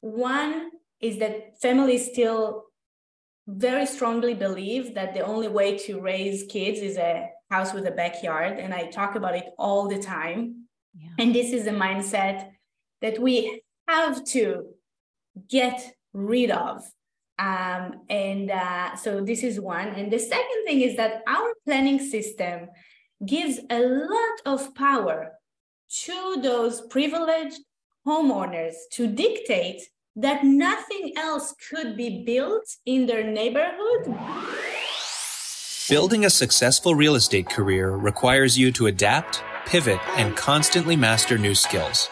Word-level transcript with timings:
one 0.00 0.70
is 1.00 1.18
that 1.18 1.60
families 1.60 2.10
still 2.10 2.64
very 3.46 3.86
strongly 3.86 4.34
believe 4.34 4.94
that 4.94 5.14
the 5.14 5.20
only 5.20 5.48
way 5.48 5.78
to 5.78 6.00
raise 6.00 6.44
kids 6.44 6.80
is 6.80 6.98
a 6.98 7.30
house 7.50 7.72
with 7.72 7.86
a 7.86 7.90
backyard. 7.90 8.58
And 8.58 8.74
I 8.74 8.90
talk 8.90 9.14
about 9.14 9.34
it 9.34 9.46
all 9.58 9.88
the 9.88 9.98
time. 9.98 10.66
Yeah. 10.94 11.08
And 11.18 11.34
this 11.34 11.52
is 11.52 11.66
a 11.66 11.72
mindset 11.72 12.50
that 13.00 13.18
we 13.18 13.62
have 13.86 14.24
to 14.26 14.66
get 15.48 15.94
rid 16.12 16.50
of. 16.50 16.82
Um, 17.38 18.02
and 18.10 18.50
uh, 18.50 18.96
so 18.96 19.20
this 19.24 19.42
is 19.42 19.60
one. 19.60 19.88
And 19.88 20.12
the 20.12 20.18
second 20.18 20.64
thing 20.66 20.80
is 20.80 20.96
that 20.96 21.22
our 21.26 21.54
planning 21.64 22.00
system 22.00 22.68
gives 23.24 23.60
a 23.70 23.80
lot 23.80 24.40
of 24.44 24.74
power 24.74 25.32
to 26.04 26.40
those 26.42 26.82
privileged 26.82 27.60
homeowners 28.06 28.74
to 28.92 29.06
dictate 29.06 29.82
that 30.16 30.44
nothing 30.44 31.12
else 31.16 31.54
could 31.70 31.96
be 31.96 32.24
built 32.24 32.66
in 32.86 33.06
their 33.06 33.24
neighborhood. 33.24 34.14
Building 35.88 36.24
a 36.24 36.30
successful 36.30 36.94
real 36.94 37.14
estate 37.14 37.48
career 37.48 37.90
requires 37.96 38.58
you 38.58 38.72
to 38.72 38.88
adapt, 38.88 39.42
pivot, 39.64 40.00
and 40.18 40.36
constantly 40.36 40.96
master 40.96 41.38
new 41.38 41.54
skills. 41.54 42.08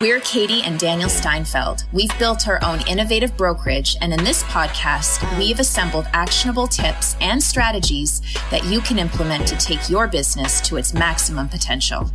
We're 0.00 0.20
Katie 0.20 0.62
and 0.62 0.78
Daniel 0.78 1.08
Steinfeld. 1.08 1.82
We've 1.92 2.16
built 2.20 2.46
our 2.46 2.62
own 2.64 2.86
innovative 2.86 3.36
brokerage, 3.36 3.96
and 4.00 4.12
in 4.12 4.22
this 4.22 4.44
podcast, 4.44 5.38
we've 5.38 5.58
assembled 5.58 6.06
actionable 6.12 6.68
tips 6.68 7.16
and 7.20 7.42
strategies 7.42 8.20
that 8.50 8.64
you 8.66 8.80
can 8.80 8.98
implement 8.98 9.48
to 9.48 9.56
take 9.56 9.90
your 9.90 10.06
business 10.06 10.60
to 10.68 10.76
its 10.76 10.94
maximum 10.94 11.48
potential. 11.48 12.08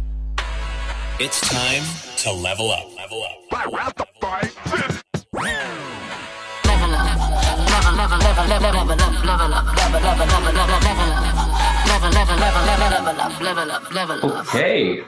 It's 1.20 1.40
time 1.42 1.84
to 2.18 2.32
level 2.32 2.72
up. 2.72 2.88
Level 2.98 3.24
up. 3.24 3.38
Okay, 14.48 15.04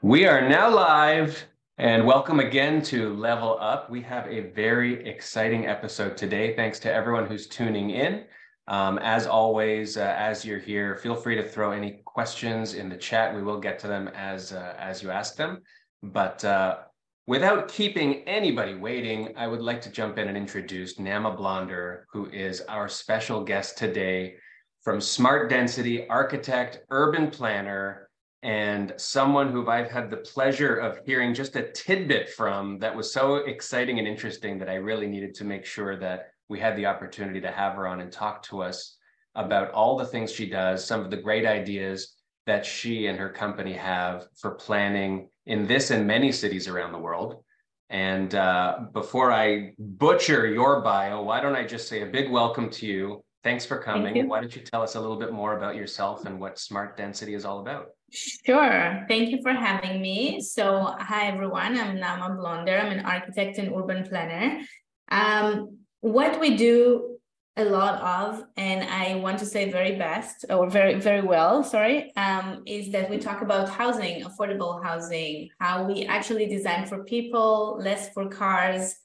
we 0.00 0.24
are 0.26 0.48
now 0.48 0.70
live 0.70 1.44
and 1.76 2.06
welcome 2.06 2.40
again 2.40 2.80
to 2.84 3.14
Level 3.14 3.58
Up. 3.60 3.90
We 3.90 4.00
have 4.00 4.26
a 4.26 4.50
very 4.52 5.06
exciting 5.06 5.66
episode 5.66 6.16
today. 6.16 6.56
Thanks 6.56 6.78
to 6.80 6.92
everyone 6.92 7.26
who's 7.26 7.46
tuning 7.48 7.90
in. 7.90 8.24
Um, 8.66 8.98
as 9.00 9.26
always, 9.26 9.98
uh, 9.98 10.14
as 10.16 10.42
you're 10.42 10.58
here, 10.58 10.96
feel 10.96 11.14
free 11.14 11.36
to 11.36 11.46
throw 11.46 11.72
any 11.72 12.00
questions 12.14 12.74
in 12.74 12.88
the 12.88 12.96
chat. 12.96 13.34
We 13.34 13.42
will 13.42 13.60
get 13.60 13.78
to 13.80 13.88
them 13.88 14.08
as 14.14 14.52
uh, 14.52 14.74
as 14.78 15.02
you 15.02 15.10
ask 15.10 15.36
them. 15.36 15.62
But 16.02 16.44
uh, 16.44 16.78
without 17.26 17.68
keeping 17.68 18.22
anybody 18.28 18.74
waiting, 18.74 19.34
I 19.36 19.46
would 19.46 19.60
like 19.60 19.82
to 19.82 19.90
jump 19.90 20.18
in 20.18 20.28
and 20.28 20.36
introduce 20.36 20.94
Naama 20.94 21.36
Blonder, 21.36 22.06
who 22.12 22.26
is 22.30 22.60
our 22.62 22.88
special 22.88 23.42
guest 23.42 23.76
today 23.76 24.36
from 24.82 25.00
Smart 25.00 25.50
Density, 25.50 26.06
architect, 26.08 26.80
urban 26.90 27.30
planner, 27.30 28.08
and 28.42 28.92
someone 28.98 29.50
who 29.50 29.66
I've 29.66 29.90
had 29.90 30.10
the 30.10 30.18
pleasure 30.18 30.76
of 30.76 30.98
hearing 31.06 31.32
just 31.32 31.56
a 31.56 31.72
tidbit 31.72 32.28
from 32.28 32.78
that 32.80 32.94
was 32.94 33.10
so 33.10 33.36
exciting 33.36 33.98
and 33.98 34.06
interesting 34.06 34.58
that 34.58 34.68
I 34.68 34.74
really 34.74 35.06
needed 35.06 35.34
to 35.36 35.44
make 35.44 35.64
sure 35.64 35.96
that 35.96 36.28
we 36.50 36.60
had 36.60 36.76
the 36.76 36.84
opportunity 36.84 37.40
to 37.40 37.50
have 37.50 37.74
her 37.76 37.88
on 37.88 38.00
and 38.00 38.12
talk 38.12 38.42
to 38.44 38.60
us 38.60 38.98
about 39.34 39.70
all 39.72 39.96
the 39.96 40.06
things 40.06 40.32
she 40.32 40.48
does, 40.48 40.86
some 40.86 41.00
of 41.00 41.10
the 41.10 41.16
great 41.16 41.46
ideas 41.46 42.14
that 42.46 42.64
she 42.64 43.06
and 43.06 43.18
her 43.18 43.30
company 43.30 43.72
have 43.72 44.26
for 44.36 44.52
planning 44.52 45.28
in 45.46 45.66
this 45.66 45.90
and 45.90 46.06
many 46.06 46.30
cities 46.30 46.68
around 46.68 46.92
the 46.92 46.98
world. 46.98 47.42
And 47.90 48.34
uh, 48.34 48.80
before 48.92 49.32
I 49.32 49.72
butcher 49.78 50.46
your 50.46 50.80
bio, 50.80 51.22
why 51.22 51.40
don't 51.40 51.56
I 51.56 51.64
just 51.64 51.88
say 51.88 52.02
a 52.02 52.06
big 52.06 52.30
welcome 52.30 52.70
to 52.70 52.86
you? 52.86 53.24
Thanks 53.42 53.66
for 53.66 53.78
coming. 53.78 54.14
Thank 54.14 54.30
why 54.30 54.40
don't 54.40 54.54
you 54.56 54.62
tell 54.62 54.82
us 54.82 54.94
a 54.94 55.00
little 55.00 55.18
bit 55.18 55.32
more 55.32 55.56
about 55.56 55.76
yourself 55.76 56.24
and 56.24 56.40
what 56.40 56.58
Smart 56.58 56.96
Density 56.96 57.34
is 57.34 57.44
all 57.44 57.60
about? 57.60 57.88
Sure. 58.10 59.04
Thank 59.06 59.30
you 59.30 59.40
for 59.42 59.52
having 59.52 60.00
me. 60.00 60.40
So, 60.40 60.94
hi 60.98 61.26
everyone. 61.26 61.78
I'm 61.78 61.96
Naama 61.96 62.36
Blonder. 62.36 62.78
I'm 62.78 62.90
an 62.90 63.04
architect 63.04 63.58
and 63.58 63.70
urban 63.76 64.08
planner. 64.08 64.62
Um, 65.10 65.78
what 66.00 66.40
we 66.40 66.56
do 66.56 67.13
a 67.56 67.64
lot 67.64 68.00
of, 68.00 68.44
and 68.56 68.82
I 68.88 69.14
want 69.16 69.38
to 69.38 69.46
say 69.46 69.70
very 69.70 69.96
best 69.96 70.44
or 70.50 70.68
very 70.68 70.94
very 70.98 71.22
well, 71.22 71.62
sorry, 71.62 72.14
um, 72.16 72.62
is 72.66 72.90
that 72.92 73.08
we 73.08 73.18
talk 73.18 73.42
about 73.42 73.68
housing, 73.68 74.24
affordable 74.24 74.82
housing, 74.82 75.50
how 75.60 75.84
we 75.84 76.04
actually 76.04 76.46
design 76.46 76.86
for 76.86 77.04
people, 77.04 77.78
less 77.80 78.10
for 78.10 78.28
cars. 78.28 78.96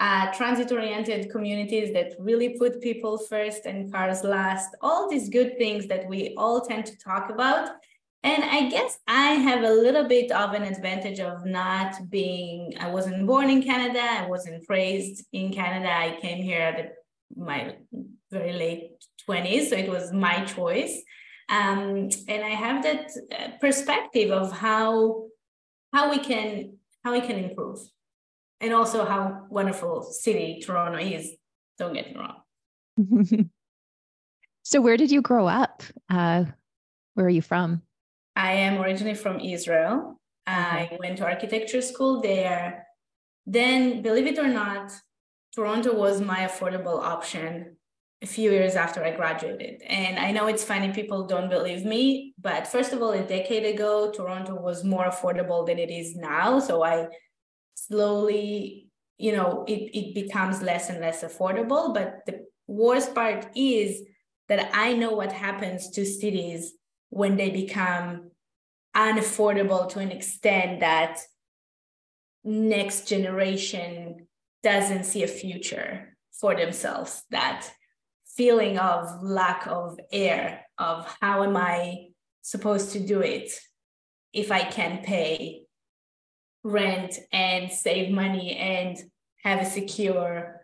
Uh, 0.00 0.32
transit-oriented 0.32 1.28
communities 1.28 1.92
that 1.92 2.12
really 2.20 2.50
put 2.56 2.80
people 2.80 3.18
first 3.18 3.66
and 3.66 3.92
cars 3.92 4.22
last 4.22 4.76
all 4.80 5.10
these 5.10 5.28
good 5.28 5.58
things 5.58 5.88
that 5.88 6.06
we 6.08 6.34
all 6.36 6.60
tend 6.60 6.86
to 6.86 6.96
talk 6.98 7.30
about 7.30 7.70
and 8.24 8.42
I 8.44 8.68
guess 8.68 8.98
I 9.06 9.34
have 9.34 9.62
a 9.62 9.70
little 9.70 10.04
bit 10.08 10.32
of 10.32 10.52
an 10.52 10.64
advantage 10.64 11.20
of 11.20 11.44
not 11.46 12.10
being, 12.10 12.74
I 12.80 12.90
wasn't 12.90 13.26
born 13.26 13.48
in 13.48 13.62
Canada, 13.62 14.02
I 14.02 14.26
wasn't 14.26 14.64
raised 14.68 15.24
in 15.32 15.52
Canada. 15.52 15.88
I 15.88 16.18
came 16.20 16.42
here 16.42 16.60
at 16.60 16.97
my 17.36 17.76
very 18.30 18.52
late 18.52 18.92
20s, 19.28 19.68
so 19.68 19.76
it 19.76 19.88
was 19.88 20.12
my 20.12 20.44
choice. 20.44 21.02
Um, 21.48 22.10
and 22.28 22.44
I 22.44 22.50
have 22.50 22.82
that 22.82 23.10
uh, 23.32 23.48
perspective 23.60 24.30
of 24.30 24.52
how 24.52 25.24
how 25.94 26.10
we 26.10 26.18
can 26.18 26.76
how 27.02 27.12
we 27.12 27.20
can 27.22 27.38
improve, 27.38 27.78
and 28.60 28.74
also 28.74 29.04
how 29.06 29.46
wonderful 29.48 30.02
city 30.02 30.60
Toronto 30.64 30.98
is. 30.98 31.30
Don't 31.78 31.94
get 31.94 32.10
me 32.10 32.16
wrong. 32.18 33.50
so, 34.62 34.80
where 34.80 34.98
did 34.98 35.10
you 35.10 35.22
grow 35.22 35.46
up? 35.46 35.82
Uh, 36.10 36.44
where 37.14 37.26
are 37.26 37.30
you 37.30 37.42
from? 37.42 37.82
I 38.36 38.52
am 38.52 38.80
originally 38.80 39.14
from 39.14 39.40
Israel. 39.40 40.20
I 40.46 40.96
went 41.00 41.18
to 41.18 41.24
architecture 41.24 41.82
school 41.82 42.20
there. 42.20 42.86
Then, 43.46 44.02
believe 44.02 44.26
it 44.26 44.38
or 44.38 44.48
not, 44.48 44.92
Toronto 45.54 45.94
was 45.94 46.20
my 46.20 46.40
affordable 46.40 47.02
option 47.02 47.76
a 48.20 48.26
few 48.26 48.50
years 48.50 48.74
after 48.74 49.04
I 49.04 49.12
graduated. 49.12 49.80
And 49.82 50.18
I 50.18 50.32
know 50.32 50.46
it's 50.48 50.64
funny, 50.64 50.92
people 50.92 51.26
don't 51.26 51.48
believe 51.48 51.84
me, 51.84 52.34
but 52.38 52.66
first 52.66 52.92
of 52.92 53.00
all, 53.00 53.12
a 53.12 53.22
decade 53.22 53.64
ago, 53.64 54.10
Toronto 54.10 54.60
was 54.60 54.84
more 54.84 55.04
affordable 55.04 55.66
than 55.66 55.78
it 55.78 55.90
is 55.90 56.16
now. 56.16 56.58
So 56.58 56.84
I 56.84 57.06
slowly, 57.74 58.88
you 59.18 59.32
know, 59.32 59.64
it, 59.68 59.96
it 59.96 60.14
becomes 60.14 60.62
less 60.62 60.90
and 60.90 61.00
less 61.00 61.22
affordable. 61.22 61.94
But 61.94 62.26
the 62.26 62.44
worst 62.66 63.14
part 63.14 63.46
is 63.54 64.02
that 64.48 64.70
I 64.74 64.94
know 64.94 65.12
what 65.12 65.32
happens 65.32 65.90
to 65.90 66.04
cities 66.04 66.72
when 67.10 67.36
they 67.36 67.50
become 67.50 68.30
unaffordable 68.96 69.88
to 69.90 70.00
an 70.00 70.10
extent 70.10 70.80
that 70.80 71.20
next 72.44 73.08
generation 73.08 74.27
doesn't 74.62 75.04
see 75.04 75.22
a 75.22 75.28
future 75.28 76.16
for 76.32 76.54
themselves 76.54 77.22
that 77.30 77.68
feeling 78.36 78.78
of 78.78 79.22
lack 79.22 79.66
of 79.66 79.98
air 80.12 80.64
of 80.78 81.06
how 81.20 81.42
am 81.42 81.56
i 81.56 82.06
supposed 82.42 82.92
to 82.92 83.00
do 83.00 83.20
it 83.20 83.50
if 84.32 84.52
i 84.52 84.62
can 84.62 85.02
pay 85.02 85.62
rent 86.64 87.18
and 87.32 87.70
save 87.70 88.10
money 88.10 88.56
and 88.56 88.98
have 89.42 89.60
a 89.60 89.66
secure 89.66 90.60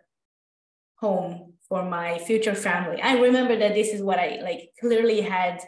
home 0.99 1.53
for 1.67 1.83
my 1.83 2.17
future 2.19 2.55
family 2.55 3.01
i 3.01 3.17
remember 3.19 3.55
that 3.57 3.73
this 3.73 3.89
is 3.89 4.01
what 4.01 4.19
i 4.19 4.39
like 4.41 4.69
clearly 4.79 5.21
had 5.21 5.61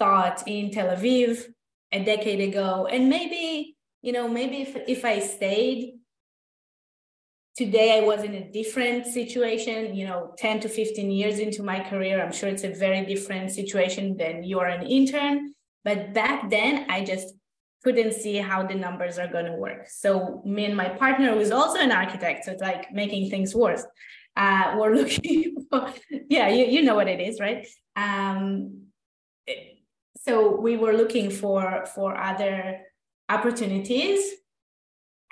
thought 0.00 0.42
in 0.48 0.72
Tel 0.72 0.96
Aviv 0.96 1.44
a 1.92 2.02
decade 2.02 2.40
ago. 2.40 2.88
And 2.90 3.08
maybe, 3.08 3.76
you 4.02 4.12
know, 4.12 4.26
maybe 4.26 4.62
if, 4.62 4.76
if 4.88 5.04
I 5.04 5.20
stayed 5.20 5.99
today, 7.56 7.98
I 7.98 8.06
was 8.06 8.22
in 8.22 8.34
a 8.34 8.50
different 8.50 9.06
situation, 9.06 9.94
you 9.94 10.06
know, 10.06 10.32
10 10.38 10.60
to 10.60 10.68
15 10.68 11.10
years 11.10 11.38
into 11.38 11.62
my 11.62 11.80
career. 11.80 12.22
I'm 12.22 12.32
sure 12.32 12.48
it's 12.48 12.64
a 12.64 12.72
very 12.72 13.04
different 13.04 13.50
situation 13.50 14.16
than 14.16 14.44
you're 14.44 14.66
an 14.66 14.86
intern. 14.86 15.54
But 15.84 16.14
back 16.14 16.50
then, 16.50 16.86
I 16.88 17.04
just 17.04 17.34
couldn't 17.82 18.12
see 18.12 18.36
how 18.36 18.66
the 18.66 18.74
numbers 18.74 19.18
are 19.18 19.28
going 19.28 19.46
to 19.46 19.52
work. 19.52 19.88
So 19.88 20.42
me 20.44 20.66
and 20.66 20.76
my 20.76 20.88
partner, 20.88 21.32
is 21.38 21.50
also 21.50 21.78
an 21.78 21.92
architect, 21.92 22.44
so 22.44 22.52
it's 22.52 22.60
like 22.60 22.92
making 22.92 23.30
things 23.30 23.54
worse. 23.54 23.84
Uh, 24.36 24.74
we're 24.78 24.94
looking 24.94 25.66
for, 25.70 25.92
yeah, 26.28 26.48
you, 26.48 26.66
you 26.66 26.82
know 26.82 26.94
what 26.94 27.08
it 27.08 27.20
is, 27.20 27.40
right? 27.40 27.66
Um, 27.96 28.86
so 30.18 30.60
we 30.60 30.76
were 30.76 30.92
looking 30.92 31.30
for 31.30 31.86
for 31.94 32.16
other 32.16 32.80
opportunities 33.30 34.20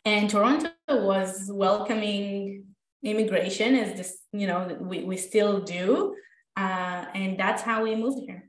and 0.09 0.31
toronto 0.31 0.71
was 0.89 1.51
welcoming 1.53 2.65
immigration 3.03 3.71
as 3.83 3.97
this 3.99 4.11
you 4.33 4.47
know 4.47 4.61
we, 4.81 5.05
we 5.05 5.17
still 5.17 5.61
do 5.61 6.15
uh, 6.57 7.05
and 7.15 7.39
that's 7.39 7.63
how 7.63 7.79
we 7.85 7.95
moved 7.95 8.21
here 8.27 8.49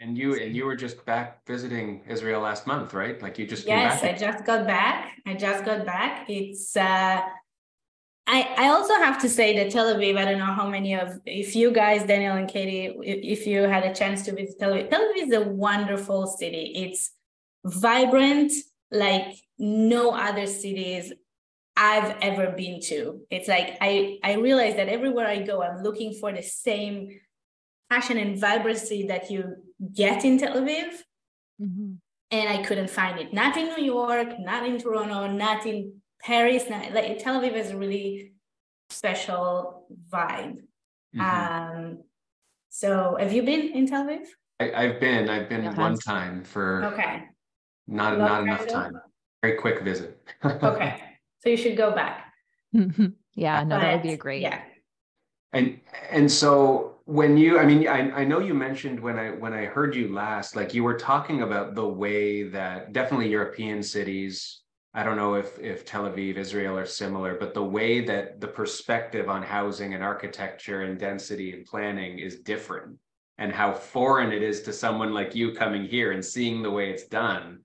and 0.00 0.16
you 0.16 0.34
and 0.34 0.56
you 0.56 0.64
were 0.64 0.76
just 0.76 1.04
back 1.04 1.44
visiting 1.46 2.02
Israel 2.08 2.40
last 2.40 2.66
month, 2.66 2.94
right? 2.94 3.20
Like 3.20 3.38
you 3.38 3.46
just 3.46 3.66
yes, 3.66 4.02
I 4.02 4.12
just 4.12 4.44
got 4.44 4.66
back. 4.66 5.12
I 5.26 5.34
just 5.34 5.64
got 5.64 5.84
back. 5.84 6.28
It's 6.28 6.74
uh, 6.76 7.20
I 8.26 8.38
I 8.56 8.68
also 8.68 8.94
have 8.94 9.20
to 9.20 9.28
say 9.28 9.54
that 9.58 9.70
Tel 9.70 9.94
Aviv. 9.94 10.16
I 10.16 10.24
don't 10.24 10.38
know 10.38 10.54
how 10.60 10.68
many 10.68 10.94
of 10.94 11.20
if 11.26 11.54
you 11.54 11.70
guys, 11.70 12.04
Daniel 12.04 12.36
and 12.36 12.48
Katie, 12.48 12.94
if 13.02 13.46
you 13.46 13.62
had 13.62 13.84
a 13.84 13.94
chance 13.94 14.24
to 14.24 14.32
visit 14.32 14.58
Tel 14.58 14.72
Aviv. 14.72 14.88
Tel 14.90 15.00
Aviv 15.00 15.26
is 15.28 15.34
a 15.34 15.42
wonderful 15.42 16.26
city. 16.26 16.72
It's 16.76 17.10
vibrant 17.64 18.52
like 18.90 19.36
no 19.58 20.10
other 20.10 20.46
cities 20.46 21.12
I've 21.76 22.16
ever 22.20 22.50
been 22.50 22.80
to. 22.82 23.20
It's 23.30 23.48
like 23.48 23.78
I 23.80 24.18
I 24.22 24.34
realize 24.34 24.76
that 24.76 24.88
everywhere 24.88 25.26
I 25.26 25.40
go, 25.42 25.62
I'm 25.62 25.82
looking 25.82 26.14
for 26.14 26.32
the 26.32 26.42
same 26.42 27.20
passion 27.88 28.18
and 28.18 28.38
vibrancy 28.38 29.06
that 29.08 29.30
you 29.30 29.56
get 29.94 30.24
in 30.24 30.38
Tel 30.38 30.56
Aviv. 30.56 30.92
Mm-hmm. 31.60 31.92
And 32.32 32.48
I 32.48 32.62
couldn't 32.62 32.90
find 32.90 33.18
it. 33.18 33.32
Not 33.32 33.56
in 33.56 33.66
New 33.74 33.82
York, 33.82 34.38
not 34.38 34.64
in 34.64 34.78
Toronto, 34.78 35.26
not 35.26 35.66
in 35.66 36.00
Paris. 36.22 36.64
Not, 36.70 36.92
like 36.92 37.18
Tel 37.18 37.40
Aviv 37.40 37.56
has 37.56 37.70
a 37.70 37.76
really 37.76 38.34
special 38.90 39.86
vibe. 40.12 40.62
Mm-hmm. 41.16 41.20
Um, 41.20 41.98
so 42.68 43.16
have 43.18 43.32
you 43.32 43.42
been 43.42 43.72
in 43.72 43.86
Tel 43.86 44.04
Aviv? 44.04 44.26
I, 44.60 44.84
have 44.88 45.00
been. 45.00 45.28
I've 45.28 45.48
been 45.48 45.66
okay. 45.66 45.80
one 45.80 45.96
time 45.98 46.44
for 46.44 46.84
okay. 46.92 47.24
Not 47.86 48.18
Love 48.18 48.28
not 48.28 48.42
enough 48.42 48.66
time. 48.66 49.00
Very 49.42 49.56
quick 49.56 49.82
visit. 49.82 50.20
okay. 50.44 51.02
So 51.38 51.48
you 51.48 51.56
should 51.56 51.76
go 51.76 51.92
back. 51.92 52.32
yeah, 53.34 53.62
no, 53.64 53.76
but, 53.76 53.80
that 53.80 53.92
would 53.94 54.02
be 54.02 54.12
a 54.12 54.16
great. 54.16 54.42
Yeah. 54.42 54.60
And 55.52 55.80
and 56.10 56.30
so 56.30 56.90
when 57.10 57.36
you 57.36 57.58
i 57.58 57.66
mean 57.66 57.88
I, 57.88 58.20
I 58.20 58.24
know 58.24 58.38
you 58.38 58.54
mentioned 58.54 59.00
when 59.00 59.18
i 59.18 59.30
when 59.30 59.52
i 59.52 59.64
heard 59.64 59.96
you 59.96 60.14
last 60.14 60.54
like 60.54 60.72
you 60.72 60.84
were 60.84 60.96
talking 60.96 61.42
about 61.42 61.74
the 61.74 61.88
way 61.88 62.44
that 62.44 62.92
definitely 62.92 63.28
european 63.28 63.82
cities 63.82 64.60
i 64.94 65.02
don't 65.02 65.16
know 65.16 65.34
if 65.34 65.58
if 65.58 65.84
tel 65.84 66.04
aviv 66.04 66.36
israel 66.36 66.78
are 66.78 66.86
similar 66.86 67.34
but 67.34 67.52
the 67.52 67.64
way 67.64 68.00
that 68.00 68.40
the 68.40 68.46
perspective 68.46 69.28
on 69.28 69.42
housing 69.42 69.94
and 69.94 70.04
architecture 70.04 70.82
and 70.82 71.00
density 71.00 71.52
and 71.52 71.66
planning 71.66 72.20
is 72.20 72.36
different 72.42 72.96
and 73.38 73.52
how 73.52 73.72
foreign 73.72 74.30
it 74.30 74.44
is 74.44 74.62
to 74.62 74.72
someone 74.72 75.12
like 75.12 75.34
you 75.34 75.52
coming 75.52 75.84
here 75.84 76.12
and 76.12 76.24
seeing 76.24 76.62
the 76.62 76.70
way 76.70 76.90
it's 76.90 77.08
done 77.08 77.58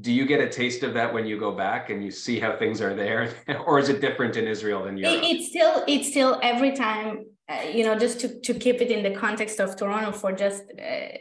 do 0.00 0.10
you 0.10 0.24
get 0.24 0.40
a 0.40 0.48
taste 0.48 0.82
of 0.82 0.94
that 0.94 1.12
when 1.12 1.26
you 1.26 1.38
go 1.38 1.52
back 1.52 1.90
and 1.90 2.02
you 2.02 2.10
see 2.10 2.40
how 2.40 2.56
things 2.56 2.80
are 2.80 2.94
there? 2.94 3.34
Or 3.66 3.78
is 3.78 3.88
it 3.88 4.00
different 4.00 4.36
in 4.36 4.46
israel 4.46 4.84
than 4.84 4.96
europe? 4.96 5.22
it, 5.22 5.26
it's 5.26 5.48
still 5.48 5.84
it's 5.86 6.08
still 6.08 6.40
every 6.42 6.72
time 6.72 7.26
uh, 7.48 7.62
you 7.74 7.84
know 7.84 7.98
just 7.98 8.20
to, 8.20 8.40
to 8.40 8.54
keep 8.54 8.80
it 8.80 8.90
in 8.90 9.02
the 9.02 9.14
context 9.18 9.60
of 9.60 9.76
toronto 9.76 10.12
for 10.12 10.32
just 10.32 10.62
uh, 10.62 11.16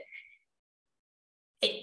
it, 1.62 1.74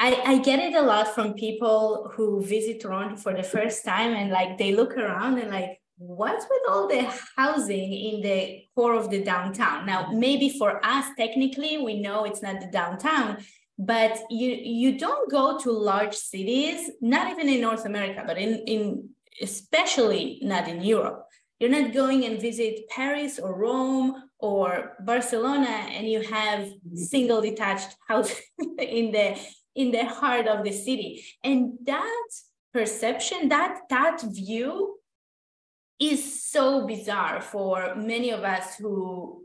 I, 0.00 0.10
I 0.26 0.38
get 0.38 0.58
it 0.58 0.74
a 0.74 0.82
lot 0.82 1.14
from 1.14 1.34
people 1.34 2.10
who 2.14 2.44
visit 2.44 2.80
toronto 2.80 3.16
for 3.16 3.32
the 3.32 3.44
first 3.44 3.84
time 3.84 4.12
and 4.12 4.30
like 4.30 4.58
they 4.58 4.74
look 4.74 4.96
around 4.96 5.38
and 5.38 5.50
like 5.50 5.80
what's 5.96 6.44
with 6.50 6.62
all 6.68 6.88
the 6.88 7.02
housing 7.36 7.92
in 7.92 8.20
the 8.20 8.64
core 8.74 8.94
of 8.94 9.10
the 9.10 9.22
downtown? 9.22 9.86
Now 9.86 10.10
maybe 10.12 10.48
for 10.58 10.84
us 10.84 11.06
technically 11.16 11.78
we 11.78 12.00
know 12.00 12.24
it's 12.24 12.42
not 12.42 12.60
the 12.60 12.66
downtown 12.66 13.38
but 13.78 14.20
you 14.30 14.50
you 14.50 14.98
don't 14.98 15.30
go 15.30 15.58
to 15.58 15.70
large 15.70 16.14
cities 16.14 16.90
not 17.00 17.30
even 17.30 17.48
in 17.48 17.60
north 17.60 17.84
america 17.86 18.22
but 18.26 18.38
in 18.38 18.62
in 18.66 19.08
especially 19.42 20.38
not 20.42 20.68
in 20.68 20.80
europe. 20.80 21.26
You're 21.58 21.70
not 21.70 21.92
going 21.92 22.24
and 22.24 22.40
visit 22.40 22.88
paris 22.88 23.38
or 23.38 23.58
rome 23.58 24.22
or 24.38 24.96
barcelona 25.00 25.74
and 25.96 26.08
you 26.08 26.20
have 26.20 26.68
single 26.94 27.40
detached 27.40 27.96
houses 28.08 28.40
in 28.78 29.12
the 29.12 29.36
in 29.74 29.90
the 29.90 30.04
heart 30.04 30.46
of 30.46 30.64
the 30.64 30.72
city. 30.72 31.24
And 31.42 31.78
that 31.84 32.26
perception 32.72 33.48
that 33.48 33.80
that 33.90 34.20
view 34.22 34.96
is 36.00 36.42
so 36.50 36.86
bizarre 36.86 37.40
for 37.40 37.94
many 37.94 38.30
of 38.30 38.42
us 38.42 38.76
who 38.76 39.42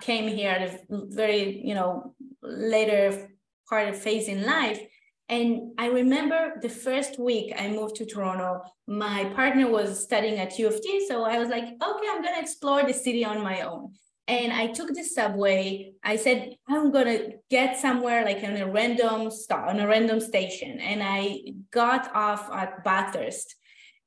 came 0.00 0.28
here 0.28 0.50
at 0.50 0.62
a 0.62 0.80
very 0.90 1.60
you 1.64 1.74
know 1.74 2.14
later 2.42 3.30
of 3.78 3.96
phase 3.96 4.28
in 4.28 4.44
life. 4.44 4.80
And 5.28 5.72
I 5.78 5.86
remember 5.86 6.54
the 6.60 6.68
first 6.68 7.18
week 7.18 7.54
I 7.56 7.68
moved 7.68 7.94
to 7.96 8.04
Toronto, 8.04 8.62
my 8.88 9.26
partner 9.36 9.70
was 9.70 10.02
studying 10.02 10.40
at 10.40 10.58
U 10.58 10.66
of 10.66 10.82
T. 10.82 11.06
So 11.06 11.22
I 11.22 11.38
was 11.38 11.48
like, 11.48 11.62
okay, 11.62 12.06
I'm 12.10 12.22
going 12.22 12.34
to 12.34 12.40
explore 12.40 12.82
the 12.82 12.92
city 12.92 13.24
on 13.24 13.40
my 13.40 13.60
own. 13.60 13.92
And 14.26 14.52
I 14.52 14.68
took 14.68 14.92
the 14.92 15.04
subway. 15.04 15.92
I 16.02 16.16
said, 16.16 16.56
I'm 16.68 16.90
going 16.90 17.06
to 17.06 17.32
get 17.48 17.78
somewhere 17.78 18.24
like 18.24 18.42
on 18.42 18.56
a 18.56 18.66
random 18.70 19.30
stop, 19.30 19.68
on 19.68 19.78
a 19.78 19.86
random 19.86 20.20
station. 20.20 20.80
And 20.80 21.00
I 21.02 21.40
got 21.70 22.12
off 22.14 22.50
at 22.52 22.82
Bathurst. 22.82 23.54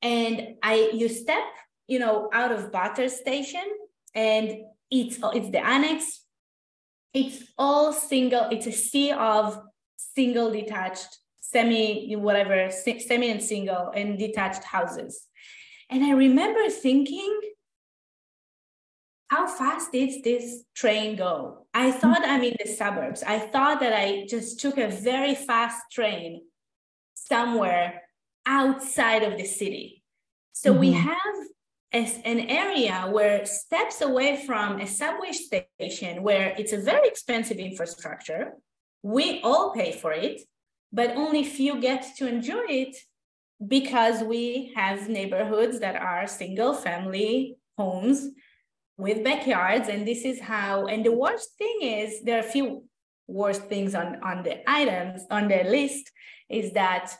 And 0.02 0.56
I, 0.62 0.90
you 0.92 1.08
step, 1.08 1.44
you 1.86 1.98
know, 1.98 2.28
out 2.32 2.52
of 2.52 2.70
Bathurst 2.70 3.18
station 3.18 3.64
and 4.14 4.58
it's, 4.90 5.18
it's 5.22 5.50
the 5.50 5.66
annex 5.66 6.23
it's 7.14 7.44
all 7.56 7.92
single, 7.92 8.48
it's 8.50 8.66
a 8.66 8.72
sea 8.72 9.12
of 9.12 9.60
single 9.96 10.50
detached, 10.50 11.18
semi, 11.40 12.14
whatever, 12.16 12.70
semi 12.70 13.30
and 13.30 13.42
single 13.42 13.90
and 13.94 14.18
detached 14.18 14.64
houses. 14.64 15.26
And 15.88 16.04
I 16.04 16.10
remember 16.12 16.68
thinking, 16.70 17.40
how 19.28 19.46
fast 19.46 19.92
did 19.92 20.22
this 20.24 20.64
train 20.74 21.16
go? 21.16 21.66
I 21.72 21.92
thought 21.92 22.22
I'm 22.24 22.42
in 22.42 22.56
the 22.62 22.70
suburbs. 22.70 23.22
I 23.22 23.38
thought 23.38 23.80
that 23.80 23.92
I 23.92 24.26
just 24.28 24.60
took 24.60 24.78
a 24.78 24.88
very 24.88 25.34
fast 25.34 25.82
train 25.92 26.42
somewhere 27.14 28.02
outside 28.46 29.22
of 29.22 29.38
the 29.38 29.44
city. 29.44 30.02
So 30.52 30.70
mm-hmm. 30.70 30.80
we 30.80 30.92
have 30.92 31.34
as 31.94 32.18
an 32.24 32.40
area 32.40 33.08
where 33.10 33.46
steps 33.46 34.02
away 34.02 34.44
from 34.44 34.80
a 34.80 34.86
subway 34.86 35.32
station 35.32 36.22
where 36.22 36.54
it's 36.58 36.72
a 36.72 36.78
very 36.78 37.08
expensive 37.08 37.56
infrastructure 37.56 38.52
we 39.02 39.40
all 39.42 39.72
pay 39.72 39.92
for 39.92 40.12
it 40.12 40.42
but 40.92 41.16
only 41.16 41.42
few 41.42 41.80
get 41.80 42.04
to 42.16 42.28
enjoy 42.28 42.66
it 42.68 42.96
because 43.66 44.22
we 44.22 44.72
have 44.76 45.08
neighborhoods 45.08 45.80
that 45.80 45.96
are 45.96 46.26
single 46.26 46.74
family 46.74 47.56
homes 47.76 48.28
with 48.96 49.24
backyards. 49.24 49.88
And 49.88 50.06
this 50.06 50.24
is 50.24 50.40
how 50.40 50.86
and 50.86 51.04
the 51.04 51.12
worst 51.12 51.56
thing 51.58 51.78
is 51.82 52.22
there 52.22 52.36
are 52.36 52.46
a 52.46 52.50
few 52.50 52.84
worst 53.26 53.62
things 53.62 53.94
on 53.94 54.22
on 54.22 54.42
the 54.42 54.68
items 54.70 55.22
on 55.30 55.48
the 55.48 55.64
list 55.64 56.10
is 56.50 56.72
that 56.72 57.16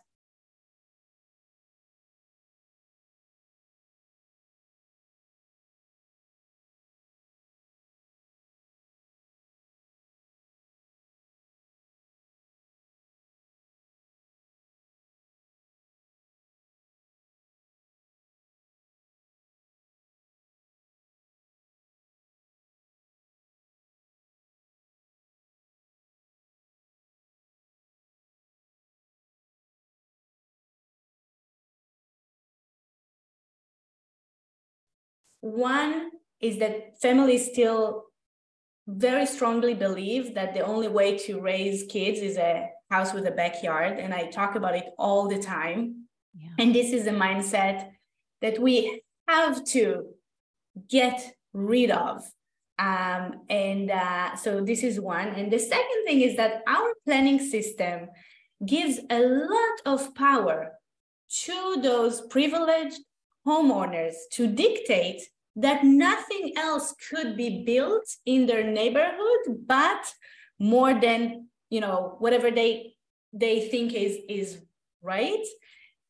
One 35.44 36.10
is 36.40 36.58
that 36.60 36.98
families 37.02 37.50
still 37.52 38.04
very 38.86 39.26
strongly 39.26 39.74
believe 39.74 40.34
that 40.36 40.54
the 40.54 40.60
only 40.60 40.88
way 40.88 41.18
to 41.18 41.38
raise 41.38 41.84
kids 41.84 42.20
is 42.20 42.38
a 42.38 42.70
house 42.90 43.12
with 43.12 43.26
a 43.26 43.30
backyard. 43.30 43.98
And 43.98 44.14
I 44.14 44.30
talk 44.30 44.54
about 44.54 44.74
it 44.74 44.86
all 44.98 45.28
the 45.28 45.38
time. 45.38 46.06
Yeah. 46.34 46.48
And 46.58 46.74
this 46.74 46.94
is 46.94 47.06
a 47.06 47.10
mindset 47.10 47.90
that 48.40 48.58
we 48.58 49.02
have 49.28 49.62
to 49.66 50.06
get 50.88 51.34
rid 51.52 51.90
of. 51.90 52.22
Um, 52.78 53.42
and 53.50 53.90
uh, 53.90 54.36
so 54.36 54.64
this 54.64 54.82
is 54.82 54.98
one. 54.98 55.28
And 55.28 55.52
the 55.52 55.58
second 55.58 56.06
thing 56.06 56.22
is 56.22 56.38
that 56.38 56.62
our 56.66 56.94
planning 57.04 57.38
system 57.38 58.08
gives 58.64 58.98
a 59.10 59.20
lot 59.20 59.76
of 59.84 60.14
power 60.14 60.72
to 61.44 61.76
those 61.82 62.22
privileged 62.22 62.98
homeowners 63.46 64.14
to 64.32 64.46
dictate 64.46 65.20
that 65.56 65.84
nothing 65.84 66.52
else 66.56 66.94
could 67.10 67.36
be 67.36 67.64
built 67.64 68.06
in 68.26 68.46
their 68.46 68.64
neighborhood 68.64 69.64
but 69.66 70.12
more 70.58 70.94
than 70.94 71.46
you 71.70 71.80
know 71.80 72.16
whatever 72.18 72.50
they 72.50 72.94
they 73.32 73.68
think 73.68 73.92
is 73.92 74.18
is 74.28 74.60
right 75.02 75.44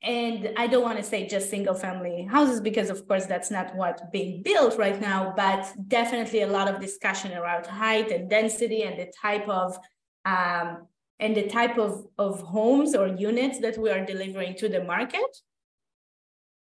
and 0.03 0.51
i 0.57 0.67
don't 0.67 0.83
want 0.83 0.99
to 0.99 1.05
say 1.05 1.27
just 1.27 1.51
single 1.51 1.75
family 1.75 2.27
houses 2.31 2.61
because 2.61 2.91
of 2.91 3.07
course 3.09 3.27
that's 3.27 3.51
not 3.51 3.75
what 3.75 4.13
being 4.13 4.43
built 4.43 4.77
right 4.79 5.01
now 5.01 5.33
but 5.37 5.73
definitely 5.89 6.43
a 6.43 6.47
lot 6.47 6.69
of 6.69 6.81
discussion 6.81 7.33
around 7.33 7.67
height 7.67 8.11
and 8.11 8.29
density 8.29 8.83
and 8.83 8.99
the 8.99 9.11
type 9.21 9.49
of 9.49 9.79
um, 10.25 10.87
and 11.21 11.37
the 11.37 11.47
type 11.47 11.79
of, 11.79 12.07
of 12.19 12.41
homes 12.43 12.95
or 12.95 13.07
units 13.07 13.59
that 13.61 13.79
we 13.79 13.91
are 13.91 14.05
delivering 14.05 14.57
to 14.57 14.69
the 14.69 14.83
market. 14.83 15.31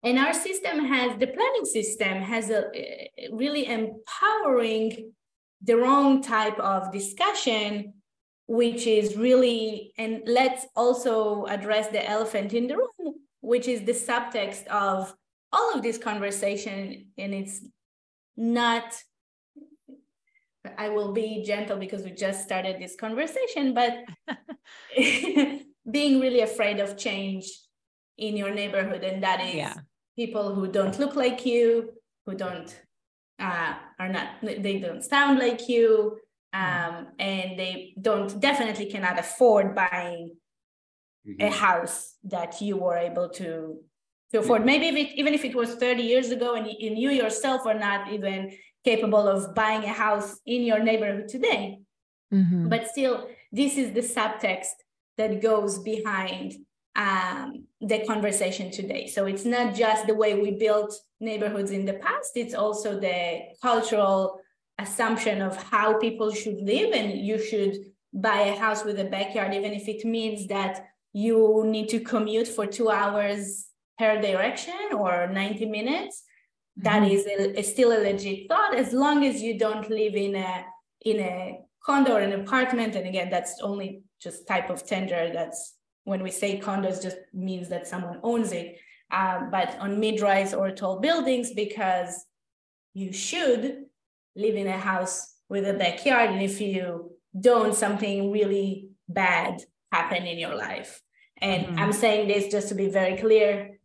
And 0.03 0.19
our 0.19 0.33
system 0.33 0.85
has 0.85 1.17
the 1.17 1.27
planning 1.27 1.65
system 1.65 2.21
has 2.21 2.49
a 2.49 2.69
eh, 2.75 3.07
really 3.31 3.67
empowering 3.67 5.13
the 5.61 5.77
wrong 5.77 6.21
type 6.21 6.59
of 6.59 6.91
discussion, 6.91 7.93
which 8.47 8.85
is 8.85 9.15
really, 9.15 9.93
and 9.97 10.23
let's 10.25 10.65
also 10.75 11.45
address 11.45 11.87
the 11.87 12.07
elephant 12.07 12.53
in 12.53 12.67
the 12.67 12.77
room, 12.77 13.15
which 13.39 13.67
is 13.67 13.83
the 13.83 13.93
subtext 13.93 14.67
of 14.67 15.13
all 15.53 15.73
of 15.73 15.81
this 15.81 15.97
conversation. 15.97 17.07
And 17.17 17.33
it's 17.33 17.61
not 18.35 18.93
I 20.77 20.89
will 20.89 21.11
be 21.11 21.43
gentle 21.45 21.77
because 21.77 22.03
we 22.03 22.11
just 22.11 22.43
started 22.43 22.79
this 22.79 22.95
conversation, 22.95 23.73
but 23.73 24.03
being 25.91 26.19
really 26.19 26.41
afraid 26.41 26.79
of 26.79 26.97
change 26.97 27.51
in 28.17 28.37
your 28.37 28.51
neighborhood, 28.51 29.03
and 29.03 29.23
that 29.23 29.41
is 29.41 29.55
yeah. 29.55 29.73
People 30.15 30.53
who 30.53 30.67
don't 30.67 30.99
look 30.99 31.15
like 31.15 31.45
you, 31.45 31.93
who 32.25 32.35
don't 32.35 32.75
uh, 33.39 33.73
are 33.99 34.09
not, 34.09 34.27
they 34.41 34.79
don't 34.79 35.03
sound 35.03 35.39
like 35.39 35.67
you, 35.67 36.17
um, 36.53 37.07
and 37.19 37.57
they 37.57 37.93
don't 37.99 38.39
definitely 38.39 38.85
cannot 38.85 39.17
afford 39.17 39.75
buying 39.75 40.35
mm-hmm. 41.27 41.41
a 41.41 41.49
house 41.49 42.15
that 42.23 42.61
you 42.61 42.77
were 42.77 42.97
able 42.97 43.29
to 43.29 43.79
to 44.31 44.39
afford. 44.39 44.65
Maybe 44.65 44.87
if 44.87 44.95
it, 44.95 45.15
even 45.15 45.33
if 45.33 45.45
it 45.45 45.55
was 45.55 45.75
30 45.75 46.03
years 46.03 46.31
ago 46.31 46.55
and 46.55 46.67
you, 46.67 46.95
you 46.95 47.09
yourself 47.09 47.65
are 47.65 47.77
not 47.77 48.11
even 48.11 48.51
capable 48.83 49.27
of 49.27 49.55
buying 49.55 49.83
a 49.83 49.93
house 49.93 50.39
in 50.45 50.63
your 50.63 50.79
neighborhood 50.79 51.27
today. 51.27 51.79
Mm-hmm. 52.33 52.67
But 52.67 52.87
still, 52.87 53.29
this 53.51 53.77
is 53.77 53.93
the 53.93 54.01
subtext 54.01 54.73
that 55.17 55.41
goes 55.41 55.79
behind 55.79 56.55
um, 56.95 57.65
the 57.81 58.05
conversation 58.05 58.71
today. 58.71 59.07
So 59.07 59.25
it's 59.25 59.45
not 59.45 59.75
just 59.75 60.07
the 60.07 60.13
way 60.13 60.39
we 60.39 60.51
built 60.51 60.93
neighborhoods 61.19 61.71
in 61.71 61.85
the 61.85 61.93
past, 61.93 62.31
it's 62.35 62.53
also 62.53 62.99
the 62.99 63.39
cultural 63.61 64.39
assumption 64.79 65.41
of 65.41 65.55
how 65.63 65.97
people 65.97 66.31
should 66.31 66.61
live. 66.61 66.93
And 66.93 67.19
you 67.19 67.43
should 67.43 67.77
buy 68.13 68.41
a 68.41 68.55
house 68.57 68.83
with 68.83 68.99
a 68.99 69.05
backyard, 69.05 69.53
even 69.53 69.73
if 69.73 69.87
it 69.87 70.05
means 70.05 70.47
that 70.47 70.85
you 71.13 71.63
need 71.65 71.89
to 71.89 71.99
commute 71.99 72.47
for 72.47 72.65
two 72.65 72.89
hours 72.89 73.67
per 73.97 74.19
direction 74.21 74.73
or 74.93 75.27
90 75.27 75.65
minutes 75.67 76.23
that 76.77 77.03
mm-hmm. 77.03 77.55
a, 77.55 77.59
a 77.59 77.63
still 77.63 77.91
a 77.91 77.99
legit 78.01 78.47
thought 78.49 78.75
as 78.75 78.93
long 78.93 79.23
as 79.23 79.41
you 79.41 79.57
don't 79.59 79.89
live 79.89 80.15
in 80.15 80.35
a 80.35 80.65
in 81.05 81.19
a 81.19 81.59
condo 81.85 82.15
or 82.15 82.19
an 82.19 82.33
apartment 82.33 82.95
and 82.95 83.07
again 83.07 83.29
that's 83.29 83.59
only 83.61 84.01
just 84.19 84.47
type 84.47 84.71
of 84.71 84.85
tender 84.85 85.29
that's 85.31 85.75
when 86.03 86.21
we 86.21 86.31
say 86.31 86.59
condos 86.59 87.01
just 87.01 87.17
means 87.33 87.69
that 87.69 87.87
someone 87.87 88.19
owns 88.23 88.51
it 88.51 88.77
um, 89.11 89.49
but 89.51 89.77
on 89.79 89.99
mid-rise 89.99 90.53
or 90.53 90.71
tall 90.71 90.99
buildings 90.99 91.51
because 91.53 92.25
you 92.93 93.13
should 93.13 93.85
live 94.35 94.55
in 94.55 94.67
a 94.67 94.77
house 94.77 95.35
with 95.49 95.67
a 95.67 95.73
backyard 95.73 96.31
and 96.31 96.41
if 96.41 96.59
you 96.59 97.11
don't 97.39 97.75
something 97.75 98.31
really 98.31 98.89
bad 99.07 99.61
happen 99.91 100.25
in 100.25 100.37
your 100.37 100.55
life 100.55 101.01
and 101.41 101.65
mm-hmm. 101.65 101.79
i'm 101.79 101.93
saying 101.93 102.27
this 102.27 102.51
just 102.51 102.69
to 102.69 102.75
be 102.75 102.87
very 102.87 103.17
clear 103.17 103.77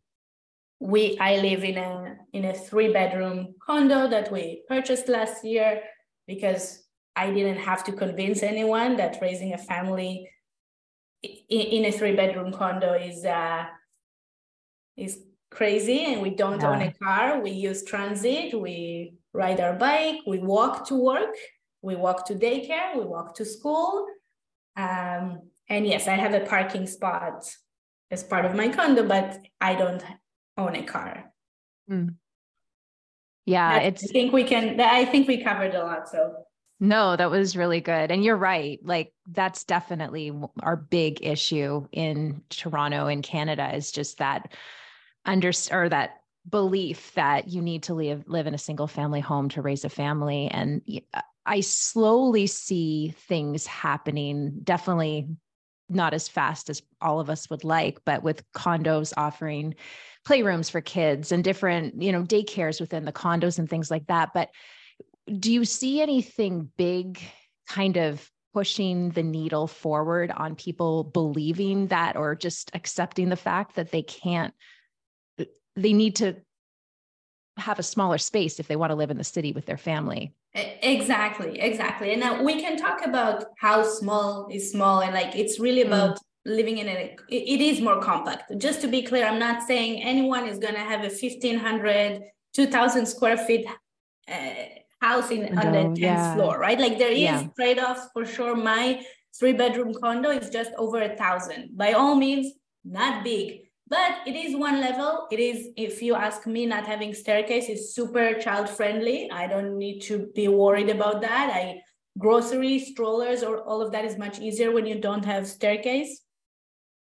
we 0.81 1.19
i 1.19 1.37
live 1.37 1.65
in 1.65 1.77
a 1.77 2.17
in 2.33 2.45
a 2.47 2.55
three 2.55 2.93
bedroom 2.93 3.55
condo 3.65 4.09
that 4.09 4.31
we 4.33 4.63
purchased 4.69 5.09
last 5.09 5.45
year 5.45 5.83
because 6.27 6.85
i 7.17 7.31
didn't 7.31 7.59
have 7.59 7.85
to 7.85 7.93
convince 7.93 8.43
anyone 8.43 8.97
that 8.97 9.19
raising 9.21 9.53
a 9.53 9.59
family 9.59 10.29
in, 11.23 11.85
a 11.85 11.93
three 11.93 12.15
bedroom 12.15 12.53
condo 12.53 12.93
is 12.93 13.25
uh 13.25 13.65
is 14.97 15.25
crazy 15.51 16.05
and 16.13 16.23
we 16.23 16.31
don't 16.31 16.61
yeah. 16.61 16.71
own 16.71 16.83
a 16.83 16.93
car 16.93 17.41
we 17.41 17.51
use 17.51 17.83
transit 17.85 18.59
we 18.59 19.15
ride 19.33 19.61
our 19.61 19.75
bike 19.75 20.19
we 20.27 20.39
walk 20.39 20.87
to 20.87 20.95
work 20.95 21.35
we 21.83 21.97
walk 21.97 22.27
to 22.27 22.35
daycare 22.35 22.97
we 22.97 23.05
walk 23.05 23.35
to 23.35 23.45
school 23.45 24.07
um, 24.77 25.41
and 25.69 25.87
yes 25.87 26.07
i 26.07 26.13
have 26.13 26.35
a 26.35 26.41
parking 26.41 26.87
spot 26.87 27.45
as 28.11 28.23
part 28.23 28.45
of 28.45 28.55
my 28.55 28.69
condo 28.69 29.07
but 29.07 29.39
i 29.61 29.75
don't 29.75 30.05
own 30.59 30.75
a 30.75 30.83
car. 30.83 31.33
Mm. 31.91 32.17
Yeah, 33.47 33.79
it's. 33.79 34.05
I 34.05 34.09
think 34.09 34.33
we 34.33 34.45
can. 34.45 34.79
I 34.81 35.07
think 35.07 35.27
we 35.27 35.43
covered 35.43 35.75
a 35.75 35.85
lot. 35.85 36.09
So. 36.09 36.35
No, 36.81 37.17
that 37.17 37.31
was 37.31 37.57
really 37.57 37.81
good. 37.81 38.11
And 38.11 38.25
you're 38.25 38.37
right. 38.37 38.79
Like 38.85 39.13
that's 39.27 39.65
definitely 39.65 40.33
our 40.63 40.77
big 40.77 41.25
issue 41.25 41.87
in 41.91 42.43
Toronto 42.51 43.07
and 43.07 43.23
Canada 43.23 43.75
is 43.75 43.91
just 43.91 44.19
that 44.19 44.53
under 45.25 45.51
or 45.73 45.89
that 45.89 46.21
belief 46.49 47.13
that 47.15 47.49
you 47.49 47.61
need 47.61 47.83
to 47.85 47.95
live 47.95 48.25
live 48.27 48.47
in 48.47 48.55
a 48.55 48.59
single 48.59 48.87
family 48.87 49.21
home 49.21 49.49
to 49.51 49.61
raise 49.61 49.85
a 49.85 49.91
family 49.91 50.49
and 50.49 50.81
uh, 51.13 51.21
I 51.45 51.61
slowly 51.61 52.47
see 52.47 53.15
things 53.29 53.67
happening 53.67 54.61
definitely 54.63 55.29
not 55.91 56.15
as 56.15 56.27
fast 56.27 56.71
as 56.71 56.81
all 57.03 57.21
of 57.21 57.29
us 57.29 57.51
would 57.51 57.65
like 57.65 57.99
but 58.07 58.23
with 58.23 58.51
condos 58.53 59.13
offering 59.17 59.75
playrooms 60.29 60.71
for 60.71 60.81
kids 60.81 61.33
and 61.33 61.43
different, 61.43 62.03
you 62.03 62.13
know, 62.13 62.23
daycares 62.23 62.81
within 62.81 63.05
the 63.05 63.13
condos 63.13 63.59
and 63.59 63.69
things 63.69 63.91
like 63.91 64.07
that. 64.09 64.31
But 64.35 64.51
do 65.39 65.53
you 65.53 65.65
see 65.65 66.01
anything 66.01 66.71
big 66.77 67.21
kind 67.69 67.97
of 67.97 68.31
pushing 68.55 69.11
the 69.11 69.23
needle 69.23 69.67
forward 69.67 70.33
on 70.33 70.55
people 70.55 71.05
believing 71.05 71.87
that 71.89 72.17
or 72.17 72.35
just 72.35 72.71
accepting 72.75 73.29
the 73.29 73.37
fact 73.37 73.77
that 73.77 73.91
they 73.93 74.03
can't 74.03 74.55
they 75.77 75.93
need 75.93 76.17
to 76.17 76.35
have 77.57 77.79
a 77.79 77.83
smaller 77.83 78.19
space 78.19 78.59
if 78.59 78.69
they 78.69 78.77
want 78.77 78.91
to 78.91 78.97
live 78.97 79.11
in 79.11 79.19
the 79.19 79.25
city 79.25 79.53
with 79.53 79.67
their 79.67 79.77
family? 79.77 80.35
Exactly 80.55 81.61
exactly. 81.61 82.13
And 82.13 82.21
now 82.21 82.43
we 82.43 82.61
can 82.61 82.77
talk 82.77 83.05
about 83.05 83.45
how 83.59 83.83
small 83.83 84.49
is 84.51 84.73
small 84.73 85.01
and 85.01 85.15
like 85.15 85.37
it's 85.37 85.61
really 85.61 85.85
mm. 85.85 85.89
about 85.89 86.19
living 86.45 86.79
in 86.79 86.89
it 86.89 87.21
it 87.29 87.61
is 87.61 87.81
more 87.81 88.01
compact. 88.01 88.51
Just 88.59 88.81
to 88.81 88.89
be 88.89 89.03
clear 89.03 89.27
i'm 89.27 89.39
not 89.39 89.63
saying 89.63 90.03
anyone 90.03 90.49
is 90.49 90.59
going 90.59 90.75
to 90.75 90.81
have 90.81 91.01
a 91.01 91.11
1500 91.11 92.23
2000 92.55 93.07
square 93.07 93.37
feet 93.37 93.67
uh, 94.29 94.53
house 95.01 95.31
in 95.31 95.59
on 95.59 95.73
the 95.73 95.79
10th 95.79 95.99
yeah. 95.99 96.35
floor 96.35 96.59
right? 96.59 96.79
Like 96.79 96.99
there 96.99 97.11
is 97.11 97.21
yeah. 97.21 97.47
trade-offs 97.57 98.09
for 98.13 98.27
sure. 98.27 98.57
My 98.57 99.03
three 99.39 99.53
bedroom 99.53 99.95
condo 99.95 100.31
is 100.31 100.51
just 100.51 100.73
over 100.77 101.01
a 101.03 101.17
thousand. 101.17 101.77
By 101.77 101.93
all 101.93 102.15
means 102.15 102.53
not 102.85 103.25
big. 103.25 103.63
But 103.87 104.19
it 104.27 104.37
is 104.37 104.55
one 104.55 104.81
level. 104.81 105.27
It 105.31 105.41
is 105.41 105.69
if 105.77 106.03
you 106.03 106.15
ask 106.15 106.47
me 106.47 106.67
not 106.67 106.87
having 106.87 107.15
staircase 107.15 107.69
is 107.71 107.95
super 107.95 108.35
child 108.35 108.69
friendly 108.69 109.31
i 109.31 109.47
don't 109.47 109.79
need 109.79 110.01
to 110.01 110.29
be 110.35 110.49
worried 110.49 110.91
about 110.91 111.23
that. 111.23 111.51
I 111.51 111.83
groceries 112.19 112.89
strollers 112.89 113.43
or 113.43 113.61
all 113.63 113.81
of 113.81 113.93
that 113.93 114.05
is 114.05 114.19
much 114.19 114.41
easier 114.41 114.73
when 114.73 114.87
you 114.87 115.01
don't 115.01 115.25
have 115.25 115.47
staircase 115.47 116.23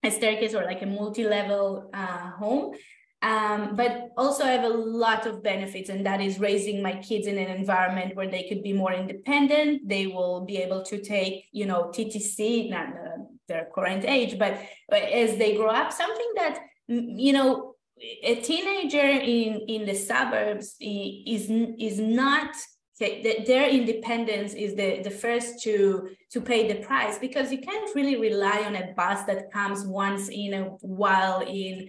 a 0.05 0.11
staircase 0.11 0.55
or 0.55 0.65
like 0.65 0.83
a 0.83 0.87
multi-level 0.87 1.91
uh, 1.93 2.31
home 2.31 2.73
um, 3.23 3.75
but 3.75 4.11
also 4.17 4.45
I 4.45 4.51
have 4.51 4.65
a 4.65 4.69
lot 4.69 5.27
of 5.27 5.43
benefits, 5.43 5.89
and 5.89 6.07
that 6.07 6.21
is 6.21 6.39
raising 6.39 6.83
my 6.83 6.95
kids 6.97 7.27
in 7.27 7.37
an 7.37 7.49
environment 7.49 8.15
where 8.15 8.31
they 8.31 8.49
could 8.49 8.63
be 8.63 8.73
more 8.73 8.93
independent. 8.93 9.89
They 9.89 10.07
will 10.07 10.45
be 10.45 10.59
able 10.59 10.83
to 10.85 11.01
take, 11.01 11.47
you 11.53 11.67
know, 11.67 11.91
TTC, 11.95 12.71
not 12.71 12.89
uh, 12.89 13.23
their 13.49 13.69
current 13.75 14.05
age, 14.05 14.39
but 14.39 14.61
as 14.93 15.37
they 15.37 15.57
grow 15.57 15.71
up, 15.71 15.93
something 15.93 16.33
that 16.37 16.61
you 16.89 17.33
know, 17.33 17.75
a 18.23 18.37
teenager 18.37 19.01
in 19.01 19.61
in 19.69 19.85
the 19.85 19.95
suburbs 19.95 20.77
is 20.81 21.51
is 21.51 21.99
not 21.99 22.55
their 23.01 23.69
independence 23.69 24.55
is 24.55 24.75
the, 24.75 25.01
the 25.03 25.11
first 25.11 25.63
to 25.63 26.09
to 26.31 26.41
pay 26.41 26.67
the 26.67 26.81
price 26.85 27.19
because 27.19 27.53
you 27.53 27.59
can't 27.59 27.95
really 27.95 28.17
rely 28.17 28.63
on 28.65 28.75
a 28.75 28.93
bus 28.97 29.25
that 29.25 29.53
comes 29.53 29.85
once 29.85 30.29
in 30.29 30.55
a 30.55 30.65
while 30.81 31.41
in 31.41 31.89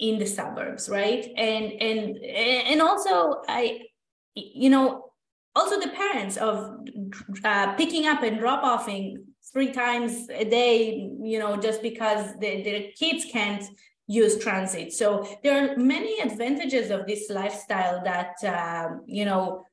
in 0.00 0.18
the 0.18 0.26
suburbs 0.26 0.88
right? 0.88 1.30
And 1.36 1.72
and 1.80 2.16
and 2.16 2.82
also 2.82 3.42
i 3.48 3.80
you 4.34 4.70
know 4.70 5.10
also 5.54 5.78
the 5.80 5.88
parents 5.88 6.36
of 6.36 6.86
uh, 7.44 7.74
picking 7.74 8.06
up 8.06 8.22
and 8.22 8.38
drop 8.38 8.62
offing 8.64 9.24
three 9.52 9.72
times 9.72 10.28
a 10.30 10.44
day 10.44 11.10
you 11.22 11.38
know 11.38 11.56
just 11.56 11.82
because 11.82 12.32
the, 12.38 12.62
their 12.62 12.82
kids 12.98 13.26
can't 13.30 13.64
use 14.10 14.38
transit. 14.38 14.92
So 14.92 15.24
there 15.44 15.72
are 15.72 15.76
many 15.76 16.18
advantages 16.18 16.90
of 16.90 17.06
this 17.06 17.30
lifestyle 17.30 18.02
that 18.02 18.34
um, 18.44 19.02
you 19.06 19.24
know 19.24 19.64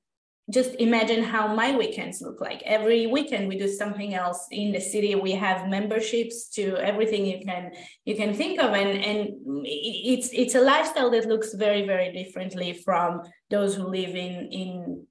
just 0.49 0.75
imagine 0.75 1.23
how 1.23 1.53
my 1.53 1.75
weekends 1.75 2.21
look 2.21 2.39
like. 2.39 2.61
Every 2.63 3.05
weekend 3.05 3.49
we 3.49 3.57
do 3.57 3.67
something 3.67 4.13
else. 4.13 4.47
In 4.51 4.71
the 4.71 4.79
city 4.79 5.13
we 5.15 5.33
have 5.33 5.67
memberships 5.67 6.47
to 6.51 6.77
everything 6.77 7.25
you 7.25 7.43
can 7.45 7.71
you 8.05 8.15
can 8.15 8.33
think 8.33 8.59
of. 8.61 8.73
And 8.73 9.03
and 9.03 9.29
it's 9.65 10.29
it's 10.31 10.55
a 10.55 10.61
lifestyle 10.61 11.09
that 11.11 11.25
looks 11.25 11.53
very 11.53 11.85
very 11.85 12.13
differently 12.13 12.73
from 12.73 13.21
those 13.49 13.75
who 13.75 13.83
live 13.87 14.15
in 14.15 14.49
in 14.51 15.05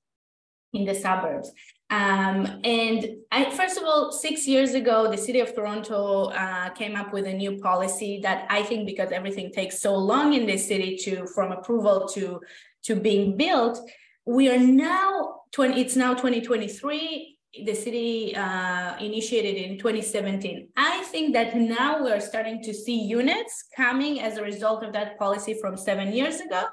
in 0.73 0.85
the 0.85 0.95
suburbs. 0.95 1.51
Um, 1.89 2.61
and 2.65 3.07
I, 3.31 3.51
first 3.51 3.79
of 3.79 3.85
all, 3.85 4.11
six 4.11 4.47
years 4.47 4.75
ago, 4.75 5.09
the 5.09 5.17
city 5.17 5.39
of 5.41 5.55
Toronto 5.55 6.31
uh, 6.31 6.71
came 6.71 6.97
up 6.97 7.13
with 7.13 7.27
a 7.27 7.33
new 7.33 7.59
policy 7.59 8.21
that 8.23 8.47
I 8.51 8.63
think 8.65 8.87
because 8.87 9.13
everything 9.13 9.53
takes 9.53 9.81
so 9.81 9.95
long 9.95 10.35
in 10.35 10.47
the 10.47 10.57
city 10.57 10.97
to 11.05 11.27
from 11.29 11.53
approval 11.53 12.09
to 12.15 12.41
to 12.85 12.97
being 12.97 13.37
built, 13.37 13.79
we 14.27 14.51
are 14.51 14.59
now 14.59 15.43
20, 15.53 15.81
it's 15.81 15.97
now 15.97 16.13
2023. 16.13 17.39
The 17.65 17.75
city 17.75 18.37
uh, 18.37 18.99
initiated 18.99 19.57
in 19.57 19.79
2017. 19.79 20.69
I 20.77 21.03
think 21.05 21.33
that 21.33 21.57
now 21.57 22.03
we're 22.03 22.21
starting 22.21 22.63
to 22.65 22.75
see 22.75 23.01
units 23.01 23.65
coming 23.75 24.21
as 24.21 24.37
a 24.37 24.43
result 24.43 24.83
of 24.83 24.93
that 24.93 25.19
policy 25.19 25.55
from 25.59 25.77
seven 25.77 26.13
years 26.13 26.41
ago, 26.41 26.65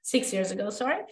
six 0.00 0.32
years 0.32 0.50
ago, 0.50 0.70
sorry. 0.70 1.02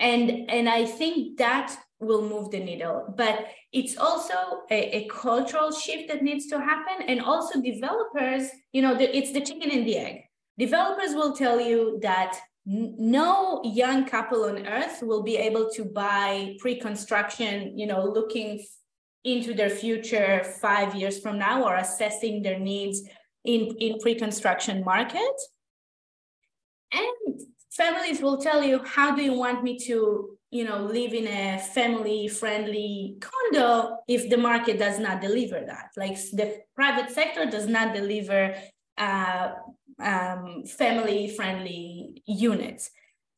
And, 0.00 0.50
and 0.50 0.68
I 0.68 0.84
think 0.84 1.38
that 1.38 1.74
will 1.98 2.28
move 2.28 2.50
the 2.50 2.60
needle. 2.60 3.14
But 3.16 3.46
it's 3.72 3.96
also 3.96 4.34
a, 4.70 4.96
a, 4.96 5.08
cultural 5.08 5.72
shift 5.72 6.08
that 6.08 6.22
needs 6.22 6.46
to 6.48 6.60
happen. 6.60 7.06
And 7.08 7.20
also 7.20 7.60
developers, 7.60 8.48
you 8.72 8.82
know, 8.82 8.94
the, 8.94 9.16
it's 9.16 9.32
the 9.32 9.40
chicken 9.40 9.70
and 9.70 9.86
the 9.86 9.96
egg. 9.96 10.24
Developers 10.58 11.14
will 11.14 11.34
tell 11.34 11.60
you 11.60 11.98
that 12.02 12.38
no 12.68 13.62
young 13.64 14.04
couple 14.04 14.44
on 14.44 14.66
earth 14.66 15.02
will 15.02 15.22
be 15.22 15.36
able 15.38 15.70
to 15.70 15.84
buy 15.86 16.54
pre-construction, 16.58 17.78
you 17.78 17.86
know, 17.86 18.04
looking 18.04 18.62
into 19.24 19.54
their 19.54 19.70
future 19.70 20.44
five 20.60 20.94
years 20.94 21.18
from 21.18 21.38
now 21.38 21.64
or 21.64 21.76
assessing 21.76 22.42
their 22.42 22.58
needs 22.58 23.02
in, 23.44 23.74
in 23.80 23.98
pre-construction 23.98 24.84
market. 24.84 25.34
And 26.92 27.40
families 27.70 28.20
will 28.20 28.36
tell 28.36 28.62
you, 28.62 28.84
how 28.84 29.16
do 29.16 29.22
you 29.22 29.32
want 29.32 29.64
me 29.64 29.78
to 29.86 30.38
you 30.50 30.64
know 30.64 30.78
live 30.78 31.12
in 31.12 31.26
a 31.26 31.58
family 31.58 32.26
friendly 32.26 33.18
condo 33.20 33.98
if 34.08 34.30
the 34.30 34.36
market 34.38 34.78
does 34.78 34.98
not 34.98 35.20
deliver 35.20 35.62
that 35.66 35.90
like 35.94 36.16
the 36.32 36.62
private 36.74 37.10
sector 37.10 37.44
does 37.44 37.66
not 37.66 37.94
deliver 37.94 38.54
uh, 38.96 39.50
um, 40.00 40.64
family 40.64 41.28
friendly 41.28 42.22
units 42.26 42.90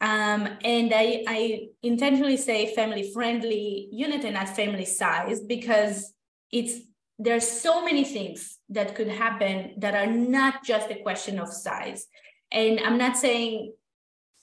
um, 0.03 0.49
and 0.65 0.93
I, 0.95 1.25
I 1.29 1.69
intentionally 1.83 2.39
say 2.39 2.75
family 2.75 3.11
friendly 3.13 3.89
unit 3.93 4.25
and 4.25 4.35
not 4.35 4.49
family 4.49 4.87
size 4.87 5.41
because 5.41 6.13
it's 6.53 6.81
there's 7.19 7.47
so 7.47 7.85
many 7.85 8.05
things 8.05 8.59
that 8.71 8.95
could 8.95 9.09
happen 9.09 9.75
that 9.79 9.95
are 9.95 10.11
not 10.11 10.65
just 10.65 10.91
a 10.91 11.03
question 11.03 11.39
of 11.39 11.49
size 11.49 12.07
and 12.51 12.81
i'm 12.81 12.99
not 12.99 13.17
saying 13.17 13.73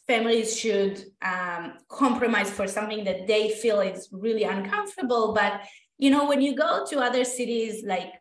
families 0.08 0.58
should 0.58 1.04
um, 1.22 1.74
compromise 1.90 2.50
for 2.50 2.68
something 2.68 3.04
that 3.04 3.28
they 3.28 3.50
feel 3.50 3.82
is 3.82 4.08
really 4.12 4.44
uncomfortable. 4.44 5.34
But 5.34 5.62
you 5.98 6.10
know, 6.10 6.28
when 6.28 6.42
you 6.42 6.56
go 6.56 6.86
to 6.90 7.00
other 7.00 7.26
cities 7.26 7.84
like 7.86 8.14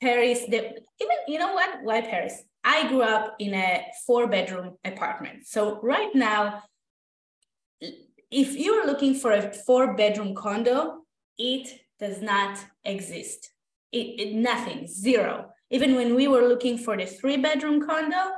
Paris, 0.00 0.44
they, 0.48 0.58
even 1.00 1.16
you 1.26 1.38
know 1.38 1.52
what? 1.52 1.82
Why 1.82 2.00
Paris? 2.00 2.42
I 2.64 2.88
grew 2.88 3.02
up 3.02 3.36
in 3.38 3.54
a 3.54 3.86
four-bedroom 4.06 4.76
apartment. 4.84 5.46
So 5.46 5.80
right 5.82 6.14
now, 6.14 6.62
if 8.30 8.54
you're 8.56 8.86
looking 8.86 9.14
for 9.14 9.32
a 9.32 9.52
four-bedroom 9.52 10.34
condo, 10.34 11.02
it 11.38 11.80
does 11.98 12.22
not 12.22 12.64
exist. 12.84 13.50
It, 13.90 14.20
it 14.20 14.34
nothing, 14.34 14.86
zero. 14.86 15.50
Even 15.70 15.94
when 15.96 16.14
we 16.14 16.28
were 16.28 16.48
looking 16.48 16.78
for 16.78 16.96
the 16.96 17.06
three-bedroom 17.06 17.86
condo, 17.86 18.32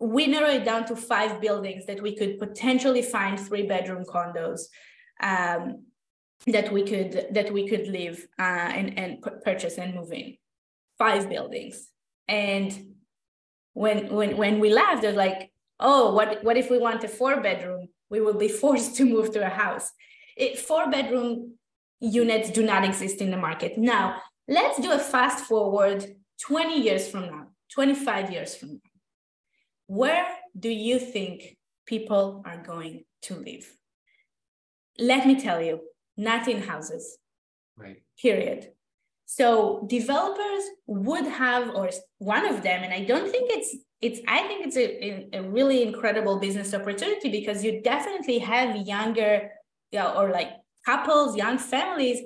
we 0.00 0.26
narrowed 0.26 0.56
it 0.56 0.64
down 0.64 0.84
to 0.86 0.96
five 0.96 1.40
buildings 1.40 1.86
that 1.86 2.02
we 2.02 2.16
could 2.16 2.38
potentially 2.38 3.02
find 3.02 3.38
three 3.38 3.62
bedroom 3.62 4.04
condos 4.04 4.62
um, 5.22 5.84
that 6.46 6.72
we 6.72 6.82
could 6.82 7.28
that 7.30 7.52
we 7.52 7.68
could 7.68 7.86
live 7.88 8.26
uh, 8.38 8.42
and 8.42 8.98
and 8.98 9.24
purchase 9.44 9.78
and 9.78 9.94
move 9.94 10.12
in 10.12 10.36
five 10.98 11.28
buildings 11.28 11.88
and 12.28 12.94
when 13.74 14.08
when 14.08 14.36
when 14.36 14.58
we 14.60 14.72
left 14.72 15.02
they're 15.02 15.12
like 15.12 15.52
oh 15.78 16.14
what 16.14 16.42
what 16.42 16.56
if 16.56 16.70
we 16.70 16.78
want 16.78 17.04
a 17.04 17.08
four 17.08 17.40
bedroom 17.40 17.88
we 18.10 18.20
will 18.20 18.38
be 18.46 18.48
forced 18.62 18.96
to 18.96 19.04
move 19.04 19.32
to 19.32 19.44
a 19.44 19.50
house 19.50 19.90
it, 20.36 20.58
four 20.58 20.90
bedroom 20.90 21.54
units 22.00 22.50
do 22.50 22.62
not 22.62 22.84
exist 22.84 23.20
in 23.20 23.30
the 23.30 23.36
market 23.36 23.78
now 23.78 24.20
let's 24.48 24.80
do 24.80 24.90
a 24.92 24.98
fast 24.98 25.44
forward 25.44 26.04
20 26.40 26.80
years 26.80 27.08
from 27.08 27.26
now 27.26 27.46
25 27.72 28.30
years 28.32 28.56
from 28.56 28.70
now 28.70 28.90
where 29.86 30.26
do 30.58 30.70
you 30.70 30.98
think 30.98 31.56
people 31.86 32.42
are 32.46 32.62
going 32.62 33.04
to 33.22 33.34
live? 33.34 33.76
Let 34.98 35.26
me 35.26 35.40
tell 35.40 35.60
you, 35.60 35.80
not 36.16 36.48
in 36.48 36.62
houses. 36.62 37.18
Right. 37.76 38.02
Period. 38.20 38.70
So 39.26 39.86
developers 39.88 40.64
would 40.86 41.26
have, 41.26 41.74
or 41.74 41.90
one 42.18 42.46
of 42.46 42.62
them, 42.62 42.82
and 42.82 42.92
I 42.92 43.04
don't 43.04 43.30
think 43.30 43.50
it's 43.50 43.76
it's 44.00 44.20
I 44.28 44.42
think 44.42 44.66
it's 44.66 44.76
a, 44.76 45.38
a 45.38 45.42
really 45.42 45.82
incredible 45.82 46.38
business 46.38 46.74
opportunity 46.74 47.30
because 47.30 47.64
you 47.64 47.80
definitely 47.80 48.38
have 48.40 48.76
younger 48.76 49.50
you 49.90 49.98
know, 50.00 50.14
or 50.14 50.30
like 50.30 50.50
couples, 50.84 51.36
young 51.36 51.56
families 51.56 52.20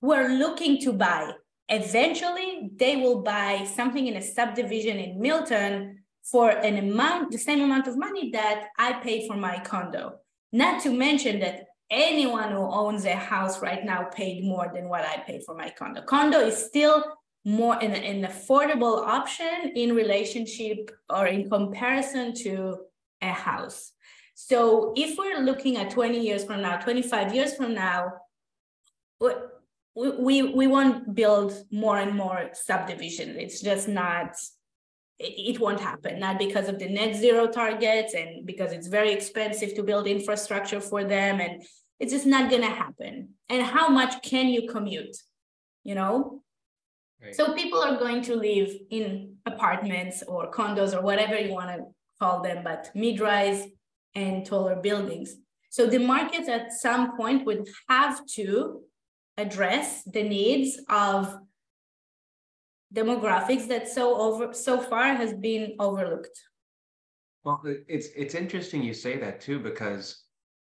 who 0.00 0.12
are 0.12 0.28
looking 0.28 0.80
to 0.82 0.92
buy. 0.92 1.32
Eventually, 1.68 2.70
they 2.76 2.96
will 2.96 3.22
buy 3.22 3.64
something 3.64 4.06
in 4.06 4.16
a 4.16 4.22
subdivision 4.22 4.98
in 4.98 5.20
Milton 5.20 6.02
for 6.24 6.50
an 6.50 6.76
amount, 6.76 7.30
the 7.30 7.38
same 7.38 7.62
amount 7.62 7.86
of 7.86 7.96
money 7.96 8.30
that 8.32 8.68
I 8.78 8.94
pay 8.94 9.26
for 9.26 9.36
my 9.36 9.60
condo. 9.60 10.18
Not 10.52 10.82
to 10.82 10.90
mention 10.90 11.40
that 11.40 11.66
anyone 11.92 12.50
who 12.50 12.62
owns 12.62 13.04
a 13.04 13.14
house 13.14 13.60
right 13.60 13.84
now 13.84 14.04
paid 14.04 14.44
more 14.44 14.70
than 14.74 14.88
what 14.88 15.04
I 15.04 15.18
paid 15.18 15.44
for 15.44 15.54
my 15.54 15.70
condo. 15.70 16.02
Condo 16.02 16.40
is 16.40 16.56
still 16.56 17.04
more 17.44 17.74
an, 17.74 17.92
an 17.92 18.22
affordable 18.24 19.06
option 19.06 19.72
in 19.76 19.94
relationship 19.94 20.90
or 21.10 21.26
in 21.26 21.50
comparison 21.50 22.34
to 22.34 22.78
a 23.20 23.28
house. 23.28 23.92
So 24.34 24.92
if 24.96 25.18
we're 25.18 25.40
looking 25.40 25.76
at 25.76 25.90
20 25.90 26.18
years 26.18 26.44
from 26.44 26.62
now, 26.62 26.78
25 26.78 27.34
years 27.34 27.54
from 27.54 27.74
now, 27.74 28.12
we, 29.20 29.30
we, 29.94 30.42
we 30.42 30.66
won't 30.66 31.14
build 31.14 31.52
more 31.70 31.98
and 31.98 32.16
more 32.16 32.50
subdivisions. 32.54 33.36
It's 33.38 33.60
just 33.60 33.86
not 33.86 34.34
it 35.24 35.60
won't 35.60 35.78
happen 35.78 36.18
not 36.18 36.36
because 36.36 36.68
of 36.68 36.80
the 36.80 36.88
net 36.88 37.14
zero 37.14 37.46
targets 37.46 38.12
and 38.14 38.44
because 38.44 38.72
it's 38.72 38.88
very 38.88 39.12
expensive 39.12 39.72
to 39.72 39.82
build 39.82 40.08
infrastructure 40.08 40.80
for 40.80 41.04
them 41.04 41.40
and 41.40 41.62
it's 42.02 42.12
just 42.12 42.26
not 42.26 42.50
going 42.50 42.62
to 42.62 42.68
happen. 42.68 43.30
And 43.48 43.62
how 43.62 43.88
much 43.88 44.22
can 44.22 44.48
you 44.48 44.68
commute 44.68 45.16
you 45.84 45.94
know? 45.94 46.42
Right. 47.22 47.34
so 47.34 47.54
people 47.54 47.80
are 47.80 47.98
going 47.98 48.22
to 48.22 48.34
live 48.34 48.74
in 48.90 49.36
apartments 49.46 50.24
or 50.26 50.50
condos 50.50 50.92
or 50.92 51.02
whatever 51.02 51.38
you 51.38 51.52
want 51.52 51.70
to 51.70 51.84
call 52.20 52.42
them 52.42 52.64
but 52.64 52.90
mid-rise 52.96 53.68
and 54.16 54.44
taller 54.44 54.74
buildings. 54.76 55.36
So 55.70 55.86
the 55.86 55.98
market 55.98 56.48
at 56.48 56.72
some 56.72 57.16
point 57.16 57.46
would 57.46 57.68
have 57.88 58.26
to 58.34 58.80
address 59.36 60.02
the 60.02 60.24
needs 60.24 60.80
of 60.90 61.38
demographics 62.92 63.68
that 63.68 63.88
so 63.88 64.16
over 64.16 64.52
so 64.52 64.80
far 64.80 65.14
has 65.14 65.32
been 65.32 65.76
overlooked. 65.78 66.36
Well 67.44 67.62
it's 67.88 68.08
it's 68.16 68.34
interesting 68.34 68.82
you 68.82 68.94
say 68.94 69.18
that 69.18 69.40
too 69.40 69.60
because 69.60 70.24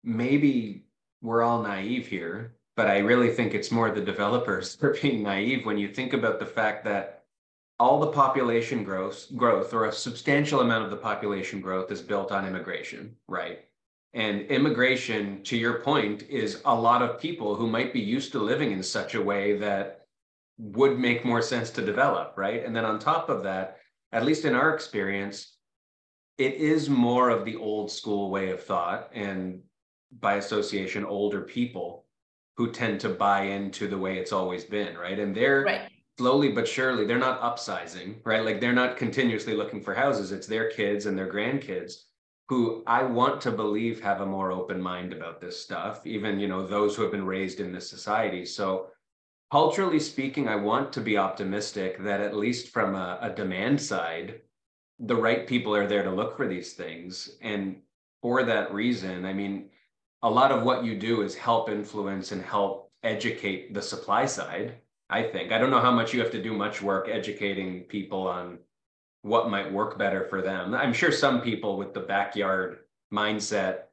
maybe 0.04 0.87
we're 1.22 1.44
all 1.44 1.62
naive 1.62 2.08
here 2.08 2.54
but 2.76 2.88
i 2.88 2.98
really 2.98 3.30
think 3.30 3.54
it's 3.54 3.72
more 3.72 3.92
the 3.92 4.02
developers 4.02 4.76
for 4.80 4.96
being 5.02 5.24
naive 5.24 5.66
when 5.66 5.78
you 5.78 5.88
think 5.88 6.14
about 6.14 6.40
the 6.40 6.46
fact 6.46 6.84
that 6.86 7.24
all 7.80 8.00
the 8.00 8.12
population 8.12 8.84
growth 8.84 9.28
growth 9.36 9.74
or 9.74 9.86
a 9.86 9.92
substantial 9.92 10.62
amount 10.62 10.84
of 10.84 10.92
the 10.92 10.98
population 10.98 11.62
growth 11.62 11.92
is 11.92 12.02
built 12.02 12.32
on 12.32 12.48
immigration 12.48 13.16
right 13.28 13.68
and 14.14 14.42
immigration 14.48 15.44
to 15.44 15.58
your 15.58 15.80
point 15.80 16.24
is 16.24 16.62
a 16.66 16.74
lot 16.74 17.04
of 17.04 17.20
people 17.20 17.56
who 17.56 17.68
might 17.68 17.94
be 17.94 18.00
used 18.00 18.32
to 18.32 18.40
living 18.40 18.72
in 18.72 18.82
such 18.82 19.16
a 19.16 19.22
way 19.22 19.58
that 19.58 20.08
would 20.58 20.98
make 20.98 21.24
more 21.24 21.42
sense 21.42 21.70
to 21.72 21.86
develop, 21.86 22.34
right? 22.36 22.66
And 22.66 22.76
then 22.76 22.86
on 22.86 23.00
top 23.00 23.30
of 23.30 23.44
that, 23.44 23.78
at 24.12 24.26
least 24.26 24.46
in 24.46 24.56
our 24.56 24.74
experience, 24.74 25.58
it 26.38 26.56
is 26.56 26.90
more 26.90 27.30
of 27.30 27.46
the 27.46 27.56
old 27.58 27.92
school 27.92 28.30
way 28.32 28.50
of 28.50 28.64
thought 28.64 29.12
and 29.14 29.62
by 30.12 30.36
association, 30.36 31.06
older 31.06 31.42
people 31.42 32.06
who 32.56 32.72
tend 32.72 33.00
to 33.02 33.10
buy 33.10 33.44
into 33.44 33.88
the 33.88 33.98
way 33.98 34.18
it's 34.18 34.32
always 34.32 34.66
been, 34.66 34.98
right? 34.98 35.20
And 35.20 35.36
they're 35.36 35.64
right. 35.64 35.92
slowly 36.18 36.52
but 36.52 36.68
surely, 36.68 37.06
they're 37.06 37.20
not 37.20 37.42
upsizing, 37.42 38.16
right? 38.24 38.44
Like 38.44 38.60
they're 38.60 38.74
not 38.74 38.98
continuously 38.98 39.54
looking 39.54 39.82
for 39.82 39.94
houses. 39.94 40.32
It's 40.32 40.48
their 40.48 40.70
kids 40.72 41.06
and 41.06 41.18
their 41.18 41.32
grandkids 41.32 42.04
who 42.50 42.84
I 42.88 43.04
want 43.04 43.42
to 43.42 43.52
believe 43.52 44.02
have 44.02 44.22
a 44.22 44.26
more 44.26 44.52
open 44.52 44.82
mind 44.82 45.12
about 45.12 45.42
this 45.42 45.60
stuff, 45.60 46.06
even, 46.06 46.40
you 46.40 46.48
know, 46.48 46.66
those 46.66 46.96
who 46.96 47.02
have 47.02 47.12
been 47.12 47.26
raised 47.26 47.60
in 47.60 47.74
this 47.74 47.90
society. 47.90 48.46
So 48.46 48.88
culturally 49.52 50.00
speaking, 50.00 50.48
I 50.48 50.56
want 50.56 50.94
to 50.94 51.02
be 51.02 51.18
optimistic 51.18 52.02
that 52.04 52.22
at 52.22 52.36
least 52.36 52.70
from 52.70 52.96
a, 52.96 53.20
a, 53.22 53.30
demand 53.30 53.82
side, 53.82 54.42
the 55.00 55.16
right 55.16 55.46
people 55.46 55.76
are 55.76 55.88
there 55.88 56.04
to 56.04 56.12
look 56.12 56.38
for 56.38 56.48
these 56.48 56.74
things. 56.74 57.38
And 57.42 57.82
for 58.22 58.44
that 58.44 58.74
reason, 58.74 59.26
I 59.26 59.34
mean, 59.34 59.70
a 60.24 60.30
lot 60.30 60.52
of 60.52 60.64
what 60.64 60.84
you 60.84 60.98
do 60.98 61.22
is 61.22 61.36
help 61.36 61.70
influence 61.70 62.32
and 62.32 62.42
help 62.42 62.92
educate 63.04 63.74
the 63.74 63.82
supply 63.82 64.26
side. 64.26 64.76
I 65.10 65.24
think 65.24 65.52
I 65.52 65.58
don't 65.58 65.72
know 65.72 65.80
how 65.80 65.92
much 65.92 66.14
you 66.14 66.20
have 66.20 66.32
to 66.32 66.42
do 66.42 66.54
much 66.54 66.82
work 66.82 67.08
educating 67.10 67.82
people 67.84 68.28
on 68.28 68.60
what 69.22 69.50
might 69.50 69.72
work 69.72 69.98
better 69.98 70.26
for 70.26 70.42
them. 70.42 70.74
I'm 70.74 70.94
sure 70.94 71.12
some 71.12 71.42
people 71.42 71.78
with 71.78 71.94
the 71.94 72.00
backyard 72.00 72.80
mindset 73.14 73.88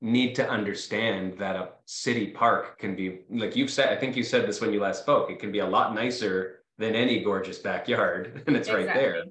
need 0.00 0.34
to 0.34 0.48
understand 0.48 1.38
that 1.38 1.56
a 1.56 1.70
city 1.86 2.26
park 2.26 2.78
can 2.78 2.94
be 2.94 3.20
like 3.30 3.56
you've 3.56 3.70
said 3.70 3.90
i 3.90 3.96
think 3.96 4.14
you 4.14 4.22
said 4.22 4.46
this 4.46 4.60
when 4.60 4.72
you 4.72 4.78
last 4.78 5.00
spoke 5.00 5.30
it 5.30 5.38
can 5.38 5.50
be 5.50 5.60
a 5.60 5.66
lot 5.66 5.94
nicer 5.94 6.60
than 6.76 6.94
any 6.94 7.22
gorgeous 7.22 7.58
backyard 7.58 8.42
and 8.46 8.54
it's 8.54 8.68
exactly. 8.68 8.86
right 8.86 8.94
there 8.94 9.24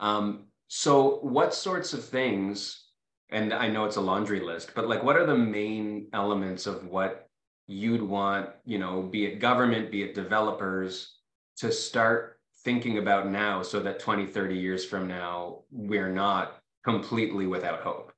um, 0.00 0.46
so 0.66 1.18
what 1.20 1.54
sorts 1.54 1.92
of 1.92 2.04
things 2.04 2.83
and 3.30 3.52
i 3.52 3.68
know 3.68 3.84
it's 3.84 3.96
a 3.96 4.00
laundry 4.00 4.40
list 4.40 4.70
but 4.74 4.88
like 4.88 5.02
what 5.02 5.16
are 5.16 5.26
the 5.26 5.36
main 5.36 6.06
elements 6.12 6.66
of 6.66 6.86
what 6.86 7.28
you'd 7.66 8.02
want 8.02 8.48
you 8.64 8.78
know 8.78 9.02
be 9.02 9.24
it 9.24 9.40
government 9.40 9.90
be 9.90 10.02
it 10.02 10.14
developers 10.14 11.16
to 11.56 11.72
start 11.72 12.38
thinking 12.64 12.98
about 12.98 13.28
now 13.28 13.62
so 13.62 13.80
that 13.80 13.98
20 13.98 14.26
30 14.26 14.54
years 14.54 14.84
from 14.84 15.08
now 15.08 15.60
we're 15.70 16.12
not 16.12 16.58
completely 16.84 17.46
without 17.46 17.80
hope 17.80 18.12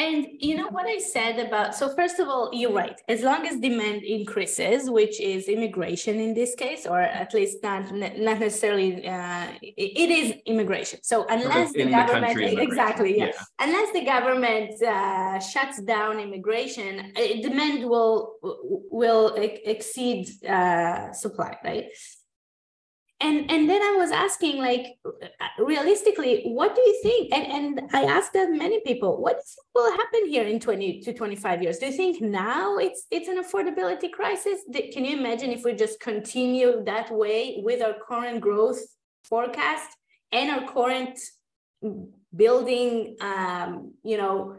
and 0.00 0.26
you 0.38 0.54
know 0.56 0.68
what 0.68 0.86
I 0.86 0.98
said 0.98 1.38
about 1.46 1.74
so 1.74 1.94
first 1.94 2.18
of 2.18 2.26
all, 2.28 2.50
you're 2.52 2.72
right. 2.72 2.98
As 3.08 3.20
long 3.22 3.46
as 3.46 3.54
demand 3.68 4.02
increases, 4.02 4.90
which 4.98 5.20
is 5.20 5.48
immigration 5.48 6.18
in 6.26 6.32
this 6.40 6.54
case, 6.54 6.86
or 6.86 7.00
at 7.00 7.34
least 7.34 7.62
not 7.62 7.82
not 7.92 8.40
necessarily, 8.40 8.90
uh, 9.06 9.46
it 9.62 10.10
is 10.20 10.26
immigration. 10.46 10.98
So 11.02 11.26
unless 11.28 11.72
the 11.72 11.86
government 11.98 12.36
the 12.36 12.62
exactly, 12.68 13.18
yeah. 13.18 13.26
yeah. 13.26 13.66
unless 13.66 13.92
the 13.92 14.04
government 14.14 14.70
uh, 14.82 15.38
shuts 15.52 15.76
down 15.82 16.18
immigration, 16.18 17.12
uh, 17.16 17.20
demand 17.48 17.78
will 17.92 18.16
will 19.00 19.26
exceed 19.74 20.20
uh, 20.44 21.12
supply, 21.12 21.52
right? 21.64 21.86
And 23.20 23.50
and 23.50 23.68
then 23.68 23.82
i 23.82 23.96
was 23.96 24.10
asking 24.10 24.58
like 24.58 24.86
realistically 25.58 26.42
what 26.44 26.74
do 26.74 26.80
you 26.80 27.00
think? 27.02 27.32
And 27.34 27.46
and 27.56 27.90
i 27.92 28.04
asked 28.04 28.32
that 28.32 28.50
many 28.50 28.80
people 28.80 29.20
what 29.20 29.40
will 29.74 29.90
happen 29.92 30.26
here 30.26 30.44
in 30.44 30.58
20 30.60 31.00
to 31.00 31.12
25 31.12 31.62
years? 31.62 31.78
Do 31.78 31.86
you 31.86 31.92
think 31.92 32.20
now 32.20 32.76
it's 32.78 33.06
it's 33.10 33.28
an 33.28 33.42
affordability 33.42 34.10
crisis? 34.10 34.60
Can 34.92 35.04
you 35.04 35.16
imagine 35.18 35.50
if 35.50 35.64
we 35.64 35.72
just 35.74 36.00
continue 36.00 36.82
that 36.84 37.10
way 37.10 37.60
with 37.62 37.82
our 37.82 37.94
current 38.08 38.40
growth 38.40 38.80
forecast 39.24 39.88
and 40.32 40.50
our 40.50 40.72
current 40.72 41.18
building 42.34 43.16
um, 43.20 43.94
you 44.02 44.16
know 44.16 44.56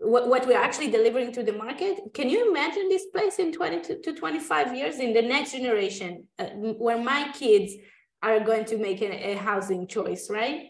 what, 0.00 0.28
what 0.28 0.46
we're 0.46 0.58
actually 0.58 0.90
delivering 0.90 1.30
to 1.32 1.42
the 1.42 1.52
market. 1.52 1.98
Can 2.14 2.30
you 2.30 2.50
imagine 2.50 2.88
this 2.88 3.06
place 3.06 3.38
in 3.38 3.52
20 3.52 3.80
to, 3.82 4.00
to 4.00 4.14
25 4.14 4.74
years 4.74 4.98
in 4.98 5.12
the 5.12 5.22
next 5.22 5.52
generation 5.52 6.26
uh, 6.38 6.46
where 6.54 6.98
my 6.98 7.30
kids 7.32 7.74
are 8.22 8.40
going 8.40 8.64
to 8.66 8.78
make 8.78 9.02
a, 9.02 9.32
a 9.32 9.34
housing 9.36 9.86
choice 9.86 10.28
right? 10.30 10.68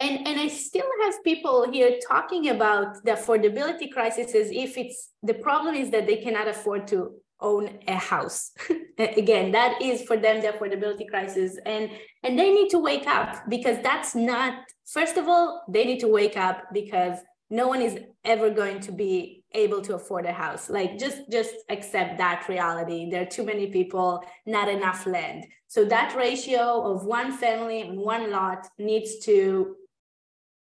And 0.00 0.26
and 0.26 0.40
i 0.40 0.48
still 0.48 0.90
have 1.02 1.22
people 1.22 1.70
here 1.70 1.98
talking 2.06 2.48
about 2.48 3.04
the 3.04 3.12
affordability 3.12 3.92
crisis 3.92 4.34
as 4.34 4.50
if 4.50 4.76
it's 4.76 5.10
the 5.22 5.34
problem 5.34 5.76
is 5.76 5.90
that 5.90 6.08
they 6.08 6.16
cannot 6.16 6.48
afford 6.48 6.88
to 6.88 7.14
own 7.40 7.78
a 7.86 7.94
house. 7.94 8.50
Again 8.98 9.52
that 9.52 9.80
is 9.80 10.02
for 10.02 10.16
them 10.16 10.40
the 10.40 10.48
affordability 10.48 11.08
crisis. 11.08 11.58
And 11.64 11.90
and 12.24 12.36
they 12.36 12.52
need 12.52 12.70
to 12.70 12.80
wake 12.80 13.06
up 13.06 13.48
because 13.48 13.78
that's 13.84 14.16
not 14.16 14.64
first 14.84 15.16
of 15.16 15.28
all 15.28 15.62
they 15.68 15.84
need 15.84 16.00
to 16.00 16.08
wake 16.08 16.36
up 16.36 16.64
because 16.72 17.18
no 17.50 17.68
one 17.68 17.82
is 17.82 17.98
ever 18.24 18.50
going 18.50 18.80
to 18.80 18.92
be 18.92 19.44
able 19.52 19.80
to 19.82 19.94
afford 19.94 20.26
a 20.26 20.32
house. 20.32 20.68
Like 20.68 20.98
just 20.98 21.30
just 21.30 21.54
accept 21.68 22.18
that 22.18 22.48
reality. 22.48 23.10
There 23.10 23.22
are 23.22 23.26
too 23.26 23.44
many 23.44 23.68
people 23.68 24.24
not 24.46 24.68
enough 24.68 25.06
land. 25.06 25.46
So 25.68 25.84
that 25.86 26.16
ratio 26.16 26.92
of 26.92 27.04
one 27.04 27.32
family 27.32 27.82
and 27.82 27.98
one 27.98 28.30
lot 28.30 28.66
needs 28.78 29.18
to 29.26 29.76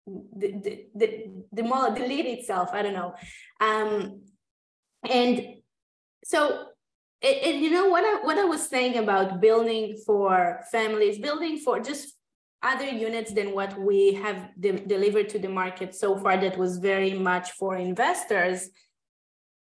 the 0.05 0.51
the 0.63 0.85
the, 0.95 1.25
the 1.51 1.93
delete 1.95 2.25
itself 2.25 2.69
i 2.73 2.81
don't 2.81 2.93
know. 2.93 3.13
Um 3.59 4.21
and 5.09 5.55
so 6.23 6.67
and 7.21 7.61
you 7.61 7.71
know 7.71 7.89
what 7.89 8.03
I, 8.03 8.23
what 8.23 8.37
I 8.37 8.43
was 8.43 8.67
saying 8.67 8.97
about 8.97 9.41
building 9.41 9.97
for 10.05 10.59
families 10.71 11.17
building 11.17 11.57
for 11.57 11.79
just 11.79 12.16
other 12.63 12.89
units 12.89 13.31
than 13.31 13.53
what 13.53 13.79
we 13.79 14.13
have 14.13 14.49
de- 14.59 14.85
delivered 14.85 15.29
to 15.29 15.39
the 15.39 15.49
market 15.49 15.95
so 15.95 16.17
far 16.17 16.37
that 16.37 16.57
was 16.57 16.77
very 16.77 17.13
much 17.13 17.51
for 17.51 17.75
investors. 17.75 18.69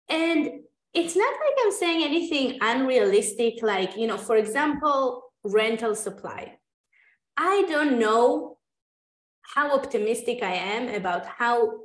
And 0.09 0.61
it's 0.95 1.15
not 1.15 1.35
like 1.45 1.57
i'm 1.63 1.73
saying 1.73 2.03
anything 2.03 2.57
unrealistic 2.63 3.63
like 3.63 3.99
you 3.99 4.07
know 4.07 4.17
for 4.17 4.37
example 4.37 5.23
rental 5.45 5.95
supply. 5.95 6.57
I 7.37 7.67
don't 7.69 7.99
know 7.99 8.57
how 9.55 9.75
optimistic 9.75 10.43
i 10.43 10.55
am 10.55 10.89
about 10.89 11.27
how 11.27 11.81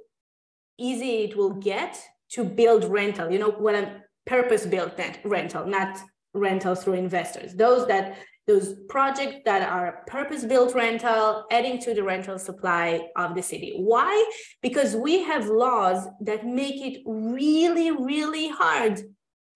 easy 0.77 1.23
it 1.25 1.35
will 1.35 1.55
get 1.55 2.01
to 2.29 2.45
build 2.45 2.85
rental 2.85 3.29
you 3.29 3.39
know 3.39 3.51
what 3.51 3.75
i'm 3.75 3.89
purpose 4.25 4.65
built 4.65 4.93
rental 5.25 5.65
not 5.65 5.99
rental 6.33 6.75
through 6.75 6.93
investors. 6.93 7.53
Those 7.53 7.87
that 7.87 8.17
those 8.47 8.75
projects 8.89 9.41
that 9.45 9.67
are 9.69 10.04
purpose 10.08 10.43
built 10.43 10.73
rental, 10.73 11.45
adding 11.51 11.80
to 11.80 11.93
the 11.93 12.04
rental 12.04 12.39
supply 12.39 13.08
of 13.15 13.36
the 13.36 13.43
city. 13.43 13.75
Why? 13.77 14.32
Because 14.62 14.95
we 14.95 15.23
have 15.23 15.47
laws 15.47 16.08
that 16.21 16.45
make 16.45 16.82
it 16.82 17.01
really, 17.06 17.91
really 17.91 18.49
hard 18.49 18.99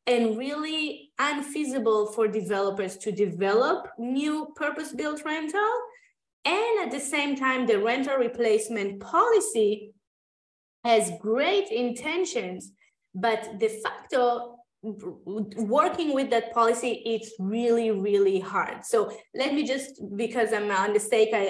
and 0.08 0.38
really 0.38 1.12
unfeasible 1.18 2.14
for 2.14 2.28
developers 2.28 2.98
to 2.98 3.12
develop 3.12 3.88
new 3.98 4.54
purpose 4.56 4.94
built 4.94 5.24
rental. 5.26 5.72
And 6.46 6.86
at 6.86 6.92
the 6.92 7.00
same 7.00 7.36
time, 7.36 7.66
the 7.66 7.80
rental 7.80 8.18
replacement 8.18 9.02
policy 9.02 9.94
has 10.84 11.12
great 11.20 11.70
intentions, 11.70 12.72
but 13.16 13.58
de 13.58 13.82
facto 13.82 14.55
working 14.86 16.14
with 16.14 16.30
that 16.30 16.54
policy 16.54 17.02
it's 17.06 17.32
really 17.40 17.92
really 17.92 18.40
hard. 18.40 18.86
So 18.86 19.12
let 19.34 19.54
me 19.54 19.66
just 19.66 20.02
because 20.16 20.54
i'm 20.54 20.70
on 20.72 20.94
the 20.94 21.00
stake 21.00 21.34
I, 21.34 21.48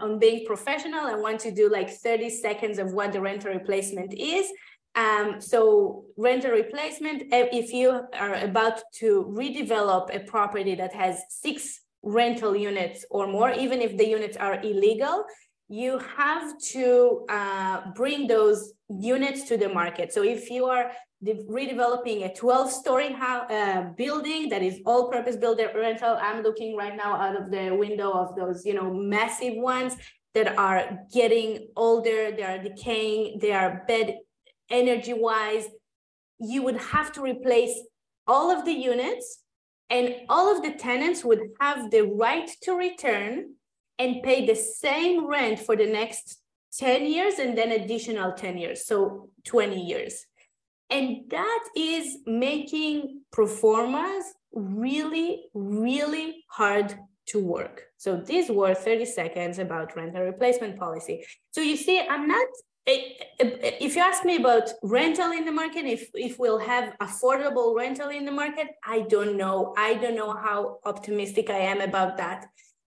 on 0.00 0.18
being 0.18 0.46
professional 0.46 1.00
i 1.00 1.14
want 1.14 1.40
to 1.40 1.50
do 1.50 1.68
like 1.68 1.90
30 1.90 2.30
seconds 2.30 2.78
of 2.78 2.92
what 2.92 3.12
the 3.12 3.20
rental 3.20 3.52
replacement 3.52 4.14
is. 4.14 4.46
Um, 4.94 5.40
so 5.40 6.04
rental 6.16 6.50
replacement 6.50 7.24
if 7.30 7.72
you 7.72 8.00
are 8.18 8.34
about 8.34 8.80
to 9.00 9.32
redevelop 9.36 10.14
a 10.14 10.20
property 10.20 10.74
that 10.74 10.92
has 10.94 11.20
six 11.28 11.80
rental 12.02 12.56
units 12.56 13.04
or 13.10 13.26
more 13.26 13.50
even 13.50 13.80
if 13.80 13.96
the 13.96 14.08
units 14.08 14.36
are 14.36 14.60
illegal 14.60 15.24
you 15.68 15.98
have 16.16 16.58
to 16.58 17.26
uh, 17.28 17.90
bring 17.94 18.26
those 18.26 18.72
units 18.88 19.42
to 19.44 19.56
the 19.56 19.68
market. 19.68 20.12
So 20.12 20.22
if 20.22 20.50
you 20.50 20.64
are 20.64 20.90
redeveloping 21.24 22.24
a 22.24 22.32
12 22.32 22.70
story 22.70 23.14
uh, 23.20 23.82
building 23.96 24.48
that 24.50 24.62
is 24.62 24.80
all 24.86 25.10
purpose 25.10 25.36
built 25.36 25.60
rental. 25.74 26.16
I'm 26.20 26.42
looking 26.42 26.76
right 26.76 26.96
now 26.96 27.16
out 27.16 27.40
of 27.40 27.50
the 27.50 27.74
window 27.74 28.12
of 28.12 28.36
those, 28.36 28.64
you 28.64 28.74
know, 28.74 28.92
massive 28.92 29.54
ones 29.56 29.96
that 30.34 30.56
are 30.56 31.00
getting 31.12 31.68
older, 31.74 32.30
they 32.30 32.44
are 32.44 32.62
decaying, 32.62 33.38
they 33.40 33.52
are 33.52 33.84
bad 33.88 34.14
energy 34.70 35.12
wise. 35.12 35.66
You 36.38 36.62
would 36.62 36.76
have 36.76 37.12
to 37.12 37.22
replace 37.22 37.74
all 38.26 38.50
of 38.50 38.64
the 38.64 38.72
units 38.72 39.42
and 39.90 40.14
all 40.28 40.54
of 40.54 40.62
the 40.62 40.72
tenants 40.72 41.24
would 41.24 41.40
have 41.60 41.90
the 41.90 42.02
right 42.02 42.48
to 42.62 42.72
return 42.74 43.54
and 43.98 44.22
pay 44.22 44.46
the 44.46 44.54
same 44.54 45.26
rent 45.26 45.58
for 45.58 45.74
the 45.74 45.86
next 45.86 46.40
10 46.74 47.06
years 47.06 47.38
and 47.38 47.56
then 47.56 47.72
additional 47.72 48.32
10 48.32 48.58
years 48.58 48.86
so 48.86 49.30
20 49.44 49.80
years 49.80 50.26
and 50.90 51.30
that 51.30 51.64
is 51.76 52.18
making 52.26 53.22
performers 53.32 54.24
really, 54.52 55.44
really 55.54 56.44
hard 56.48 56.98
to 57.26 57.40
work. 57.44 57.84
So 57.98 58.16
these 58.16 58.48
were 58.48 58.74
30 58.74 59.04
seconds 59.04 59.58
about 59.58 59.94
rental 59.96 60.22
replacement 60.22 60.78
policy. 60.78 61.24
So 61.50 61.60
you 61.60 61.76
see, 61.76 62.00
I'm 62.00 62.26
not 62.26 62.46
eh, 62.86 63.00
eh, 63.38 63.50
eh, 63.62 63.76
if 63.80 63.96
you 63.96 64.02
ask 64.02 64.24
me 64.24 64.36
about 64.36 64.70
rental 64.82 65.32
in 65.32 65.44
the 65.44 65.52
market 65.52 65.84
if 65.84 66.08
if 66.14 66.38
we'll 66.38 66.58
have 66.58 66.94
affordable 67.02 67.76
rental 67.76 68.08
in 68.08 68.24
the 68.24 68.32
market 68.32 68.68
i 68.82 69.00
don't 69.10 69.36
know 69.36 69.74
i 69.76 69.92
don't 69.94 70.16
know 70.16 70.32
how 70.32 70.78
optimistic 70.86 71.50
i 71.50 71.58
am 71.58 71.82
about 71.82 72.16
that 72.16 72.46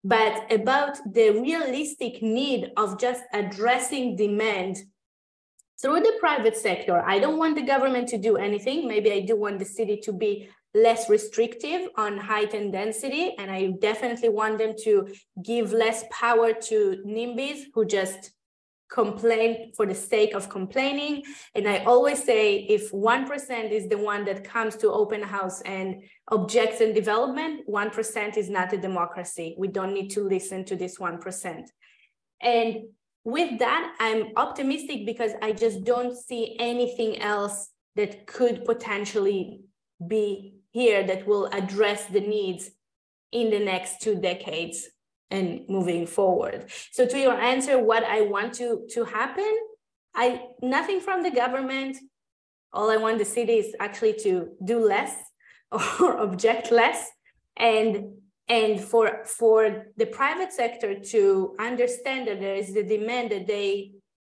but 0.05 0.53
about 0.53 0.99
the 1.15 1.31
realistic 1.31 2.23
need 2.23 2.71
of 2.77 3.01
just 3.01 3.23
addressing 3.33 4.17
demand 4.17 4.77
through 5.81 6.01
the 6.01 6.17
private 6.21 6.57
sector. 6.57 7.03
I 7.07 7.19
don't 7.19 7.39
want 7.39 7.57
the 7.57 7.63
government 7.63 8.09
to 8.09 8.19
do 8.19 8.37
anything. 8.37 8.89
Maybe 8.89 9.13
I 9.13 9.21
do 9.21 9.37
want 9.37 9.59
the 9.59 9.65
city 9.65 9.99
to 10.05 10.13
be 10.13 10.49
less 10.75 11.09
restrictive 11.09 11.89
on 11.97 12.19
height 12.19 12.55
and 12.55 12.73
density. 12.73 13.35
And 13.39 13.51
I 13.51 13.73
definitely 13.81 14.29
want 14.29 14.59
them 14.59 14.75
to 14.85 15.09
give 15.43 15.73
less 15.73 16.05
power 16.11 16.53
to 16.53 17.03
NIMBYs 17.07 17.65
who 17.75 17.85
just 17.85 18.33
complain 18.89 19.73
for 19.77 19.85
the 19.85 19.95
sake 19.95 20.35
of 20.35 20.49
complaining. 20.49 21.23
And 21.55 21.69
I 21.69 21.79
always 21.85 22.23
say 22.23 22.59
if 22.59 22.93
1% 22.93 23.71
is 23.71 23.89
the 23.89 23.99
one 23.99 24.25
that 24.27 24.45
comes 24.45 24.77
to 24.77 24.93
open 24.93 25.23
house 25.23 25.61
and 25.63 26.03
objects 26.29 26.81
in 26.81 26.95
development, 26.95 27.69
1% 27.69 28.37
is 28.37 28.49
not 28.49 28.73
a 28.73 28.79
democracy. 28.79 29.57
We 29.59 29.69
don't 29.69 29.93
need 29.93 30.11
to 30.11 30.23
listen 30.23 30.65
to 30.67 30.77
this 30.77 30.99
1%. 30.99 31.65
And 32.41 32.77
with 33.27 33.59
that, 33.59 33.97
I'm 33.99 34.29
optimistic 34.37 35.05
because 35.05 35.33
I 35.43 35.51
just 35.51 35.83
don't 35.83 36.17
see 36.17 36.55
anything 36.61 37.21
else 37.21 37.71
that 37.97 38.25
could 38.29 38.65
potentially 38.65 39.63
be 40.07 40.61
here 40.71 41.05
that 41.05 41.27
will 41.27 41.47
address 41.47 42.07
the 42.07 42.21
needs 42.21 42.71
in 43.33 43.51
the 43.51 43.59
next 43.59 44.01
two 44.01 44.21
decades 44.21 44.87
and 45.33 45.63
moving 45.69 46.07
forward. 46.07 46.71
So 46.93 47.05
to 47.05 47.19
your 47.19 47.35
answer, 47.35 47.83
what 47.83 48.05
I 48.05 48.21
want 48.21 48.55
to, 48.55 48.87
to 48.93 49.03
happen, 49.03 49.53
I 50.15 50.43
nothing 50.63 51.01
from 51.01 51.25
the 51.25 51.33
government. 51.33 51.97
All 52.73 52.93
I 52.93 52.97
want 52.97 53.19
the 53.19 53.25
city 53.25 53.55
is 53.55 53.75
actually 53.81 54.15
to 54.23 54.51
do 54.65 54.79
less 54.79 55.17
or 55.73 56.17
object 56.19 56.71
less 56.71 57.11
and 57.57 58.19
and 58.49 58.81
for 58.81 59.25
for 59.25 59.87
the 59.97 60.07
private 60.07 60.53
sector 60.53 61.01
to 61.01 61.55
understand 61.59 62.29
that 62.29 62.41
there 62.41 62.55
is 62.55 62.73
the 62.73 62.83
demand 62.83 63.31
that 63.31 63.47
they 63.47 63.93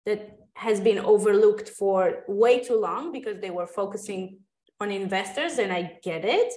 that 0.07 0.37
has 0.55 0.81
been 0.81 0.99
overlooked 0.99 1.68
for 1.68 2.25
way 2.27 2.61
too 2.61 2.79
long 2.79 3.12
because 3.12 3.40
they 3.40 3.51
were 3.51 3.66
focusing 3.66 4.38
on 4.81 4.90
investors 4.90 5.59
and 5.59 5.73
i 5.73 5.99
get 6.03 6.25
it 6.25 6.53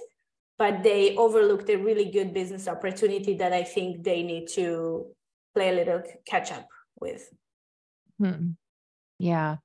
but 0.58 0.82
they 0.82 1.16
overlooked 1.16 1.68
a 1.70 1.76
really 1.76 2.10
good 2.10 2.32
business 2.32 2.68
opportunity 2.68 3.34
that 3.34 3.52
I 3.52 3.64
think 3.64 4.02
they 4.04 4.22
need 4.22 4.48
to 4.50 5.06
play 5.54 5.70
a 5.70 5.72
little 5.72 6.02
catch 6.26 6.52
up 6.52 6.68
with. 7.00 7.28
Hmm. 8.18 8.50
Yeah. 9.18 9.56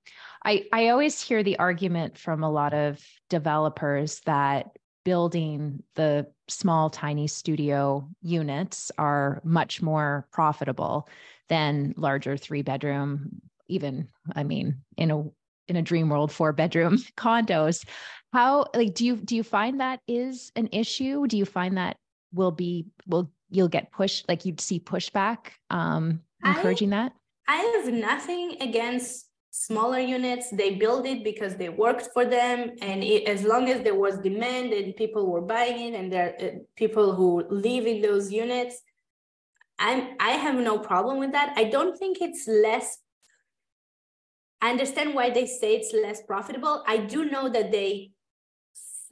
I, 0.44 0.66
I 0.72 0.90
always 0.90 1.22
hear 1.22 1.44
the 1.44 1.60
argument 1.60 2.18
from 2.18 2.44
a 2.44 2.52
lot 2.52 2.74
of 2.74 3.04
developers 3.30 4.22
that 4.26 4.68
building 5.06 5.84
the 5.96 6.28
small, 6.48 6.90
tiny 6.90 7.28
studio 7.28 8.08
units 8.22 8.92
are 8.98 9.42
much 9.44 9.82
more 9.82 10.28
profitable 10.32 11.08
than 11.48 11.94
larger 11.98 12.38
three 12.38 12.62
bedroom, 12.62 13.42
even, 13.68 14.10
I 14.36 14.44
mean, 14.44 14.82
in 14.98 15.12
a 15.12 15.24
in 15.68 15.76
a 15.76 15.82
dream 15.82 16.10
world, 16.10 16.32
four 16.32 16.52
bedroom 16.52 16.98
condos. 17.18 17.86
How 18.34 18.66
like 18.76 18.94
do 18.96 19.06
you 19.06 19.16
do 19.16 19.36
you 19.36 19.44
find 19.44 19.80
that 19.80 20.02
is 20.08 20.52
an 20.56 20.70
issue? 20.72 21.28
Do 21.28 21.38
you 21.38 21.46
find 21.46 21.78
that 21.78 21.98
will 22.34 22.52
be 22.52 22.88
will 23.08 23.32
you'll 23.50 23.68
get 23.68 23.92
pushed 23.92 24.28
like 24.28 24.46
you'd 24.46 24.62
see 24.62 24.80
pushback 24.80 25.52
um 25.70 26.22
encouraging 26.44 26.94
I, 26.94 26.98
that? 26.98 27.14
I 27.48 27.56
have 27.56 27.94
nothing 27.94 28.58
against 28.62 29.29
smaller 29.52 30.00
units 30.00 30.50
they 30.52 30.76
build 30.76 31.06
it 31.06 31.24
because 31.24 31.56
they 31.56 31.70
worked 31.70 32.10
for 32.14 32.26
them. 32.26 32.72
And 32.82 33.04
it, 33.04 33.28
as 33.28 33.44
long 33.44 33.70
as 33.70 33.82
there 33.82 33.96
was 33.96 34.18
demand 34.20 34.74
and 34.74 34.96
people 34.96 35.26
were 35.28 35.42
buying 35.42 35.94
it 35.94 35.98
and 35.98 36.12
there 36.12 36.36
are 36.40 36.46
uh, 36.46 36.52
people 36.76 37.14
who 37.16 37.46
live 37.50 37.86
in 37.88 38.02
those 38.02 38.32
units 38.32 38.82
i'm 39.80 40.16
i 40.20 40.32
have 40.32 40.56
no 40.56 40.78
problem 40.78 41.20
with 41.20 41.32
that. 41.32 41.54
I 41.56 41.66
don't 41.66 41.98
think 41.98 42.22
it's 42.22 42.48
less 42.48 43.00
I 44.62 44.72
understand 44.72 45.14
why 45.14 45.30
they 45.30 45.46
say 45.46 45.76
it's 45.76 45.94
less 45.94 46.22
profitable. 46.22 46.84
I 46.86 46.98
do 46.98 47.26
know 47.26 47.50
that 47.50 47.72
they 47.72 48.12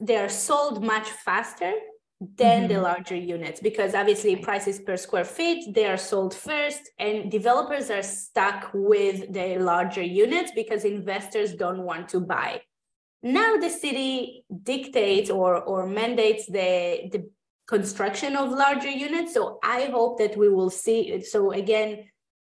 they 0.00 0.16
are 0.16 0.28
sold 0.28 0.84
much 0.84 1.08
faster 1.10 1.72
than 2.20 2.62
mm-hmm. 2.64 2.74
the 2.74 2.80
larger 2.80 3.14
units 3.14 3.60
because 3.60 3.94
obviously 3.94 4.34
prices 4.34 4.80
per 4.80 4.96
square 4.96 5.24
feet 5.24 5.72
they 5.72 5.86
are 5.86 5.96
sold 5.96 6.34
first 6.34 6.90
and 6.98 7.30
developers 7.30 7.90
are 7.90 8.02
stuck 8.02 8.70
with 8.74 9.32
the 9.32 9.58
larger 9.58 10.02
units 10.02 10.50
because 10.54 10.84
investors 10.84 11.54
don't 11.54 11.82
want 11.82 12.08
to 12.08 12.20
buy. 12.20 12.60
Now 13.22 13.56
the 13.56 13.70
city 13.70 14.44
dictates 14.62 15.30
or 15.30 15.62
or 15.62 15.86
mandates 15.86 16.46
the 16.46 17.08
the 17.12 17.30
construction 17.68 18.34
of 18.34 18.50
larger 18.50 18.90
units. 18.90 19.32
So 19.34 19.60
i 19.62 19.84
hope 19.84 20.18
that 20.18 20.36
we 20.36 20.48
will 20.48 20.70
see 20.70 21.10
it. 21.12 21.26
So 21.26 21.52
again 21.52 22.04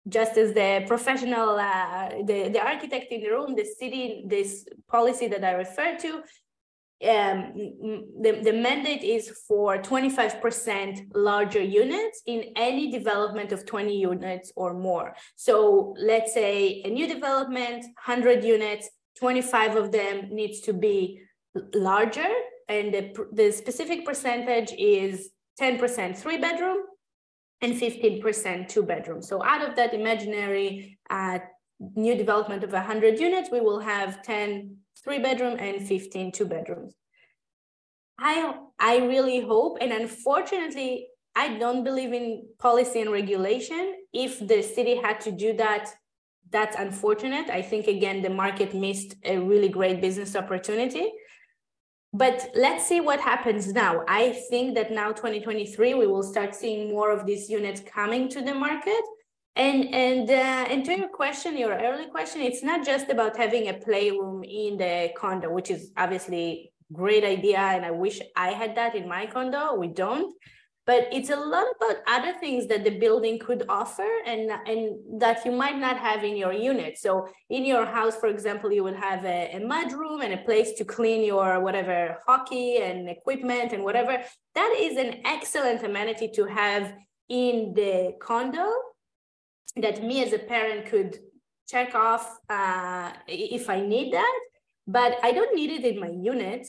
just 0.08 0.38
as 0.38 0.54
the 0.54 0.84
professional 0.86 1.58
uh, 1.58 2.08
the, 2.24 2.48
the 2.48 2.60
architect 2.60 3.12
in 3.12 3.20
the 3.20 3.28
room 3.28 3.54
the 3.54 3.64
city 3.64 4.24
this 4.26 4.66
policy 4.88 5.26
that 5.28 5.44
i 5.44 5.52
referred 5.52 5.98
to 5.98 6.22
um, 7.06 7.52
the, 8.20 8.40
the 8.42 8.52
mandate 8.52 9.04
is 9.04 9.30
for 9.46 9.78
25% 9.78 11.06
larger 11.14 11.62
units 11.62 12.22
in 12.26 12.52
any 12.56 12.90
development 12.90 13.52
of 13.52 13.64
20 13.64 13.96
units 13.96 14.52
or 14.56 14.74
more. 14.74 15.14
So 15.36 15.94
let's 15.96 16.34
say 16.34 16.82
a 16.84 16.90
new 16.90 17.06
development, 17.06 17.84
100 18.04 18.42
units, 18.42 18.90
25 19.16 19.76
of 19.76 19.92
them 19.92 20.28
needs 20.32 20.60
to 20.62 20.72
be 20.72 21.20
larger. 21.74 22.28
And 22.68 22.92
the, 22.92 23.26
the 23.32 23.52
specific 23.52 24.04
percentage 24.04 24.72
is 24.76 25.30
10% 25.60 26.16
three 26.16 26.38
bedroom 26.38 26.78
and 27.60 27.74
15% 27.74 28.68
two 28.68 28.82
bedroom. 28.82 29.22
So 29.22 29.42
out 29.44 29.68
of 29.68 29.76
that 29.76 29.94
imaginary 29.94 30.98
uh, 31.10 31.38
new 31.94 32.16
development 32.16 32.64
of 32.64 32.72
100 32.72 33.20
units, 33.20 33.50
we 33.50 33.60
will 33.60 33.80
have 33.80 34.22
10 34.22 34.76
three 35.08 35.18
bedroom 35.18 35.56
and 35.58 35.86
15 35.88 36.32
two 36.32 36.44
bedrooms. 36.44 36.94
I 38.20 38.54
I 38.78 38.98
really 38.98 39.40
hope, 39.40 39.78
and 39.80 39.92
unfortunately, 39.92 41.08
I 41.34 41.56
don't 41.56 41.82
believe 41.82 42.12
in 42.12 42.48
policy 42.58 43.00
and 43.00 43.10
regulation. 43.10 43.94
If 44.12 44.46
the 44.46 44.62
city 44.62 44.96
had 44.96 45.20
to 45.22 45.32
do 45.32 45.54
that, 45.54 45.88
that's 46.50 46.76
unfortunate. 46.76 47.48
I 47.48 47.62
think 47.62 47.86
again 47.86 48.22
the 48.22 48.30
market 48.30 48.74
missed 48.74 49.14
a 49.24 49.38
really 49.38 49.68
great 49.68 50.00
business 50.00 50.36
opportunity. 50.36 51.06
But 52.12 52.50
let's 52.54 52.86
see 52.86 53.00
what 53.00 53.20
happens 53.20 53.72
now. 53.72 54.02
I 54.08 54.32
think 54.50 54.74
that 54.76 54.90
now 54.90 55.12
2023 55.12 55.94
we 55.94 56.06
will 56.06 56.22
start 56.22 56.54
seeing 56.54 56.90
more 56.90 57.10
of 57.10 57.26
these 57.26 57.48
units 57.50 57.82
coming 57.82 58.28
to 58.30 58.40
the 58.40 58.54
market 58.54 59.04
and 59.56 59.92
and 59.94 60.30
uh, 60.30 60.72
and 60.72 60.84
to 60.84 60.96
your 60.96 61.08
question, 61.08 61.58
your 61.58 61.72
early 61.74 62.06
question, 62.06 62.40
it's 62.42 62.62
not 62.62 62.86
just 62.86 63.08
about 63.10 63.36
having 63.36 63.68
a 63.68 63.74
playroom 63.74 64.44
in 64.44 64.76
the 64.76 65.10
condo, 65.16 65.50
which 65.52 65.70
is 65.70 65.90
obviously 65.96 66.72
great 66.92 67.24
idea, 67.24 67.58
and 67.58 67.84
I 67.84 67.90
wish 67.90 68.20
I 68.36 68.50
had 68.50 68.76
that 68.76 68.94
in 68.94 69.08
my 69.08 69.26
condo. 69.26 69.74
We 69.74 69.88
don't, 69.88 70.32
but 70.86 71.08
it's 71.12 71.30
a 71.30 71.36
lot 71.36 71.66
about 71.76 71.96
other 72.06 72.38
things 72.38 72.66
that 72.68 72.84
the 72.84 72.98
building 72.98 73.40
could 73.40 73.64
offer, 73.68 74.08
and 74.24 74.50
and 74.66 75.20
that 75.20 75.44
you 75.44 75.50
might 75.50 75.76
not 75.76 75.96
have 75.98 76.22
in 76.22 76.36
your 76.36 76.52
unit. 76.52 76.96
So 76.96 77.28
in 77.50 77.64
your 77.64 77.84
house, 77.84 78.14
for 78.16 78.28
example, 78.28 78.70
you 78.70 78.84
would 78.84 78.96
have 78.96 79.24
a, 79.24 79.56
a 79.56 79.60
mud 79.60 79.92
room 79.92 80.20
and 80.20 80.34
a 80.34 80.44
place 80.44 80.74
to 80.74 80.84
clean 80.84 81.24
your 81.24 81.58
whatever 81.60 82.18
hockey 82.26 82.76
and 82.76 83.08
equipment 83.08 83.72
and 83.72 83.82
whatever. 83.82 84.22
That 84.54 84.76
is 84.78 84.96
an 84.96 85.20
excellent 85.24 85.82
amenity 85.82 86.28
to 86.36 86.44
have 86.44 86.94
in 87.28 87.74
the 87.74 88.14
condo 88.20 88.70
that 89.82 90.02
me 90.02 90.22
as 90.22 90.32
a 90.32 90.38
parent 90.38 90.86
could 90.86 91.18
check 91.68 91.94
off 91.94 92.38
uh, 92.48 93.12
if 93.26 93.68
I 93.68 93.80
need 93.80 94.12
that, 94.12 94.38
but 94.86 95.18
I 95.22 95.32
don't 95.32 95.54
need 95.54 95.70
it 95.70 95.84
in 95.84 96.00
my 96.00 96.08
unit. 96.08 96.66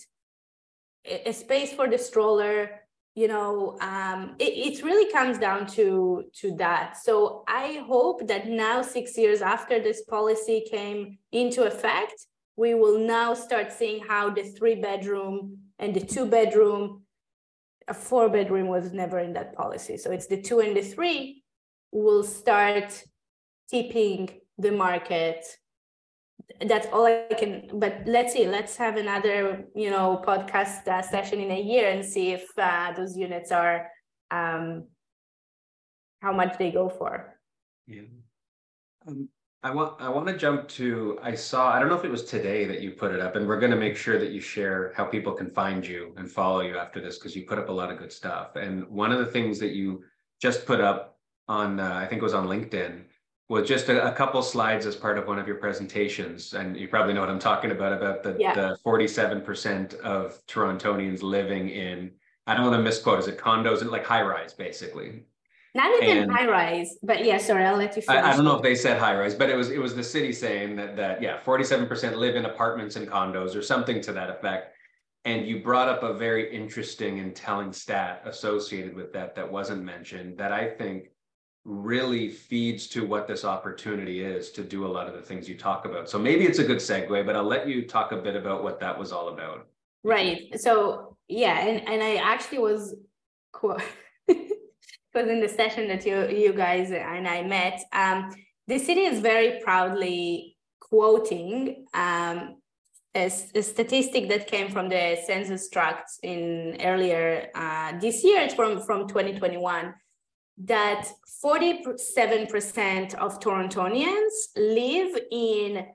A 1.05 1.31
space 1.31 1.71
for 1.73 1.87
the 1.87 1.97
stroller, 1.97 2.81
you 3.15 3.27
know, 3.27 3.77
um, 3.81 4.35
it, 4.37 4.53
it 4.73 4.83
really 4.83 5.11
comes 5.11 5.37
down 5.37 5.65
to 5.67 6.25
to 6.39 6.55
that. 6.57 6.97
So 6.97 7.43
I 7.47 7.83
hope 7.87 8.27
that 8.27 8.47
now, 8.47 8.81
six 8.81 9.17
years 9.17 9.41
after 9.41 9.79
this 9.79 10.03
policy 10.03 10.65
came 10.69 11.17
into 11.31 11.63
effect, 11.63 12.25
we 12.57 12.73
will 12.73 12.99
now 12.99 13.33
start 13.33 13.71
seeing 13.71 14.03
how 14.03 14.29
the 14.29 14.43
three 14.43 14.75
bedroom 14.75 15.57
and 15.79 15.93
the 15.93 16.01
two 16.01 16.25
bedroom, 16.25 17.03
a 17.87 17.93
four 17.93 18.27
bedroom 18.27 18.67
was 18.67 18.91
never 18.91 19.19
in 19.19 19.33
that 19.33 19.55
policy. 19.55 19.95
So 19.97 20.11
it's 20.11 20.27
the 20.27 20.41
two 20.41 20.59
and 20.59 20.75
the 20.75 20.81
three 20.81 21.38
will 21.91 22.23
start 22.23 23.03
tipping 23.69 24.29
the 24.57 24.71
market. 24.71 25.45
That's 26.65 26.87
all 26.87 27.05
i 27.05 27.33
can 27.37 27.69
but 27.73 28.01
let's 28.05 28.33
see 28.33 28.47
let's 28.47 28.75
have 28.75 28.97
another 28.97 29.65
you 29.75 29.91
know 29.91 30.21
podcast 30.25 30.87
uh, 30.87 31.01
session 31.01 31.39
in 31.39 31.51
a 31.51 31.61
year 31.61 31.91
and 31.91 32.03
see 32.03 32.31
if 32.31 32.45
uh, 32.57 32.91
those 32.93 33.15
units 33.15 33.51
are 33.51 33.87
um 34.31 34.87
how 36.21 36.33
much 36.33 36.57
they 36.57 36.71
go 36.71 36.89
for. 36.89 37.39
Yeah. 37.87 38.01
Um, 39.07 39.29
i 39.63 39.71
want 39.71 40.01
i 40.01 40.07
want 40.07 40.25
to 40.27 40.37
jump 40.37 40.67
to 40.69 41.19
i 41.21 41.35
saw 41.35 41.73
i 41.73 41.79
don't 41.79 41.89
know 41.89 41.95
if 41.95 42.05
it 42.05 42.11
was 42.11 42.23
today 42.23 42.63
that 42.65 42.81
you 42.81 42.91
put 42.91 43.11
it 43.13 43.19
up 43.19 43.35
and 43.35 43.45
we're 43.45 43.59
going 43.59 43.71
to 43.71 43.77
make 43.77 43.97
sure 43.97 44.17
that 44.17 44.31
you 44.31 44.39
share 44.39 44.93
how 44.95 45.03
people 45.03 45.33
can 45.33 45.49
find 45.49 45.85
you 45.85 46.13
and 46.15 46.31
follow 46.31 46.61
you 46.61 46.77
after 46.77 47.01
this 47.01 47.17
because 47.17 47.35
you 47.35 47.45
put 47.45 47.59
up 47.59 47.67
a 47.67 47.71
lot 47.71 47.91
of 47.91 47.97
good 47.97 48.11
stuff. 48.11 48.55
And 48.55 48.87
one 48.87 49.11
of 49.11 49.19
the 49.19 49.25
things 49.25 49.59
that 49.59 49.71
you 49.71 50.03
just 50.41 50.65
put 50.65 50.79
up 50.79 51.18
on 51.49 51.79
uh, 51.79 51.95
i 51.95 52.05
think 52.05 52.21
it 52.21 52.23
was 52.23 52.33
on 52.33 52.47
linkedin 52.47 53.03
with 53.49 53.65
just 53.65 53.89
a, 53.89 54.07
a, 54.07 54.11
couple 54.13 54.41
slides 54.43 54.85
as 54.85 54.95
part 54.95 55.17
of 55.17 55.27
one 55.27 55.39
of 55.39 55.47
your 55.47 55.57
presentations, 55.57 56.53
and 56.53 56.77
you 56.77 56.87
probably 56.87 57.15
know 57.15 57.21
what 57.21 57.29
I'm 57.29 57.39
talking 57.39 57.71
about, 57.71 57.93
about 57.93 58.21
the, 58.21 58.37
yeah. 58.39 58.53
the 58.53 58.77
47% 58.85 59.95
of 60.01 60.39
Torontonians 60.45 61.23
living 61.23 61.69
in, 61.69 62.11
I 62.45 62.53
don't 62.53 62.65
want 62.65 62.75
to 62.75 62.83
misquote, 62.83 63.19
is 63.19 63.27
it 63.27 63.39
condos 63.39 63.81
and 63.81 63.89
like 63.89 64.05
high 64.05 64.21
rise, 64.21 64.53
basically? 64.53 65.23
Not 65.73 66.01
even 66.01 66.23
and, 66.23 66.31
high 66.31 66.47
rise, 66.47 66.95
but 67.03 67.25
yeah, 67.25 67.37
sorry, 67.37 67.65
I'll 67.65 67.77
let 67.77 67.95
you 67.95 68.01
finish. 68.01 68.23
I, 68.23 68.31
I, 68.31 68.35
don't 68.35 68.45
know 68.45 68.55
if 68.55 68.63
they 68.63 68.75
said 68.75 68.99
high 68.99 69.15
rise, 69.15 69.35
but 69.35 69.49
it 69.49 69.55
was 69.55 69.69
it 69.69 69.77
was 69.77 69.95
the 69.95 70.03
city 70.03 70.33
saying 70.33 70.75
that 70.77 70.95
that 70.97 71.21
yeah, 71.21 71.39
47% 71.45 72.15
live 72.15 72.35
in 72.35 72.45
apartments 72.45 72.95
and 72.95 73.07
condos 73.07 73.55
or 73.55 73.61
something 73.61 74.01
to 74.01 74.11
that 74.13 74.31
effect. 74.31 74.73
And 75.25 75.45
you 75.45 75.61
brought 75.61 75.87
up 75.87 76.01
a 76.01 76.13
very 76.13 76.51
interesting 76.51 77.19
and 77.19 77.35
telling 77.35 77.71
stat 77.71 78.23
associated 78.25 78.95
with 78.95 79.13
that 79.13 79.35
that 79.35 79.51
wasn't 79.51 79.83
mentioned 79.83 80.39
that 80.39 80.51
I 80.51 80.71
think 80.71 81.09
really 81.69 82.29
feeds 82.29 82.87
to 82.87 83.05
what 83.05 83.27
this 83.27 83.45
opportunity 83.45 84.23
is 84.23 84.49
to 84.49 84.63
do 84.63 84.87
a 84.87 84.91
lot 84.97 85.07
of 85.07 85.13
the 85.13 85.21
things 85.21 85.47
you 85.47 85.55
talk 85.55 85.85
about. 85.85 86.09
So 86.09 86.17
maybe 86.17 86.45
it's 86.45 86.57
a 86.57 86.63
good 86.63 86.79
segue, 86.79 87.25
but 87.25 87.35
I'll 87.35 87.43
let 87.43 87.67
you 87.67 87.85
talk 87.85 88.11
a 88.11 88.17
bit 88.17 88.35
about 88.35 88.63
what 88.63 88.79
that 88.79 88.97
was 88.97 89.11
all 89.11 89.29
about. 89.29 89.67
Right. 90.03 90.59
So 90.59 91.15
yeah, 91.27 91.59
and, 91.59 91.87
and 91.87 92.01
I 92.01 92.15
actually 92.15 92.57
was 92.57 92.95
because 93.53 93.81
in 95.15 95.39
the 95.41 95.47
session 95.47 95.87
that 95.89 96.05
you 96.05 96.27
you 96.29 96.53
guys 96.53 96.91
and 96.91 97.27
I 97.27 97.43
met, 97.43 97.79
um, 97.93 98.31
the 98.67 98.79
city 98.79 99.01
is 99.01 99.19
very 99.19 99.61
proudly 99.63 100.57
quoting 100.79 101.85
um, 101.93 102.55
a, 103.13 103.25
a, 103.55 103.61
statistic 103.61 104.27
that 104.29 104.47
came 104.47 104.69
from 104.71 104.89
the 104.89 105.17
census 105.25 105.69
tract 105.69 106.09
in 106.23 106.77
earlier 106.81 107.49
uh, 107.53 107.99
this 107.99 108.23
year. 108.23 108.41
It's 108.41 108.55
from 108.55 108.81
from 108.81 109.07
2021 109.07 109.93
that 110.65 111.07
47% 111.43 113.15
of 113.15 113.39
Torontonians 113.39 114.33
live 114.55 115.17
in 115.31 115.85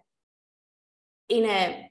in 1.29 1.45
a 1.47 1.91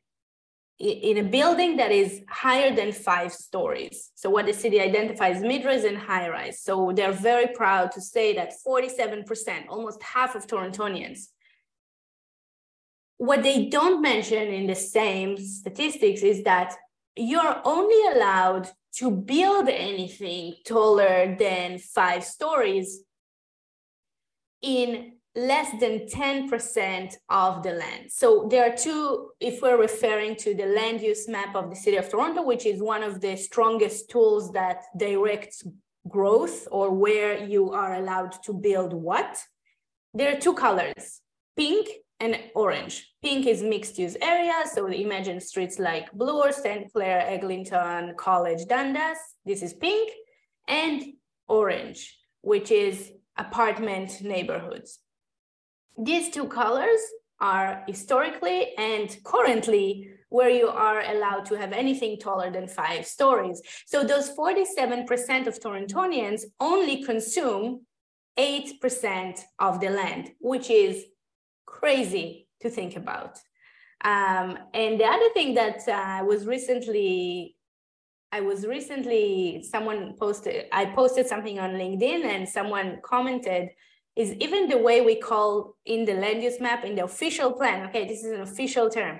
in 0.80 1.18
a 1.18 1.24
building 1.24 1.78
that 1.78 1.92
is 1.92 2.22
higher 2.28 2.76
than 2.76 2.92
five 2.92 3.32
stories. 3.32 4.12
So 4.16 4.30
what 4.30 4.48
the 4.48 4.54
city 4.54 4.82
identifies 4.82 5.42
mid-rise 5.42 5.86
and 5.86 5.98
high-rise. 5.98 6.62
So 6.62 6.92
they're 6.94 7.14
very 7.14 7.48
proud 7.54 7.92
to 7.92 8.02
say 8.02 8.36
that 8.36 8.54
47%, 8.68 9.68
almost 9.70 10.02
half 10.04 10.36
of 10.36 10.46
Torontonians 10.48 11.28
what 13.24 13.42
they 13.42 13.68
don't 13.68 14.02
mention 14.02 14.50
in 14.50 14.68
the 14.68 14.76
same 14.76 15.38
statistics 15.38 16.24
is 16.24 16.44
that 16.44 16.76
you're 17.16 17.62
only 17.64 18.16
allowed 18.16 18.70
to 18.98 19.10
build 19.10 19.70
anything 19.70 20.56
taller 20.66 21.36
than 21.38 21.80
five 21.80 22.24
stories 22.24 23.04
in 24.62 25.14
less 25.36 25.72
than 25.80 26.06
10% 26.08 27.16
of 27.30 27.64
the 27.64 27.72
land. 27.72 28.12
So 28.12 28.48
there 28.50 28.72
are 28.72 28.76
two, 28.76 29.32
if 29.40 29.62
we're 29.62 29.82
referring 29.82 30.36
to 30.38 30.54
the 30.54 30.68
land 30.68 31.02
use 31.02 31.28
map 31.28 31.56
of 31.56 31.72
the 31.72 31.76
city 31.76 31.98
of 31.98 32.08
Toronto, 32.08 32.44
which 32.44 32.68
is 32.68 32.82
one 32.82 33.02
of 33.02 33.20
the 33.20 33.36
strongest 33.36 34.10
tools 34.12 34.52
that 34.52 34.84
directs 34.96 35.64
growth 36.08 36.68
or 36.70 36.92
where 36.92 37.44
you 37.44 37.72
are 37.72 37.96
allowed 37.96 38.44
to 38.44 38.54
build 38.54 38.94
what, 38.94 39.42
there 40.14 40.36
are 40.36 40.40
two 40.40 40.54
colors, 40.54 41.22
pink 41.58 41.88
and 42.24 42.40
orange. 42.56 43.14
Pink 43.22 43.46
is 43.46 43.62
mixed 43.62 43.98
use 44.00 44.16
area. 44.22 44.64
So 44.74 44.88
imagine 44.88 45.42
streets 45.42 45.78
like 45.78 46.12
Bloor, 46.14 46.54
St. 46.54 46.92
Clair, 46.94 47.20
Eglinton, 47.28 48.16
College, 48.16 48.66
Dundas. 48.66 49.18
This 49.46 49.62
is 49.62 49.74
pink. 49.74 50.10
And 50.68 51.04
orange, 51.50 52.18
which 52.42 52.72
is 52.72 53.12
apartment 53.38 54.22
neighborhoods. 54.22 55.00
These 55.98 56.30
two 56.30 56.48
colors 56.48 57.02
are 57.42 57.84
historically 57.88 58.74
and 58.78 59.10
currently 59.26 60.10
where 60.30 60.50
you 60.50 60.70
are 60.70 61.02
allowed 61.02 61.46
to 61.48 61.56
have 61.56 61.74
anything 61.74 62.18
taller 62.18 62.50
than 62.50 62.68
five 62.68 63.06
stories. 63.06 63.62
So 63.86 64.04
those 64.04 64.32
47% 64.32 65.48
of 65.48 65.60
Torontonians 65.60 66.44
only 66.62 67.04
consume 67.04 67.86
8% 68.40 69.42
of 69.60 69.80
the 69.80 69.90
land, 69.90 70.32
which 70.40 70.70
is 70.70 71.06
crazy 71.84 72.48
to 72.62 72.70
think 72.70 72.96
about. 72.96 73.34
Um, 74.06 74.58
and 74.74 74.98
the 75.02 75.10
other 75.16 75.30
thing 75.34 75.54
that 75.56 75.80
uh, 76.00 76.24
was 76.24 76.46
recently, 76.46 77.58
I 78.32 78.40
was 78.40 78.66
recently, 78.66 79.66
someone 79.70 80.16
posted, 80.18 80.68
I 80.72 80.86
posted 80.86 81.28
something 81.28 81.60
on 81.60 81.72
LinkedIn 81.72 82.24
and 82.24 82.48
someone 82.48 83.00
commented, 83.04 83.70
is 84.16 84.32
even 84.46 84.70
the 84.70 84.78
way 84.78 85.02
we 85.02 85.16
call 85.16 85.76
in 85.86 86.06
the 86.06 86.14
land 86.14 86.42
use 86.42 86.60
map, 86.62 86.86
in 86.86 86.96
the 86.96 87.04
official 87.04 87.52
plan, 87.52 87.88
okay, 87.88 88.08
this 88.08 88.24
is 88.24 88.32
an 88.32 88.42
official 88.42 88.90
term, 88.90 89.20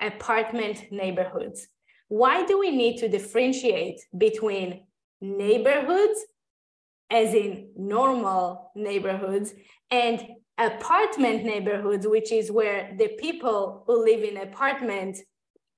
apartment 0.00 0.92
neighborhoods. 0.92 1.66
Why 2.06 2.46
do 2.46 2.60
we 2.60 2.70
need 2.70 2.98
to 2.98 3.08
differentiate 3.08 3.98
between 4.16 4.84
neighborhoods, 5.20 6.18
as 7.10 7.34
in 7.34 7.70
normal 7.76 8.70
neighborhoods, 8.76 9.52
and 9.90 10.24
apartment 10.58 11.44
neighborhoods, 11.44 12.06
which 12.06 12.30
is 12.32 12.50
where 12.50 12.94
the 12.96 13.08
people 13.18 13.84
who 13.86 14.04
live 14.04 14.22
in 14.22 14.36
apartments, 14.36 15.22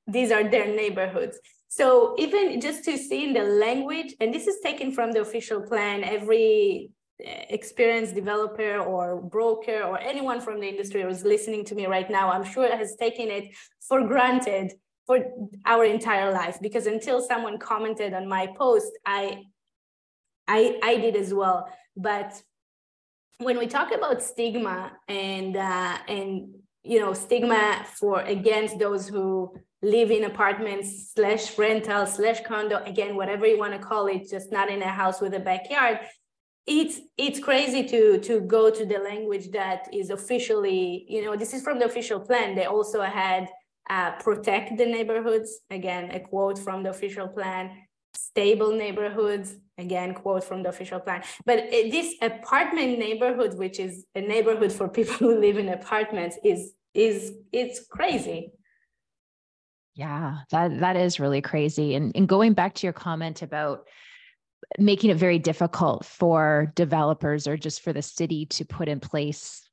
these 0.07 0.31
are 0.31 0.45
their 0.49 0.67
neighborhoods. 0.67 1.39
So 1.69 2.15
even 2.19 2.61
just 2.61 2.85
to 2.85 2.97
see 2.97 3.25
in 3.25 3.33
the 3.33 3.43
language, 3.43 4.15
and 4.21 4.33
this 4.33 4.47
is 4.47 4.61
taken 4.63 4.93
from 4.93 5.13
the 5.13 5.21
official 5.21 5.61
plan, 5.61 6.05
every 6.05 6.91
eh, 7.23 7.45
experienced 7.49 8.15
developer 8.15 8.79
or 8.79 9.21
broker 9.21 9.83
or 9.83 9.99
anyone 9.99 10.41
from 10.41 10.61
the 10.61 10.69
industry 10.69 11.03
who's 11.03 11.25
listening 11.25 11.65
to 11.67 11.75
me 11.75 11.87
right 11.87 12.09
now, 12.11 12.31
I'm 12.31 12.45
sure 12.45 12.75
has 12.75 12.97
taken 12.97 13.29
it 13.29 13.55
for 13.81 14.07
granted 14.07 14.73
for 15.07 15.19
our 15.65 15.85
entire 15.85 16.33
life 16.33 16.59
because 16.61 16.87
until 16.87 17.21
someone 17.21 17.59
commented 17.59 18.13
on 18.13 18.29
my 18.29 18.49
post, 18.57 18.93
I 19.05 19.45
I 20.49 20.79
I 20.83 20.97
did 20.97 21.17
as 21.17 21.33
well. 21.33 21.69
But 21.97 22.41
when 23.39 23.59
we 23.59 23.67
talk 23.67 23.93
about 23.93 24.23
stigma 24.23 24.93
and 25.09 25.57
uh, 25.57 25.99
and 26.09 26.55
you 26.83 27.01
know 27.01 27.13
stigma 27.13 27.85
for 27.95 28.21
against 28.21 28.79
those 28.79 29.09
who 29.09 29.55
live 29.83 30.11
in 30.11 30.25
apartments 30.25 31.13
slash 31.15 31.57
rental 31.59 32.07
slash 32.07 32.41
condo 32.47 32.83
again 32.85 33.15
whatever 33.15 33.47
you 33.47 33.59
want 33.59 33.73
to 33.73 33.79
call 33.79 34.07
it 34.07 34.29
just 34.29 34.51
not 34.51 34.71
in 34.71 34.83
a 34.83 34.89
house 34.89 35.21
with 35.21 35.35
a 35.35 35.41
backyard 35.41 36.01
it's 36.67 37.01
it's 37.17 37.39
crazy 37.39 37.85
to 37.85 38.19
to 38.19 38.41
go 38.41 38.71
to 38.71 38.85
the 38.85 38.99
language 38.99 39.51
that 39.53 39.89
is 39.93 40.11
officially 40.11 41.07
you 41.09 41.25
know 41.25 41.37
this 41.37 41.55
is 41.55 41.63
from 41.63 41.79
the 41.79 41.85
official 41.85 42.21
plan. 42.21 42.55
They 42.57 42.65
also 42.65 43.03
had 43.03 43.49
uh, 43.89 44.13
protect 44.19 44.77
the 44.77 44.87
neighborhoods. 44.87 45.61
Again 45.71 46.11
a 46.11 46.21
quote 46.21 46.59
from 46.59 46.83
the 46.83 46.91
official 46.91 47.29
plan 47.29 47.71
stable 48.37 48.73
neighborhoods 48.73 49.57
again 49.79 50.13
quote 50.13 50.45
from 50.45 50.63
the 50.63 50.69
official 50.69 51.01
plan. 51.01 51.23
But 51.47 51.71
this 51.71 52.15
apartment 52.21 52.99
neighborhood 52.99 53.57
which 53.57 53.81
is 53.81 54.05
a 54.15 54.21
neighborhood 54.21 54.73
for 54.73 54.89
people 54.89 55.15
who 55.21 55.41
live 55.41 55.57
in 55.57 55.71
apartments 55.71 56.37
is 56.45 56.73
is 56.93 57.33
it's 57.51 57.87
crazy. 57.87 58.53
Yeah 59.95 60.41
that 60.51 60.81
that 60.81 60.97
is 60.97 61.19
really 61.19 61.41
crazy. 61.41 61.95
And 61.95 62.15
and 62.15 62.29
going 62.29 62.53
back 62.53 62.75
to 62.75 62.87
your 62.87 62.93
comment 62.93 63.41
about 63.41 63.87
making 64.79 65.11
it 65.11 65.17
very 65.17 65.39
difficult 65.39 66.05
for 66.05 66.73
developers 66.75 67.47
or 67.49 67.57
just 67.57 67.81
for 67.81 67.93
the 67.95 68.03
city 68.03 68.45
to 68.47 68.65
put 68.65 68.89
in 68.89 69.01
place 69.01 69.66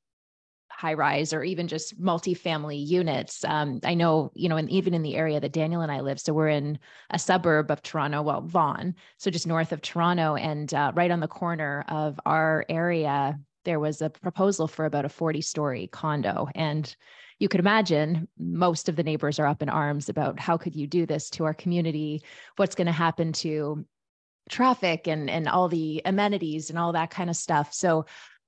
high 0.84 0.92
rise 0.92 1.32
or 1.32 1.42
even 1.42 1.66
just 1.66 1.98
multifamily 1.98 2.86
units. 2.86 3.42
Um, 3.42 3.80
I 3.84 3.94
know, 3.94 4.30
you 4.34 4.50
know, 4.50 4.58
and 4.58 4.68
even 4.68 4.92
in 4.92 5.00
the 5.00 5.16
area 5.16 5.40
that 5.40 5.54
Daniel 5.54 5.80
and 5.80 5.90
I 5.90 6.00
live, 6.00 6.20
so 6.20 6.34
we're 6.34 6.50
in 6.50 6.78
a 7.08 7.18
suburb 7.18 7.70
of 7.70 7.80
Toronto, 7.80 8.20
well, 8.20 8.42
Vaughan, 8.42 8.94
so 9.16 9.30
just 9.30 9.46
north 9.46 9.72
of 9.72 9.80
Toronto, 9.80 10.34
and 10.34 10.74
uh, 10.74 10.92
right 10.94 11.10
on 11.10 11.20
the 11.20 11.26
corner 11.26 11.86
of 11.88 12.20
our 12.26 12.66
area, 12.68 13.38
there 13.64 13.80
was 13.80 14.02
a 14.02 14.10
proposal 14.10 14.68
for 14.68 14.84
about 14.84 15.06
a 15.06 15.08
40 15.08 15.40
story 15.40 15.86
condo. 15.86 16.48
And 16.54 16.94
you 17.38 17.48
could 17.48 17.60
imagine 17.60 18.28
most 18.38 18.90
of 18.90 18.96
the 18.96 19.02
neighbors 19.02 19.38
are 19.38 19.46
up 19.46 19.62
in 19.62 19.70
arms 19.70 20.10
about 20.10 20.38
how 20.38 20.58
could 20.58 20.76
you 20.76 20.86
do 20.86 21.06
this 21.06 21.30
to 21.30 21.44
our 21.44 21.54
community? 21.54 22.22
What's 22.56 22.74
going 22.74 22.88
to 22.88 22.92
happen 22.92 23.32
to 23.44 23.86
traffic 24.50 25.08
and 25.08 25.30
and 25.30 25.48
all 25.48 25.68
the 25.68 26.02
amenities 26.04 26.68
and 26.68 26.78
all 26.78 26.92
that 26.92 27.10
kind 27.10 27.30
of 27.30 27.36
stuff. 27.36 27.72
So 27.72 28.04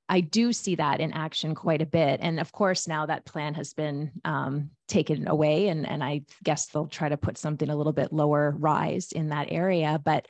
I 0.09 0.21
do 0.21 0.53
see 0.53 0.77
that 0.77 1.01
in 1.01 1.13
action 1.13 1.55
quite 1.55 1.83
a 1.83 1.87
bit. 1.87 2.21
And 2.23 2.39
of 2.39 2.53
course, 2.53 2.87
now 2.87 3.07
that 3.07 3.25
plan 3.25 3.55
has 3.55 3.75
been 3.75 4.13
um, 4.25 4.71
taken 4.87 5.27
away, 5.27 5.69
and, 5.69 5.87
and 5.87 6.03
I 6.03 6.23
guess 6.45 6.67
they'll 6.67 6.87
try 6.87 7.09
to 7.09 7.17
put 7.17 7.39
something 7.39 7.69
a 7.69 7.77
little 7.77 7.93
bit 7.93 8.13
lower 8.13 8.55
rise 8.59 9.11
in 9.13 9.31
that 9.31 9.49
area. 9.51 10.01
But 10.05 10.29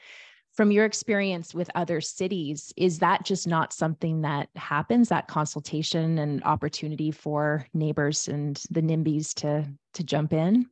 from 0.55 0.71
your 0.71 0.87
experience 0.87 1.55
with 1.55 1.71
other 1.75 2.01
cities, 2.01 2.73
is 2.79 3.01
that 3.01 3.27
just 3.27 3.47
not 3.47 3.75
something 3.75 4.23
that 4.23 4.49
happens, 4.57 5.11
that 5.11 5.29
consultation 5.29 6.19
and 6.19 6.43
opportunity 6.45 7.11
for 7.11 7.67
neighbors 7.75 8.29
and 8.29 8.57
the 8.71 8.81
NIMBYs 8.81 9.35
to, 9.35 9.69
to 9.93 10.05
jump 10.05 10.33
in? 10.33 10.71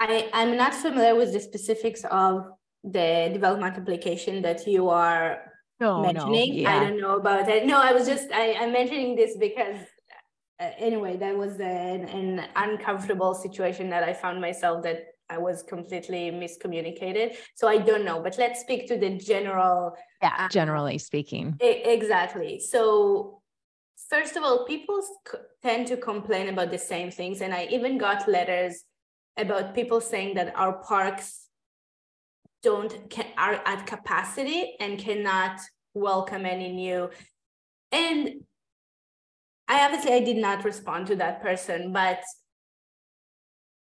I, 0.00 0.30
I'm 0.32 0.56
not 0.56 0.74
familiar 0.74 1.14
with 1.14 1.34
the 1.34 1.40
specifics 1.40 2.04
of 2.10 2.46
the 2.82 3.28
development 3.32 3.76
application 3.76 4.40
that 4.42 4.66
you 4.66 4.88
are 4.88 5.45
no, 5.80 6.02
mentioning. 6.02 6.50
No, 6.50 6.60
yeah. 6.60 6.76
I 6.76 6.84
don't 6.84 7.00
know 7.00 7.16
about 7.16 7.48
it. 7.48 7.66
No, 7.66 7.80
I 7.80 7.92
was 7.92 8.06
just 8.06 8.30
I, 8.32 8.54
I'm 8.54 8.72
mentioning 8.72 9.16
this 9.16 9.36
because 9.36 9.76
uh, 10.58 10.70
anyway, 10.78 11.16
that 11.18 11.36
was 11.36 11.60
an, 11.60 12.08
an 12.08 12.48
uncomfortable 12.56 13.34
situation 13.34 13.90
that 13.90 14.02
I 14.02 14.12
found 14.14 14.40
myself 14.40 14.82
that 14.84 15.08
I 15.28 15.38
was 15.38 15.62
completely 15.62 16.30
miscommunicated. 16.30 17.36
So 17.54 17.68
I 17.68 17.78
don't 17.78 18.04
know, 18.04 18.22
but 18.22 18.38
let's 18.38 18.60
speak 18.60 18.86
to 18.88 18.96
the 18.96 19.18
general. 19.18 19.96
Yeah, 20.22 20.32
uh, 20.38 20.48
generally 20.48 20.98
speaking. 20.98 21.56
exactly. 21.60 22.60
So 22.60 23.42
first 24.08 24.36
of 24.36 24.44
all, 24.44 24.64
people 24.64 25.00
tend 25.62 25.88
to 25.88 25.96
complain 25.96 26.48
about 26.48 26.70
the 26.70 26.78
same 26.78 27.10
things, 27.10 27.40
and 27.42 27.52
I 27.52 27.68
even 27.70 27.98
got 27.98 28.28
letters 28.28 28.84
about 29.36 29.74
people 29.74 30.00
saying 30.00 30.36
that 30.36 30.56
our 30.56 30.74
parks 30.84 31.45
don't 32.62 33.10
can, 33.10 33.26
are 33.36 33.60
at 33.64 33.86
capacity 33.86 34.76
and 34.80 34.98
cannot 34.98 35.60
welcome 35.94 36.44
any 36.44 36.72
new 36.72 37.08
and 37.92 38.42
I 39.68 39.84
obviously 39.84 40.12
I 40.12 40.20
did 40.20 40.36
not 40.36 40.64
respond 40.64 41.08
to 41.08 41.16
that 41.16 41.42
person, 41.42 41.92
but 41.92 42.22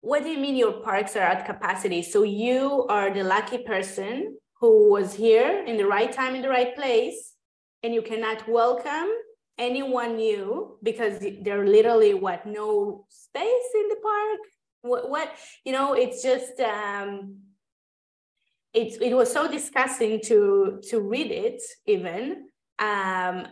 what 0.01 0.23
do 0.23 0.29
you 0.29 0.39
mean 0.39 0.55
your 0.55 0.81
parks 0.81 1.15
are 1.15 1.19
at 1.19 1.45
capacity? 1.45 2.01
So 2.01 2.23
you 2.23 2.85
are 2.89 3.13
the 3.13 3.23
lucky 3.23 3.59
person 3.59 4.37
who 4.59 4.91
was 4.91 5.13
here 5.13 5.63
in 5.65 5.77
the 5.77 5.85
right 5.85 6.11
time 6.11 6.35
in 6.35 6.41
the 6.41 6.49
right 6.49 6.73
place, 6.75 7.33
and 7.83 7.93
you 7.93 8.01
cannot 8.01 8.47
welcome 8.47 9.09
anyone 9.57 10.15
new 10.15 10.77
because 10.81 11.19
there 11.41 11.65
literally 11.65 12.13
what 12.13 12.45
no 12.45 13.05
space 13.09 13.69
in 13.75 13.87
the 13.89 13.97
park. 14.01 14.39
What, 14.81 15.09
what 15.09 15.35
you 15.65 15.73
know? 15.73 15.93
It's 15.93 16.23
just 16.23 16.59
um, 16.61 17.39
it 18.73 19.01
it 19.01 19.13
was 19.13 19.31
so 19.31 19.47
disgusting 19.47 20.19
to 20.21 20.79
to 20.89 20.99
read 20.99 21.31
it 21.31 21.61
even 21.85 22.47
um, 22.79 23.47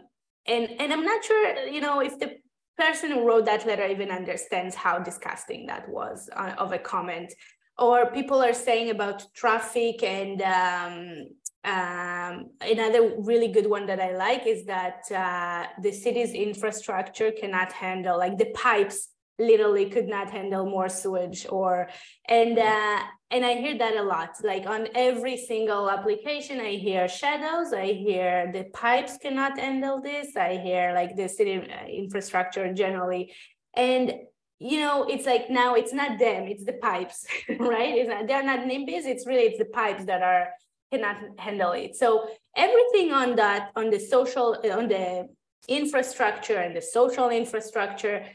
and 0.47 0.69
and 0.79 0.91
i'm 0.93 1.05
not 1.05 1.23
sure 1.23 1.67
you 1.67 1.81
know 1.81 1.99
if 1.99 2.17
the 2.19 2.37
person 2.81 3.11
who 3.11 3.27
wrote 3.27 3.45
that 3.45 3.65
letter 3.65 3.85
even 3.85 4.09
understands 4.09 4.75
how 4.75 4.97
disgusting 4.99 5.67
that 5.67 5.87
was 5.87 6.29
uh, 6.35 6.53
of 6.57 6.71
a 6.71 6.79
comment. 6.79 7.33
Or 7.77 8.11
people 8.11 8.41
are 8.43 8.53
saying 8.53 8.89
about 8.89 9.23
traffic 9.33 10.03
and 10.03 10.41
um, 10.41 11.27
um, 11.63 12.49
another 12.61 13.13
really 13.19 13.49
good 13.49 13.69
one 13.69 13.85
that 13.85 13.99
i 13.99 14.11
like 14.15 14.47
is 14.47 14.65
that 14.65 14.99
uh, 15.11 15.67
the 15.85 15.91
city's 15.91 16.33
infrastructure 16.33 17.31
cannot 17.31 17.71
handle 17.71 18.17
like 18.17 18.39
the 18.39 18.51
pipes 18.55 19.09
literally 19.37 19.87
could 19.87 20.07
not 20.07 20.31
handle 20.31 20.65
more 20.65 20.89
sewage 20.89 21.45
or 21.49 21.87
and 22.27 22.57
uh, 22.57 22.99
and 23.31 23.45
i 23.45 23.53
hear 23.53 23.77
that 23.77 23.95
a 23.95 24.03
lot. 24.03 24.31
Like 24.43 24.65
on 24.65 24.87
every 24.93 25.37
single 25.37 25.89
application 25.89 26.59
i 26.59 26.73
hear 26.75 27.07
shadows 27.07 27.73
i 27.73 27.87
hear 27.87 28.51
the 28.53 28.65
pipes 28.65 29.17
cannot 29.17 29.57
handle 29.57 30.01
this 30.01 30.35
i 30.35 30.57
hear 30.57 30.93
like 30.93 31.15
the 31.15 31.27
city 31.27 31.55
uh, 31.57 31.87
infrastructure 31.87 32.73
generally. 32.73 33.33
And 33.75 34.13
you 34.59 34.79
know 34.79 35.05
it's 35.05 35.25
like 35.25 35.49
now 35.49 35.73
it's 35.73 35.93
not 35.93 36.19
them 36.19 36.43
it's 36.47 36.65
the 36.65 36.73
pipes 36.73 37.25
right? 37.59 38.07
Not, 38.07 38.27
they're 38.27 38.43
not 38.43 38.59
nimbys 38.59 39.05
it's 39.05 39.25
really 39.25 39.43
it's 39.43 39.57
the 39.57 39.65
pipes 39.65 40.05
that 40.05 40.21
are 40.21 40.49
cannot 40.91 41.17
handle 41.39 41.71
it. 41.71 41.95
So 41.95 42.27
everything 42.55 43.13
on 43.13 43.35
that 43.37 43.71
on 43.75 43.89
the 43.89 43.99
social 43.99 44.57
on 44.71 44.87
the 44.89 45.29
infrastructure 45.67 46.57
and 46.57 46.75
the 46.75 46.81
social 46.81 47.29
infrastructure 47.29 48.25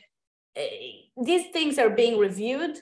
these 1.22 1.46
things 1.52 1.78
are 1.78 1.90
being 1.90 2.18
reviewed. 2.18 2.78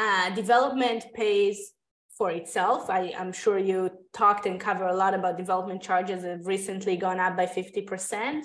Uh, 0.00 0.30
development 0.30 1.06
pays 1.12 1.72
for 2.16 2.30
itself. 2.30 2.88
I, 2.88 3.12
am 3.16 3.32
sure 3.32 3.58
you 3.58 3.90
talked 4.12 4.46
and 4.46 4.60
cover 4.60 4.86
a 4.86 4.94
lot 4.94 5.12
about 5.12 5.36
development 5.36 5.82
charges 5.82 6.22
that 6.22 6.30
have 6.30 6.46
recently 6.46 6.96
gone 6.96 7.18
up 7.18 7.36
by 7.36 7.46
50%. 7.46 8.42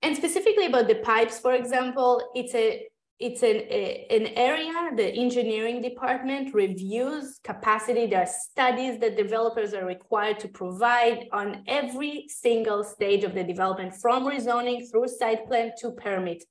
And 0.00 0.16
specifically 0.16 0.66
about 0.66 0.88
the 0.88 0.94
pipes, 0.94 1.38
for 1.38 1.52
example, 1.52 2.30
it's 2.34 2.54
a 2.54 2.86
it's 3.18 3.42
an, 3.42 3.56
a, 3.70 4.06
an 4.10 4.26
area 4.36 4.72
the 4.96 5.06
engineering 5.06 5.80
department 5.80 6.52
reviews 6.54 7.38
capacity 7.44 8.06
there 8.06 8.22
are 8.22 8.26
studies 8.26 8.98
that 8.98 9.16
developers 9.16 9.74
are 9.74 9.86
required 9.86 10.40
to 10.40 10.48
provide 10.48 11.28
on 11.30 11.62
every 11.68 12.24
single 12.26 12.82
stage 12.82 13.22
of 13.22 13.32
the 13.34 13.44
development 13.44 13.94
from 13.94 14.24
rezoning 14.24 14.90
through 14.90 15.06
site 15.06 15.46
plan 15.46 15.70
to 15.78 15.92
permit 15.92 16.42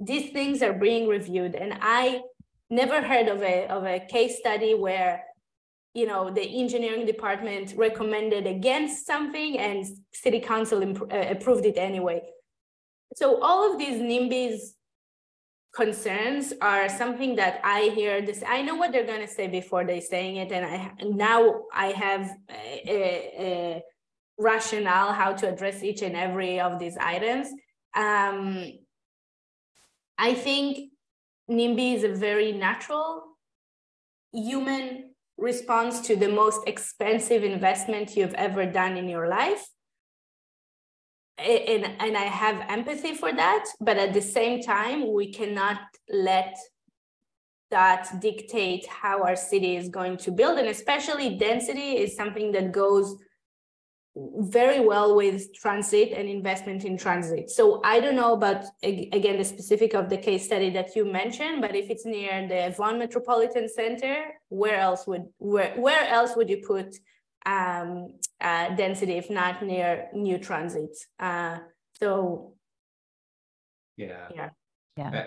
these 0.00 0.30
things 0.32 0.62
are 0.62 0.72
being 0.72 1.06
reviewed 1.08 1.54
and 1.56 1.76
i 1.82 2.22
never 2.74 3.02
heard 3.02 3.28
of 3.28 3.42
a, 3.42 3.66
of 3.68 3.84
a 3.84 4.00
case 4.00 4.38
study 4.38 4.74
where 4.74 5.24
you 5.94 6.06
know 6.06 6.30
the 6.30 6.42
engineering 6.42 7.06
department 7.06 7.74
recommended 7.76 8.46
against 8.46 9.06
something 9.06 9.58
and 9.58 9.86
city 10.12 10.40
council 10.40 10.82
imp- 10.82 11.12
uh, 11.12 11.26
approved 11.30 11.64
it 11.66 11.76
anyway. 11.76 12.20
So 13.14 13.40
all 13.42 13.70
of 13.70 13.78
these 13.78 14.00
nimbys 14.00 14.74
concerns 15.74 16.52
are 16.60 16.88
something 16.88 17.34
that 17.34 17.60
i 17.64 17.90
hear 17.96 18.22
this 18.22 18.44
i 18.46 18.62
know 18.62 18.76
what 18.76 18.92
they're 18.92 19.04
going 19.04 19.20
to 19.20 19.26
say 19.26 19.48
before 19.48 19.84
they 19.84 19.98
saying 19.98 20.36
it 20.36 20.52
and 20.52 20.64
i 20.64 20.92
now 21.02 21.62
i 21.74 21.86
have 21.86 22.30
a, 22.48 23.32
a, 23.36 23.82
rationale 24.38 25.12
how 25.12 25.32
to 25.32 25.48
address 25.48 25.82
each 25.82 26.02
and 26.02 26.16
every 26.16 26.60
of 26.60 26.78
these 26.78 26.96
items. 26.96 27.48
Um, 27.94 28.72
I 30.18 30.34
think 30.34 30.90
NIMBY 31.50 31.94
is 31.94 32.04
a 32.04 32.08
very 32.08 32.52
natural 32.52 33.24
human 34.32 35.10
response 35.36 36.00
to 36.02 36.16
the 36.16 36.28
most 36.28 36.60
expensive 36.66 37.44
investment 37.44 38.16
you've 38.16 38.34
ever 38.34 38.66
done 38.66 38.96
in 38.96 39.08
your 39.08 39.28
life. 39.28 39.66
And, 41.36 41.84
and 41.98 42.16
I 42.16 42.24
have 42.24 42.64
empathy 42.68 43.14
for 43.14 43.32
that, 43.32 43.64
but 43.80 43.96
at 43.96 44.14
the 44.14 44.22
same 44.22 44.62
time, 44.62 45.12
we 45.12 45.32
cannot 45.32 45.80
let 46.08 46.56
that 47.70 48.08
dictate 48.20 48.86
how 48.86 49.24
our 49.24 49.34
city 49.34 49.76
is 49.76 49.88
going 49.88 50.16
to 50.18 50.30
build. 50.30 50.58
And 50.58 50.68
especially 50.68 51.36
density 51.36 51.98
is 51.98 52.14
something 52.14 52.52
that 52.52 52.70
goes 52.70 53.16
very 54.16 54.78
well 54.78 55.16
with 55.16 55.52
transit 55.54 56.12
and 56.12 56.28
investment 56.28 56.84
in 56.84 56.96
transit. 56.96 57.50
So 57.50 57.80
I 57.84 57.98
don't 57.98 58.14
know 58.14 58.32
about 58.34 58.64
again 58.82 59.38
the 59.38 59.44
specific 59.44 59.94
of 59.94 60.08
the 60.08 60.16
case 60.16 60.44
study 60.44 60.70
that 60.70 60.94
you 60.94 61.04
mentioned, 61.04 61.60
but 61.60 61.74
if 61.74 61.90
it's 61.90 62.06
near 62.06 62.46
the 62.46 62.72
Vaughan 62.76 62.98
Metropolitan 62.98 63.68
Center, 63.68 64.16
where 64.48 64.78
else 64.78 65.06
would 65.06 65.24
where 65.38 65.74
where 65.76 66.06
else 66.08 66.36
would 66.36 66.48
you 66.48 66.58
put 66.58 66.96
um, 67.44 68.14
uh, 68.40 68.74
density 68.76 69.14
if 69.14 69.30
not 69.30 69.64
near 69.64 70.08
new 70.14 70.38
transit? 70.38 70.96
Uh, 71.18 71.58
so 71.98 72.54
yeah, 73.96 74.28
yeah, 74.34 74.50
yeah. 74.96 75.24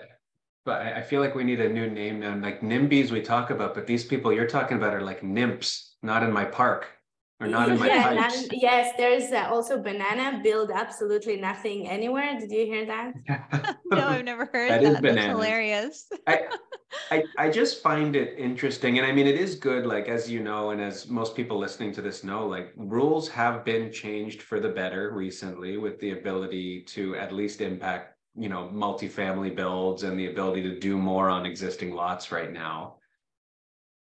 But 0.64 0.82
I 0.82 1.00
feel 1.00 1.22
like 1.22 1.34
we 1.34 1.44
need 1.44 1.60
a 1.60 1.68
new 1.68 1.88
name 1.88 2.20
now. 2.20 2.36
Like 2.36 2.60
NIMBYs 2.60 3.10
we 3.10 3.22
talk 3.22 3.48
about, 3.48 3.74
but 3.74 3.86
these 3.86 4.04
people 4.04 4.32
you're 4.32 4.46
talking 4.46 4.76
about 4.76 4.92
are 4.92 5.00
like 5.00 5.22
nymphs, 5.22 5.96
not 6.02 6.22
in 6.22 6.30
my 6.30 6.44
park 6.44 6.97
or 7.40 7.46
not 7.46 7.68
in 7.68 7.78
my 7.78 7.86
yeah, 7.86 8.14
pipes. 8.14 8.42
Not, 8.42 8.60
yes, 8.60 8.94
there's 8.96 9.30
uh, 9.30 9.48
also 9.48 9.80
banana 9.80 10.40
build 10.42 10.72
absolutely 10.72 11.36
nothing 11.36 11.88
anywhere. 11.88 12.36
Did 12.38 12.50
you 12.50 12.66
hear 12.66 12.84
that? 12.86 13.14
no, 13.86 14.08
I've 14.08 14.24
never 14.24 14.48
heard 14.52 14.70
that. 14.70 14.82
that. 14.82 15.02
That's 15.02 15.26
hilarious. 15.26 16.06
I, 16.26 16.48
I, 17.12 17.22
I 17.38 17.50
just 17.50 17.80
find 17.80 18.16
it 18.16 18.36
interesting. 18.36 18.98
And 18.98 19.06
I 19.06 19.12
mean, 19.12 19.28
it 19.28 19.36
is 19.36 19.54
good, 19.54 19.86
like, 19.86 20.08
as 20.08 20.28
you 20.28 20.40
know, 20.40 20.70
and 20.70 20.80
as 20.80 21.08
most 21.08 21.36
people 21.36 21.58
listening 21.58 21.92
to 21.92 22.02
this 22.02 22.24
know, 22.24 22.46
like, 22.46 22.72
rules 22.76 23.28
have 23.28 23.64
been 23.64 23.92
changed 23.92 24.42
for 24.42 24.58
the 24.58 24.70
better 24.70 25.12
recently 25.12 25.76
with 25.76 26.00
the 26.00 26.12
ability 26.12 26.82
to 26.88 27.14
at 27.14 27.32
least 27.32 27.60
impact, 27.60 28.16
you 28.34 28.48
know, 28.48 28.68
multifamily 28.74 29.54
builds 29.54 30.02
and 30.02 30.18
the 30.18 30.26
ability 30.26 30.62
to 30.62 30.78
do 30.80 30.98
more 30.98 31.28
on 31.28 31.46
existing 31.46 31.94
lots 31.94 32.32
right 32.32 32.52
now. 32.52 32.96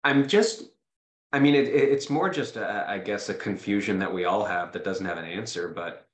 I'm 0.04 0.28
just 0.28 0.64
I 1.32 1.40
mean, 1.40 1.56
it, 1.56 1.68
it's 1.68 2.10
more 2.10 2.30
just, 2.30 2.56
a, 2.56 2.90
I 2.90 2.98
guess, 2.98 3.30
a 3.30 3.34
confusion 3.34 4.00
that 4.00 4.14
we 4.14 4.26
all 4.26 4.44
have 4.46 4.72
that 4.74 4.84
doesn't 4.84 5.06
have 5.06 5.18
an 5.18 5.26
answer. 5.26 5.68
But 5.70 6.08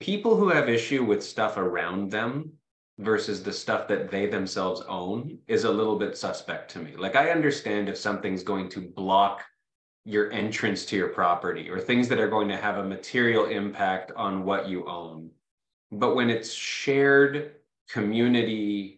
people 0.00 0.36
who 0.36 0.48
have 0.48 0.68
issue 0.68 1.04
with 1.04 1.22
stuff 1.22 1.56
around 1.56 2.10
them 2.10 2.52
versus 2.98 3.42
the 3.42 3.52
stuff 3.52 3.88
that 3.88 4.10
they 4.10 4.26
themselves 4.26 4.82
own 4.88 5.38
is 5.46 5.64
a 5.64 5.70
little 5.70 5.98
bit 5.98 6.18
suspect 6.18 6.70
to 6.72 6.80
me. 6.80 6.96
Like, 6.96 7.16
I 7.16 7.30
understand 7.30 7.88
if 7.88 7.96
something's 7.96 8.42
going 8.42 8.68
to 8.70 8.80
block 8.80 9.44
your 10.04 10.32
entrance 10.32 10.84
to 10.86 10.96
your 10.96 11.08
property 11.08 11.68
or 11.68 11.78
things 11.78 12.08
that 12.08 12.18
are 12.18 12.30
going 12.30 12.48
to 12.48 12.56
have 12.56 12.78
a 12.78 12.84
material 12.84 13.46
impact 13.46 14.12
on 14.16 14.44
what 14.44 14.68
you 14.68 14.86
own. 14.88 15.30
But 15.92 16.14
when 16.14 16.30
it's 16.30 16.52
shared 16.52 17.56
community 17.90 18.97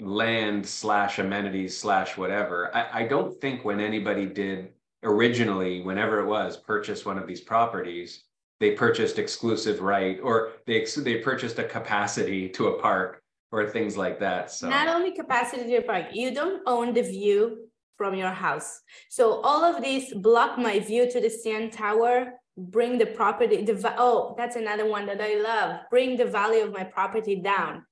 land 0.00 0.66
slash 0.66 1.18
amenities 1.18 1.76
slash 1.76 2.16
whatever. 2.16 2.74
I, 2.74 3.02
I 3.02 3.06
don't 3.06 3.40
think 3.40 3.64
when 3.64 3.80
anybody 3.80 4.26
did 4.26 4.72
originally, 5.02 5.82
whenever 5.82 6.20
it 6.20 6.26
was, 6.26 6.56
purchase 6.56 7.04
one 7.04 7.18
of 7.18 7.26
these 7.26 7.40
properties, 7.40 8.24
they 8.60 8.72
purchased 8.72 9.18
exclusive 9.18 9.80
right 9.80 10.18
or 10.22 10.52
they 10.66 10.86
they 10.98 11.18
purchased 11.18 11.58
a 11.58 11.64
capacity 11.64 12.48
to 12.50 12.68
a 12.68 12.80
park 12.80 13.22
or 13.52 13.68
things 13.68 13.96
like 13.96 14.18
that. 14.20 14.50
So 14.50 14.68
not 14.68 14.88
only 14.88 15.12
capacity 15.12 15.64
to 15.64 15.76
a 15.76 15.82
park, 15.82 16.06
you 16.12 16.34
don't 16.34 16.62
own 16.66 16.94
the 16.94 17.02
view 17.02 17.68
from 17.96 18.14
your 18.14 18.30
house. 18.30 18.80
So 19.08 19.40
all 19.42 19.64
of 19.64 19.82
these 19.82 20.12
block 20.14 20.58
my 20.58 20.78
view 20.78 21.10
to 21.10 21.20
the 21.20 21.28
CN 21.28 21.72
Tower, 21.72 22.32
bring 22.56 22.98
the 22.98 23.06
property, 23.06 23.64
the 23.64 23.94
oh, 23.98 24.34
that's 24.36 24.56
another 24.56 24.86
one 24.86 25.06
that 25.06 25.20
I 25.20 25.40
love. 25.40 25.80
Bring 25.90 26.16
the 26.16 26.26
value 26.26 26.64
of 26.64 26.72
my 26.72 26.84
property 26.84 27.36
down 27.36 27.84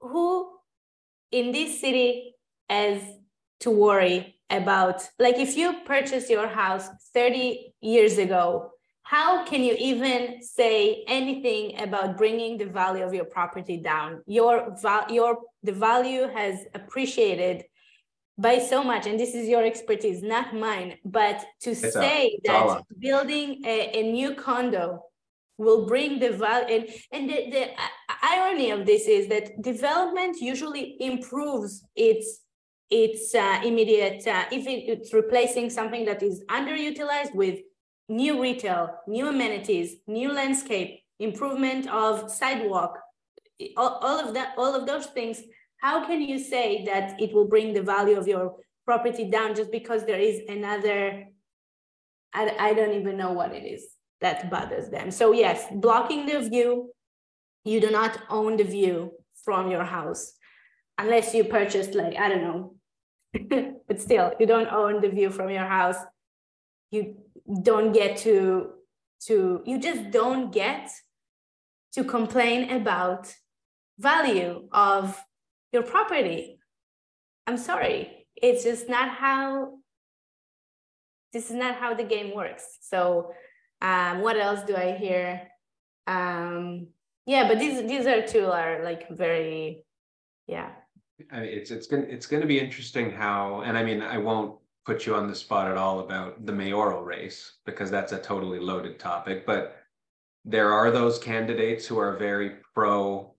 who 0.00 0.50
in 1.30 1.52
this 1.52 1.80
city 1.80 2.34
has 2.68 3.00
to 3.60 3.70
worry 3.70 4.36
about 4.48 5.02
like 5.18 5.36
if 5.36 5.56
you 5.56 5.74
purchased 5.84 6.28
your 6.30 6.48
house 6.48 6.88
30 7.14 7.74
years 7.80 8.18
ago 8.18 8.72
how 9.10 9.44
can 9.44 9.64
you 9.64 9.74
even 9.76 10.40
say 10.40 11.02
anything 11.08 11.80
about 11.80 12.16
bringing 12.16 12.56
the 12.58 12.66
value 12.66 13.02
of 13.02 13.12
your 13.12 13.24
property 13.24 13.76
down? 13.76 14.22
Your 14.26 14.76
your 15.08 15.38
the 15.64 15.72
value 15.72 16.28
has 16.28 16.60
appreciated 16.74 17.64
by 18.38 18.60
so 18.60 18.84
much 18.84 19.06
and 19.08 19.18
this 19.18 19.34
is 19.34 19.48
your 19.48 19.64
expertise 19.64 20.22
not 20.22 20.54
mine 20.54 20.94
but 21.04 21.44
to 21.60 21.70
it's 21.72 21.92
say 21.92 22.26
a, 22.26 22.40
that 22.44 22.82
building 22.98 23.60
a, 23.66 23.98
a, 23.98 24.12
new 24.12 24.34
condo 24.34 25.02
will 25.60 25.86
bring 25.86 26.18
the 26.18 26.30
value 26.30 26.74
and, 26.74 26.88
and 27.12 27.30
the, 27.30 27.50
the 27.50 27.64
irony 28.22 28.70
of 28.70 28.86
this 28.86 29.06
is 29.06 29.28
that 29.28 29.60
development 29.62 30.36
usually 30.40 30.96
improves 31.00 31.84
its 31.94 32.40
its 32.90 33.34
uh, 33.34 33.60
immediate 33.64 34.26
uh, 34.26 34.44
if 34.50 34.66
it, 34.66 34.80
it's 34.92 35.12
replacing 35.12 35.70
something 35.70 36.04
that 36.04 36.22
is 36.22 36.42
underutilized 36.50 37.34
with 37.34 37.58
new 38.08 38.40
retail 38.42 38.88
new 39.06 39.28
amenities 39.28 39.96
new 40.06 40.32
landscape 40.32 41.00
improvement 41.20 41.86
of 41.88 42.30
sidewalk 42.30 42.98
all, 43.76 43.98
all 44.02 44.18
of 44.18 44.34
that 44.34 44.54
all 44.56 44.74
of 44.74 44.86
those 44.86 45.06
things. 45.06 45.42
How 45.78 46.06
can 46.06 46.20
you 46.20 46.38
say 46.38 46.84
that 46.84 47.20
it 47.20 47.32
will 47.32 47.48
bring 47.48 47.72
the 47.72 47.82
value 47.82 48.18
of 48.18 48.28
your 48.28 48.56
property 48.84 49.30
down 49.30 49.54
just 49.54 49.70
because 49.70 50.04
there 50.04 50.18
is 50.20 50.40
another 50.48 51.26
I, 52.32 52.54
I 52.58 52.74
don't 52.74 52.94
even 52.94 53.16
know 53.16 53.32
what 53.32 53.54
it 53.54 53.64
is 53.64 53.99
that 54.20 54.50
bothers 54.50 54.88
them 54.90 55.10
so 55.10 55.32
yes 55.32 55.66
blocking 55.72 56.26
the 56.26 56.48
view 56.48 56.90
you 57.64 57.80
do 57.80 57.90
not 57.90 58.18
own 58.28 58.56
the 58.56 58.64
view 58.64 59.12
from 59.44 59.70
your 59.70 59.84
house 59.84 60.34
unless 60.98 61.34
you 61.34 61.44
purchased 61.44 61.94
like 61.94 62.16
i 62.18 62.28
don't 62.28 62.42
know 62.42 62.74
but 63.88 64.00
still 64.00 64.32
you 64.38 64.46
don't 64.46 64.68
own 64.68 65.00
the 65.00 65.08
view 65.08 65.30
from 65.30 65.50
your 65.50 65.64
house 65.64 65.96
you 66.90 67.16
don't 67.62 67.92
get 67.92 68.16
to 68.16 68.70
to 69.20 69.62
you 69.64 69.78
just 69.78 70.10
don't 70.10 70.52
get 70.52 70.90
to 71.92 72.04
complain 72.04 72.70
about 72.70 73.34
value 73.98 74.68
of 74.72 75.22
your 75.72 75.82
property. 75.82 76.58
I'm 77.46 77.58
sorry. 77.58 78.26
It's 78.36 78.64
just 78.64 78.88
not 78.88 79.10
how 79.10 79.78
this 81.32 81.50
is 81.50 81.56
not 81.56 81.76
how 81.76 81.94
the 81.94 82.04
game 82.04 82.34
works. 82.34 82.64
So 82.80 83.32
um, 83.82 84.20
what 84.20 84.36
else 84.36 84.62
do 84.66 84.76
I 84.76 84.92
hear? 84.92 85.42
Um, 86.06 86.88
yeah, 87.26 87.48
but 87.48 87.58
these 87.58 87.86
these 87.86 88.06
are 88.06 88.26
two 88.26 88.46
are 88.46 88.82
like 88.84 89.08
very 89.10 89.84
yeah. 90.46 90.70
I 91.30 91.40
mean, 91.40 91.50
it's 91.50 91.70
it's 91.70 91.86
gonna 91.86 92.06
it's 92.08 92.26
gonna 92.26 92.46
be 92.46 92.58
interesting 92.58 93.10
how 93.10 93.60
and 93.60 93.76
I 93.76 93.84
mean 93.84 94.02
I 94.02 94.18
won't 94.18 94.58
put 94.86 95.06
you 95.06 95.14
on 95.14 95.28
the 95.28 95.34
spot 95.34 95.70
at 95.70 95.76
all 95.76 96.00
about 96.00 96.44
the 96.46 96.52
mayoral 96.52 97.02
race 97.02 97.58
because 97.66 97.90
that's 97.90 98.12
a 98.12 98.18
totally 98.18 98.58
loaded 98.58 98.98
topic, 98.98 99.46
but 99.46 99.76
there 100.44 100.72
are 100.72 100.90
those 100.90 101.18
candidates 101.18 101.86
who 101.86 101.98
are 101.98 102.16
very 102.16 102.56
pro 102.74 103.34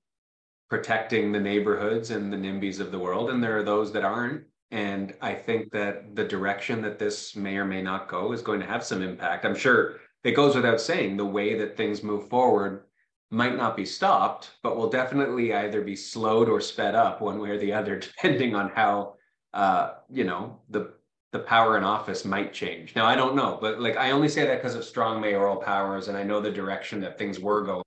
protecting 0.70 1.34
the 1.34 1.40
neighborhoods 1.40 2.12
and 2.12 2.32
the 2.32 2.38
NIMBYs 2.38 2.80
of 2.80 2.92
the 2.92 3.00
world, 3.00 3.30
and 3.30 3.44
there 3.44 3.58
are 3.58 3.64
those 3.64 3.92
that 3.92 4.06
aren't. 4.06 4.44
And 4.72 5.14
I 5.22 5.34
think 5.34 5.70
that 5.74 6.16
the 6.16 6.24
direction 6.24 6.82
that 6.84 6.98
this 6.98 7.36
may 7.36 7.58
or 7.58 7.66
may 7.66 7.82
not 7.82 8.08
go 8.08 8.32
is 8.32 8.42
going 8.42 8.62
to 8.62 8.66
have 8.66 8.86
some 8.86 9.02
impact. 9.02 9.44
I'm 9.44 9.56
sure 9.56 9.98
it 10.24 10.32
goes 10.32 10.56
without 10.56 10.80
saying 10.80 11.18
the 11.18 11.26
way 11.26 11.56
that 11.56 11.76
things 11.76 12.04
move 12.04 12.30
forward 12.30 12.84
might 13.32 13.56
not 13.56 13.78
be 13.78 13.86
stopped, 13.86 14.52
but 14.62 14.76
will 14.76 14.90
definitely 14.90 15.54
either 15.54 15.82
be 15.82 15.96
slowed 15.96 16.50
or 16.50 16.60
sped 16.60 16.96
up 16.96 17.22
one 17.22 17.40
way 17.40 17.50
or 17.50 17.58
the 17.58 17.74
other, 17.74 17.98
depending 18.00 18.56
on 18.56 18.70
how 18.70 19.16
uh, 19.54 19.94
you 20.10 20.24
know 20.24 20.60
the 20.70 20.94
the 21.32 21.40
power 21.40 21.78
in 21.78 21.84
office 21.84 22.26
might 22.26 22.54
change. 22.54 22.96
Now 22.96 23.06
I 23.06 23.16
don't 23.16 23.36
know, 23.36 23.58
but 23.60 23.80
like 23.80 23.98
I 23.98 24.12
only 24.12 24.28
say 24.28 24.46
that 24.46 24.62
because 24.62 24.76
of 24.76 24.84
strong 24.84 25.22
mayoral 25.22 25.58
powers, 25.58 26.08
and 26.08 26.18
I 26.18 26.24
know 26.24 26.42
the 26.42 26.52
direction 26.52 27.00
that 27.02 27.18
things 27.18 27.40
were 27.40 27.64
going. 27.64 27.84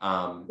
Um, 0.00 0.48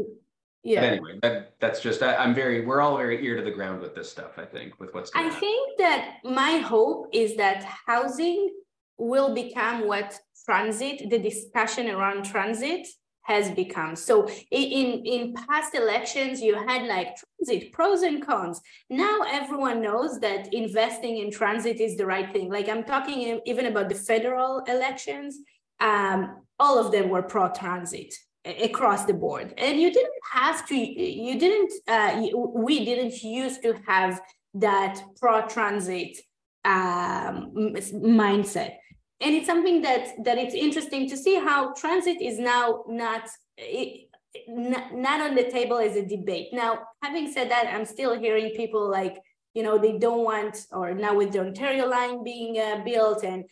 yeah. 0.64 0.82
But 0.82 0.90
anyway, 0.90 1.20
that 1.24 1.56
that's 1.60 1.82
just 1.82 2.04
I, 2.04 2.24
am 2.24 2.36
very 2.36 2.64
we're 2.66 2.82
all 2.82 2.96
very 2.96 3.26
ear 3.26 3.36
to 3.36 3.42
the 3.42 3.52
ground 3.52 3.82
with 3.82 3.96
this 3.96 4.12
stuff. 4.12 4.38
I 4.38 4.46
think 4.46 4.80
with 4.80 4.94
what's. 4.94 5.10
Going 5.10 5.26
on. 5.26 5.32
I 5.32 5.36
think 5.36 5.78
that 5.80 6.18
my 6.24 6.58
hope 6.58 7.10
is 7.14 7.36
that 7.38 7.64
housing 7.88 8.52
will 8.98 9.34
become 9.34 9.88
what 9.88 10.20
transit, 10.46 11.10
the 11.10 11.20
discussion 11.20 11.90
around 11.90 12.24
transit 12.26 12.88
has 13.24 13.52
become. 13.52 13.96
So 13.96 14.28
in 14.50 15.06
in 15.06 15.34
past 15.34 15.76
elections, 15.76 16.42
you 16.42 16.56
had 16.56 16.88
like 16.88 17.16
transit 17.18 17.72
pros 17.72 18.02
and 18.02 18.26
cons. 18.26 18.62
Now 18.90 19.20
everyone 19.30 19.82
knows 19.82 20.20
that 20.20 20.54
investing 20.54 21.18
in 21.18 21.32
transit 21.32 21.80
is 21.80 21.98
the 21.98 22.06
right 22.06 22.32
thing. 22.34 22.50
Like 22.50 22.68
I'm 22.68 22.84
talking 22.84 23.40
even 23.46 23.68
about 23.68 23.90
the 23.90 23.96
federal 23.96 24.60
elections. 24.68 25.38
Um, 25.80 26.42
all 26.60 26.78
of 26.78 26.92
them 26.92 27.10
were 27.10 27.24
pro 27.24 27.50
transit 27.52 28.14
across 28.46 29.06
the 29.06 29.14
board 29.14 29.54
and 29.58 29.80
you 29.80 29.92
didn't 29.92 30.14
have 30.32 30.68
to 30.68 30.76
you 30.76 31.38
didn't 31.38 31.72
uh, 31.88 32.22
we 32.56 32.84
didn't 32.84 33.22
used 33.22 33.62
to 33.62 33.74
have 33.86 34.20
that 34.56 35.00
pro 35.20 35.46
transit 35.48 36.18
um, 36.66 37.52
mindset 37.56 38.78
and 39.22 39.36
it's 39.36 39.48
something 39.48 39.82
that 39.82 40.24
that 40.24 40.38
it's 40.38 40.56
interesting 40.56 41.10
to 41.10 41.18
see 41.18 41.36
how 41.36 41.74
transit 41.74 42.22
is 42.22 42.40
now 42.40 42.84
not 42.88 43.30
it, 43.58 44.08
not, 44.48 45.22
on 45.22 45.36
the 45.36 45.50
table 45.52 45.78
as 45.78 45.96
a 45.96 46.06
debate 46.06 46.48
now 46.54 46.80
having 47.04 47.32
said 47.32 47.52
that 47.52 47.68
i'm 47.74 47.86
still 47.86 48.18
hearing 48.18 48.50
people 48.56 48.90
like 48.90 49.18
you 49.54 49.64
know 49.64 49.78
they 49.78 49.98
don't 49.98 50.24
want 50.24 50.66
or 50.72 50.94
now 50.94 51.14
with 51.16 51.32
the 51.32 51.40
ontario 51.40 51.86
line 51.88 52.24
being 52.24 52.58
uh, 52.58 52.82
built 52.84 53.24
and 53.24 53.44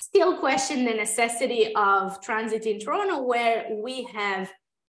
still 0.00 0.38
question 0.38 0.84
the 0.84 0.94
necessity 0.94 1.74
of 1.74 2.20
transit 2.20 2.66
in 2.66 2.78
Toronto, 2.78 3.22
where 3.22 3.66
we 3.70 4.04
have 4.04 4.50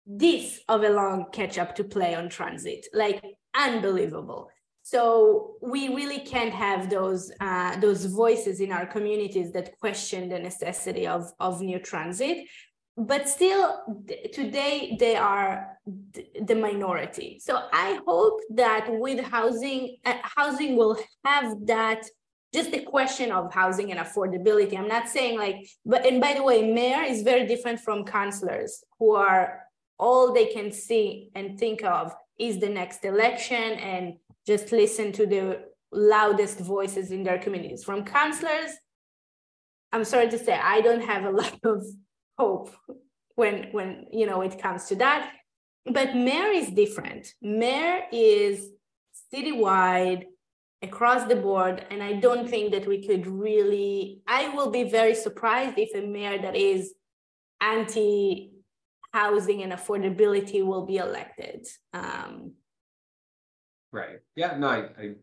this 0.06 0.60
of 0.68 0.82
a 0.82 0.88
long 0.88 1.26
catch 1.32 1.58
up 1.58 1.74
to 1.76 1.84
play 1.84 2.14
on 2.14 2.28
transit, 2.28 2.86
like 2.92 3.22
unbelievable. 3.54 4.50
So 4.86 5.54
we 5.62 5.88
really 5.94 6.18
can't 6.18 6.52
have 6.52 6.90
those 6.90 7.32
uh, 7.40 7.80
those 7.80 8.04
voices 8.04 8.60
in 8.60 8.70
our 8.70 8.84
communities 8.84 9.50
that 9.52 9.78
question 9.78 10.28
the 10.28 10.38
necessity 10.38 11.06
of 11.06 11.32
of 11.40 11.62
new 11.62 11.78
transit, 11.78 12.46
but 12.94 13.26
still 13.26 13.80
today 14.34 14.98
they 15.00 15.16
are 15.16 15.78
the 16.38 16.54
minority. 16.54 17.40
So 17.40 17.62
I 17.72 17.98
hope 18.06 18.40
that 18.50 18.84
with 18.90 19.24
housing, 19.24 19.96
uh, 20.04 20.18
housing 20.22 20.76
will 20.76 20.98
have 21.24 21.54
that 21.64 22.02
just 22.52 22.70
the 22.70 22.82
question 22.82 23.32
of 23.32 23.54
housing 23.54 23.90
and 23.90 23.98
affordability. 23.98 24.76
I'm 24.76 24.86
not 24.86 25.08
saying 25.08 25.38
like, 25.38 25.66
but 25.86 26.04
and 26.04 26.20
by 26.20 26.34
the 26.34 26.42
way, 26.42 26.70
mayor 26.70 27.02
is 27.02 27.22
very 27.22 27.46
different 27.46 27.80
from 27.80 28.04
councillors 28.04 28.84
who 28.98 29.14
are 29.14 29.62
all 29.98 30.34
they 30.34 30.48
can 30.52 30.70
see 30.72 31.30
and 31.34 31.58
think 31.58 31.82
of 31.82 32.14
is 32.38 32.58
the 32.58 32.68
next 32.68 33.04
election 33.04 33.72
and 33.74 34.14
just 34.46 34.72
listen 34.72 35.12
to 35.12 35.26
the 35.26 35.60
loudest 35.92 36.58
voices 36.58 37.10
in 37.10 37.22
their 37.22 37.38
communities. 37.38 37.84
From 37.84 38.04
councillors, 38.04 38.72
I'm 39.92 40.04
sorry 40.04 40.28
to 40.30 40.38
say, 40.38 40.54
I 40.54 40.80
don't 40.80 41.04
have 41.04 41.24
a 41.24 41.30
lot 41.42 41.58
of 41.64 41.84
hope 42.38 42.74
when 43.36 43.68
when 43.72 44.06
you 44.12 44.26
know 44.26 44.40
it 44.42 44.60
comes 44.60 44.84
to 44.86 44.96
that. 44.96 45.32
But 45.86 46.16
mayor 46.16 46.50
is 46.50 46.70
different. 46.70 47.28
Mayor 47.42 48.02
is 48.10 48.70
citywide 49.32 50.24
across 50.84 51.26
the 51.28 51.36
board. 51.36 51.84
And 51.90 52.02
I 52.02 52.14
don't 52.14 52.48
think 52.48 52.72
that 52.72 52.86
we 52.86 53.06
could 53.06 53.26
really, 53.26 54.20
I 54.26 54.48
will 54.48 54.70
be 54.70 54.84
very 54.84 55.14
surprised 55.14 55.78
if 55.78 55.94
a 55.94 56.06
mayor 56.06 56.40
that 56.40 56.54
is 56.54 56.94
anti 57.60 58.50
housing 59.12 59.62
and 59.62 59.72
affordability 59.72 60.64
will 60.64 60.86
be 60.86 60.96
elected. 60.96 61.66
Um, 61.92 62.52
right. 63.94 64.20
Yeah. 64.36 64.56
No, 64.58 64.68
I, 64.68 64.78
I, 64.98 65.14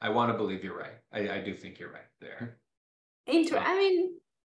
I 0.00 0.08
want 0.10 0.30
to 0.32 0.36
believe 0.36 0.62
you're 0.64 0.78
right. 0.78 0.98
I, 1.12 1.36
I 1.36 1.40
do 1.40 1.54
think 1.54 1.78
you're 1.78 1.92
right 1.92 2.02
there. 2.20 2.58
Inter- 3.26 3.58
I 3.58 3.78
mean, 3.78 4.14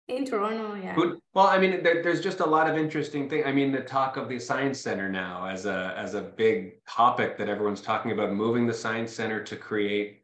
in 0.08 0.24
Toronto, 0.24 0.74
yeah. 0.74 0.96
Well, 1.34 1.46
I 1.46 1.58
mean, 1.58 1.82
there, 1.82 2.02
there's 2.02 2.20
just 2.20 2.40
a 2.40 2.46
lot 2.46 2.68
of 2.68 2.76
interesting 2.76 3.28
things. 3.28 3.44
I 3.46 3.52
mean, 3.52 3.72
the 3.72 3.80
talk 3.80 4.16
of 4.16 4.28
the 4.28 4.38
science 4.38 4.80
center 4.80 5.08
now 5.08 5.46
as 5.46 5.66
a 5.66 5.94
as 5.96 6.14
a 6.14 6.22
big 6.22 6.84
topic 6.84 7.36
that 7.38 7.48
everyone's 7.48 7.80
talking 7.80 8.12
about, 8.12 8.32
moving 8.32 8.66
the 8.66 8.74
science 8.74 9.12
center 9.12 9.42
to 9.42 9.56
create 9.56 10.22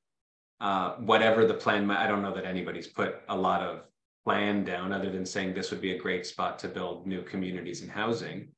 uh, 0.61 0.95
whatever 0.97 1.47
the 1.47 1.55
plan 1.55 1.91
I 1.91 2.07
don't 2.07 2.23
know 2.23 2.35
that 2.35 2.45
anybody's 2.45 2.87
put 2.87 3.17
a 3.29 3.37
lot 3.37 3.63
of 3.63 3.83
plan 4.25 4.65
down 4.65 4.93
other 4.93 5.11
than 5.11 5.27
saying 5.27 5.55
this 5.55 5.73
would 5.73 5.81
be 5.81 5.93
a 5.93 5.99
great 5.99 6.27
spot 6.27 6.59
to 6.61 6.69
build 6.69 7.07
new 7.07 7.23
communities 7.23 7.83
and 7.83 7.91
housing. 7.91 8.49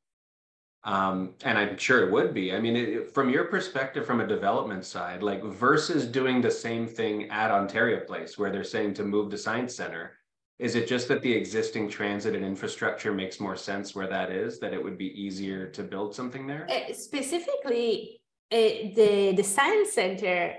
Um, 0.84 1.34
and 1.44 1.56
I'm 1.56 1.78
sure 1.78 2.06
it 2.06 2.12
would 2.12 2.34
be. 2.34 2.54
I 2.54 2.60
mean, 2.60 2.76
it, 2.76 3.14
from 3.14 3.30
your 3.30 3.44
perspective, 3.44 4.04
from 4.04 4.20
a 4.20 4.26
development 4.26 4.84
side, 4.84 5.22
like 5.22 5.42
versus 5.42 6.06
doing 6.06 6.42
the 6.42 6.50
same 6.50 6.86
thing 6.86 7.30
at 7.30 7.50
Ontario 7.50 8.00
Place, 8.04 8.36
where 8.36 8.50
they're 8.50 8.64
saying 8.64 8.94
to 8.94 9.04
move 9.04 9.30
the 9.30 9.38
science 9.38 9.74
center, 9.74 10.12
is 10.58 10.74
it 10.74 10.86
just 10.86 11.08
that 11.08 11.22
the 11.22 11.32
existing 11.32 11.88
transit 11.88 12.34
and 12.34 12.44
infrastructure 12.44 13.12
makes 13.12 13.40
more 13.40 13.56
sense 13.56 13.94
where 13.94 14.06
that 14.08 14.30
is? 14.30 14.60
That 14.60 14.74
it 14.74 14.82
would 14.82 14.98
be 14.98 15.18
easier 15.20 15.66
to 15.68 15.82
build 15.82 16.14
something 16.14 16.46
there? 16.46 16.66
Uh, 16.70 16.92
specifically, 16.92 18.20
uh, 18.52 18.92
the 18.94 19.32
the 19.36 19.42
science 19.42 19.92
center 19.94 20.54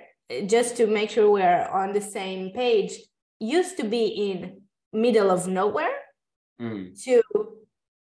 just 0.47 0.75
to 0.77 0.87
make 0.87 1.09
sure 1.09 1.29
we're 1.29 1.67
on 1.71 1.93
the 1.93 2.01
same 2.01 2.51
page, 2.51 2.99
used 3.39 3.77
to 3.77 3.83
be 3.83 4.05
in 4.07 4.61
middle 4.91 5.29
of 5.29 5.47
nowhere 5.47 5.93
mm. 6.59 7.03
to 7.03 7.21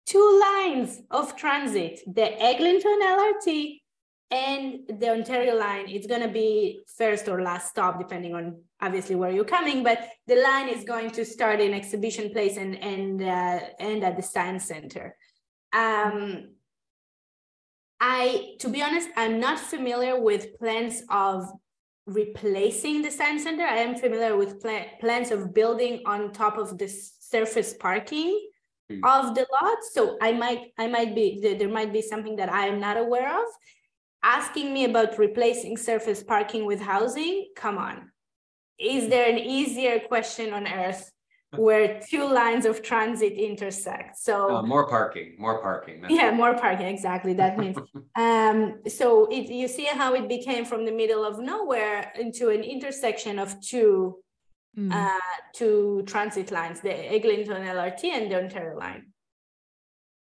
two 0.05 0.41
lines 0.41 1.01
of 1.11 1.35
transit, 1.35 1.99
the 2.07 2.41
Eglinton 2.41 2.99
LRT 3.01 3.81
and 4.31 4.79
the 4.99 5.09
Ontario 5.09 5.55
line. 5.55 5.85
It's 5.87 6.07
going 6.07 6.21
to 6.21 6.27
be 6.27 6.83
first 6.97 7.27
or 7.27 7.41
last 7.41 7.69
stop, 7.69 7.99
depending 7.99 8.35
on 8.35 8.61
obviously 8.81 9.15
where 9.15 9.31
you're 9.31 9.45
coming, 9.45 9.83
but 9.83 9.99
the 10.27 10.35
line 10.35 10.69
is 10.69 10.83
going 10.83 11.11
to 11.11 11.25
start 11.25 11.59
in 11.59 11.73
Exhibition 11.73 12.31
Place 12.31 12.57
and, 12.57 12.75
and, 12.83 13.21
uh, 13.21 13.59
and 13.79 14.03
at 14.03 14.17
the 14.17 14.23
Science 14.23 14.65
Center. 14.65 15.15
Um, 15.73 16.49
I, 17.99 18.55
to 18.59 18.69
be 18.69 18.81
honest, 18.81 19.09
I'm 19.15 19.39
not 19.39 19.59
familiar 19.59 20.19
with 20.19 20.57
plans 20.59 21.03
of 21.09 21.49
replacing 22.05 23.01
the 23.01 23.09
science 23.09 23.43
center. 23.43 23.63
I 23.63 23.77
am 23.77 23.95
familiar 23.95 24.37
with 24.37 24.61
pl- 24.61 24.85
plans 24.99 25.31
of 25.31 25.53
building 25.53 26.03
on 26.05 26.31
top 26.31 26.57
of 26.57 26.77
the 26.77 26.87
surface 26.87 27.73
parking. 27.73 28.49
Of 29.03 29.35
the 29.35 29.47
lot. 29.61 29.77
So 29.93 30.17
I 30.21 30.31
might, 30.31 30.73
I 30.77 30.87
might 30.87 31.15
be 31.15 31.55
there 31.57 31.69
might 31.69 31.93
be 31.93 32.01
something 32.01 32.35
that 32.37 32.51
I 32.51 32.67
am 32.67 32.79
not 32.79 32.97
aware 32.97 33.41
of. 33.41 33.47
Asking 34.23 34.73
me 34.73 34.85
about 34.85 35.19
replacing 35.19 35.77
surface 35.77 36.23
parking 36.23 36.65
with 36.65 36.81
housing, 36.81 37.49
come 37.55 37.77
on. 37.77 38.11
Is 38.79 39.09
there 39.09 39.29
an 39.29 39.37
easier 39.37 39.99
question 39.99 40.51
on 40.51 40.67
earth 40.67 41.11
where 41.57 41.99
two 42.09 42.27
lines 42.27 42.65
of 42.65 42.81
transit 42.81 43.33
intersect. 43.33 44.17
So 44.17 44.57
uh, 44.57 44.61
more 44.61 44.87
parking, 44.87 45.35
more 45.37 45.61
parking. 45.61 46.03
yeah, 46.09 46.31
more 46.31 46.55
parking. 46.55 46.87
Exactly. 46.87 47.33
That 47.33 47.57
means. 47.57 47.77
um, 48.15 48.79
so 48.87 49.27
it, 49.31 49.49
you 49.49 49.67
see 49.67 49.85
how 49.85 50.13
it 50.13 50.27
became 50.27 50.65
from 50.65 50.85
the 50.85 50.91
middle 50.91 51.25
of 51.25 51.39
nowhere 51.39 52.11
into 52.19 52.49
an 52.49 52.61
intersection 52.63 53.39
of 53.39 53.59
two, 53.61 54.17
mm. 54.77 54.91
uh, 54.91 55.19
two 55.53 56.03
transit 56.05 56.51
lines: 56.51 56.81
the 56.81 56.93
Eglinton 57.13 57.63
LRT 57.63 58.03
and 58.05 58.31
the 58.31 58.37
Ontario 58.37 58.77
line. 58.77 59.05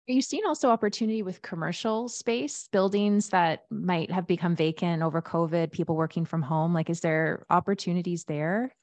Are 0.09 0.13
you 0.13 0.21
seeing 0.21 0.43
also 0.47 0.69
opportunity 0.69 1.21
with 1.21 1.41
commercial 1.41 2.07
space 2.07 2.69
buildings 2.71 3.27
that 3.29 3.65
might 3.69 4.09
have 4.09 4.25
become 4.25 4.55
vacant 4.55 5.03
over 5.03 5.21
COVID? 5.21 5.71
People 5.71 5.97
working 5.97 6.23
from 6.23 6.41
home. 6.41 6.73
Like, 6.73 6.89
is 6.89 7.01
there 7.01 7.45
opportunities 7.49 8.23
there? 8.23 8.73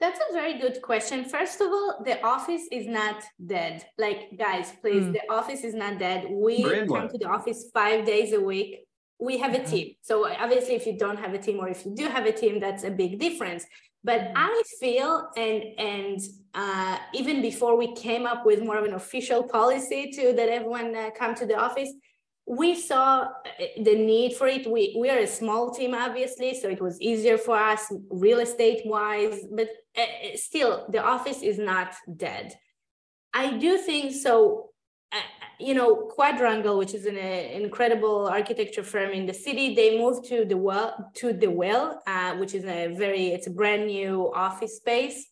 That's 0.00 0.20
a 0.28 0.32
very 0.34 0.58
good 0.58 0.82
question. 0.82 1.24
First 1.24 1.62
of 1.62 1.68
all, 1.68 2.02
the 2.04 2.22
office 2.22 2.62
is 2.70 2.86
not 2.86 3.22
dead. 3.46 3.86
Like, 3.96 4.36
guys, 4.36 4.72
please, 4.82 5.04
mm. 5.04 5.12
the 5.12 5.22
office 5.30 5.64
is 5.64 5.74
not 5.74 5.98
dead. 5.98 6.26
We 6.28 6.62
come 6.62 7.08
to 7.08 7.16
the 7.16 7.28
office 7.28 7.70
five 7.72 8.04
days 8.04 8.34
a 8.34 8.40
week. 8.40 8.80
We 9.18 9.38
have 9.38 9.54
a 9.54 9.58
mm-hmm. 9.58 9.70
team. 9.70 9.94
So, 10.02 10.28
obviously, 10.28 10.74
if 10.74 10.86
you 10.86 10.98
don't 10.98 11.20
have 11.20 11.32
a 11.32 11.38
team 11.38 11.58
or 11.58 11.68
if 11.68 11.86
you 11.86 11.94
do 11.94 12.08
have 12.08 12.26
a 12.26 12.32
team, 12.32 12.60
that's 12.60 12.84
a 12.84 12.90
big 12.90 13.18
difference. 13.18 13.64
But. 14.04 14.32
I 14.34 14.62
feel, 14.80 15.30
and 15.36 15.62
and 15.78 16.20
uh, 16.54 16.98
even 17.14 17.40
before 17.40 17.76
we 17.76 17.94
came 17.94 18.26
up 18.26 18.44
with 18.44 18.62
more 18.62 18.76
of 18.76 18.84
an 18.84 18.94
official 18.94 19.42
policy 19.42 20.10
to 20.12 20.32
that 20.34 20.48
everyone 20.48 20.94
uh, 20.94 21.10
come 21.16 21.34
to 21.36 21.46
the 21.46 21.56
office, 21.56 21.90
we 22.46 22.74
saw 22.74 23.22
uh, 23.22 23.28
the 23.82 23.94
need 23.94 24.34
for 24.34 24.48
it. 24.48 24.66
We, 24.66 24.96
we 24.98 25.08
are 25.10 25.18
a 25.18 25.26
small 25.26 25.72
team, 25.72 25.94
obviously, 25.94 26.54
so 26.54 26.68
it 26.68 26.80
was 26.80 27.00
easier 27.00 27.38
for 27.38 27.56
us 27.56 27.92
real 28.10 28.40
estate 28.40 28.82
wise, 28.84 29.40
but 29.50 29.68
uh, 29.96 30.02
uh, 30.02 30.36
still, 30.36 30.86
the 30.90 31.02
office 31.02 31.42
is 31.42 31.58
not 31.58 31.94
dead. 32.16 32.54
I 33.32 33.56
do 33.56 33.78
think 33.78 34.12
so. 34.14 34.71
You 35.62 35.74
know, 35.74 35.94
Quadrangle, 36.14 36.76
which 36.78 36.94
is 36.94 37.06
an 37.06 37.16
uh, 37.16 37.62
incredible 37.64 38.26
architecture 38.26 38.82
firm 38.82 39.10
in 39.12 39.26
the 39.26 39.34
city, 39.34 39.74
they 39.74 39.98
moved 39.98 40.26
to 40.26 40.44
the 40.44 40.56
well 40.56 41.10
to 41.16 41.32
the 41.32 41.50
well, 41.50 42.02
uh, 42.06 42.36
which 42.36 42.54
is 42.54 42.64
a 42.64 42.94
very 42.94 43.28
it's 43.28 43.46
a 43.46 43.50
brand 43.50 43.86
new 43.86 44.32
office 44.34 44.76
space 44.76 45.28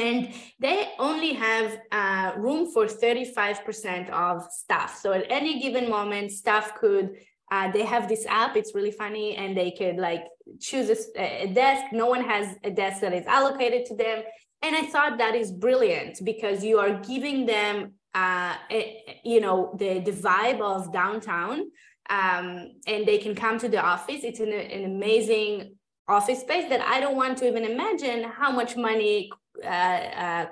and 0.00 0.32
they 0.58 0.88
only 0.98 1.32
have 1.34 1.78
uh, 1.92 2.32
room 2.36 2.70
for 2.72 2.86
35% 2.86 4.10
of 4.10 4.50
staff. 4.50 4.96
So 4.96 5.12
at 5.12 5.26
any 5.28 5.60
given 5.60 5.90
moment, 5.90 6.32
staff 6.32 6.74
could, 6.74 7.16
uh, 7.50 7.70
they 7.70 7.84
have 7.84 8.08
this 8.08 8.24
app, 8.26 8.56
it's 8.56 8.74
really 8.74 8.92
funny, 8.92 9.36
and 9.36 9.56
they 9.56 9.70
could 9.72 9.96
like 9.96 10.24
choose 10.60 10.88
a, 10.90 11.42
a, 11.44 11.46
desk. 11.52 11.92
No 11.92 12.06
one 12.06 12.24
has 12.24 12.56
a 12.64 12.70
desk 12.70 13.00
that 13.02 13.12
is 13.12 13.26
allocated 13.26 13.86
to 13.86 13.96
them. 13.96 14.22
And 14.62 14.76
I 14.76 14.82
thought 14.82 15.18
that 15.18 15.34
is 15.34 15.50
brilliant 15.50 16.24
because 16.24 16.62
you 16.64 16.78
are 16.78 17.00
giving 17.00 17.46
them, 17.46 17.94
uh, 18.14 18.54
a, 18.70 19.20
you 19.24 19.40
know, 19.40 19.74
the, 19.78 20.00
the 20.00 20.12
vibe 20.12 20.60
of 20.60 20.92
downtown 20.92 21.70
um, 22.08 22.72
and 22.86 23.06
they 23.06 23.18
can 23.18 23.34
come 23.34 23.58
to 23.58 23.68
the 23.68 23.80
office. 23.80 24.24
It's 24.24 24.40
an, 24.40 24.52
an 24.52 24.84
amazing 24.84 25.76
office 26.08 26.40
space 26.40 26.68
that 26.68 26.80
I 26.80 27.00
don't 27.00 27.16
want 27.16 27.38
to 27.38 27.46
even 27.46 27.64
imagine 27.64 28.24
how 28.24 28.50
much 28.50 28.76
money 28.76 29.30
uh, 29.64 29.68
uh, 29.68 30.46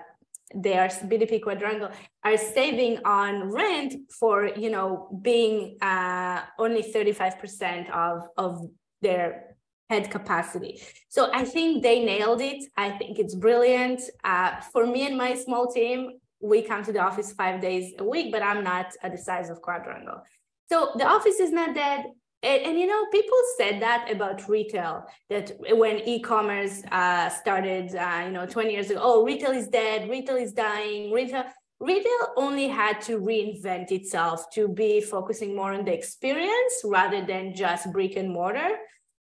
they 0.54 0.78
are 0.78 0.88
BDP 0.88 1.42
quadrangle 1.42 1.90
are 2.24 2.36
saving 2.38 2.98
on 3.04 3.50
rent 3.50 3.94
for 4.18 4.46
you 4.46 4.70
know 4.70 5.20
being 5.20 5.76
uh, 5.82 6.40
only 6.58 6.82
35% 6.82 7.90
of 7.90 8.22
of 8.36 8.66
their 9.02 9.56
head 9.90 10.10
capacity. 10.10 10.80
So 11.08 11.30
I 11.32 11.44
think 11.44 11.82
they 11.82 12.04
nailed 12.04 12.40
it. 12.40 12.64
I 12.76 12.90
think 12.90 13.18
it's 13.18 13.34
brilliant. 13.34 14.02
Uh, 14.22 14.60
for 14.72 14.86
me 14.86 15.06
and 15.06 15.16
my 15.16 15.34
small 15.34 15.72
team, 15.72 16.18
we 16.40 16.62
come 16.62 16.84
to 16.84 16.92
the 16.92 17.00
office 17.00 17.32
five 17.32 17.60
days 17.60 17.94
a 17.98 18.04
week, 18.04 18.32
but 18.32 18.42
I'm 18.42 18.62
not 18.62 18.92
at 19.02 19.12
the 19.12 19.18
size 19.18 19.50
of 19.50 19.60
quadrangle. 19.60 20.22
So 20.70 20.92
the 20.96 21.06
office 21.06 21.40
is 21.40 21.50
not 21.50 21.74
dead. 21.74 22.04
And, 22.42 22.62
and, 22.62 22.78
you 22.78 22.86
know, 22.86 23.06
people 23.10 23.36
said 23.56 23.82
that 23.82 24.08
about 24.12 24.48
retail, 24.48 25.04
that 25.28 25.52
when 25.58 25.98
e-commerce 26.08 26.82
uh, 26.92 27.28
started, 27.30 27.96
uh, 27.96 28.22
you 28.26 28.30
know, 28.30 28.46
20 28.46 28.70
years 28.70 28.90
ago, 28.90 29.00
oh, 29.02 29.24
retail 29.24 29.50
is 29.50 29.66
dead, 29.66 30.08
retail 30.08 30.36
is 30.36 30.52
dying, 30.52 31.10
retail, 31.10 31.44
retail 31.80 32.28
only 32.36 32.68
had 32.68 33.00
to 33.02 33.18
reinvent 33.18 33.90
itself 33.90 34.48
to 34.50 34.68
be 34.68 35.00
focusing 35.00 35.56
more 35.56 35.72
on 35.72 35.84
the 35.84 35.92
experience 35.92 36.74
rather 36.84 37.26
than 37.26 37.56
just 37.56 37.92
brick 37.92 38.14
and 38.14 38.30
mortar. 38.30 38.70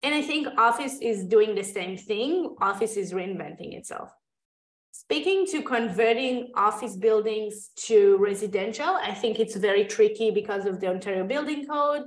And 0.02 0.12
I 0.12 0.22
think 0.22 0.48
Office 0.58 0.98
is 1.00 1.24
doing 1.24 1.54
the 1.54 1.64
same 1.64 1.96
thing. 1.96 2.56
Office 2.60 2.96
is 2.96 3.12
reinventing 3.12 3.76
itself. 3.76 4.10
Speaking 5.08 5.46
to 5.52 5.62
converting 5.62 6.50
office 6.56 6.96
buildings 6.96 7.70
to 7.76 8.16
residential, 8.18 8.98
I 9.00 9.14
think 9.14 9.38
it's 9.38 9.54
very 9.54 9.84
tricky 9.84 10.32
because 10.32 10.66
of 10.66 10.80
the 10.80 10.88
Ontario 10.88 11.24
Building 11.24 11.64
Code. 11.64 12.02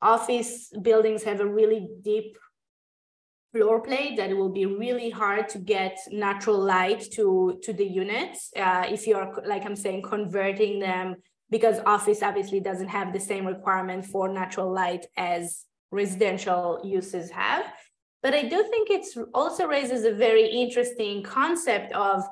Office 0.00 0.72
buildings 0.80 1.24
have 1.24 1.40
a 1.40 1.46
really 1.46 1.88
deep 2.04 2.36
floor 3.52 3.82
plate 3.82 4.16
that 4.16 4.30
it 4.30 4.34
will 4.34 4.52
be 4.52 4.64
really 4.64 5.10
hard 5.10 5.48
to 5.48 5.58
get 5.58 5.98
natural 6.12 6.56
light 6.56 7.04
to 7.14 7.58
to 7.64 7.72
the 7.72 7.84
units 7.84 8.50
uh, 8.56 8.84
if 8.88 9.08
you're 9.08 9.42
like 9.44 9.66
i'm 9.66 9.74
saying 9.74 10.00
converting 10.02 10.78
them 10.78 11.16
because 11.50 11.80
office 11.84 12.22
obviously 12.22 12.60
doesn't 12.60 12.86
have 12.86 13.12
the 13.12 13.18
same 13.18 13.44
requirement 13.44 14.06
for 14.06 14.28
natural 14.28 14.72
light 14.72 15.04
as 15.16 15.64
residential 15.90 16.80
uses 16.84 17.28
have 17.28 17.64
but 18.22 18.34
i 18.34 18.42
do 18.42 18.62
think 18.70 18.90
it 18.90 19.06
also 19.34 19.66
raises 19.66 20.04
a 20.04 20.12
very 20.12 20.46
interesting 20.46 21.22
concept 21.22 21.92
of 21.92 22.24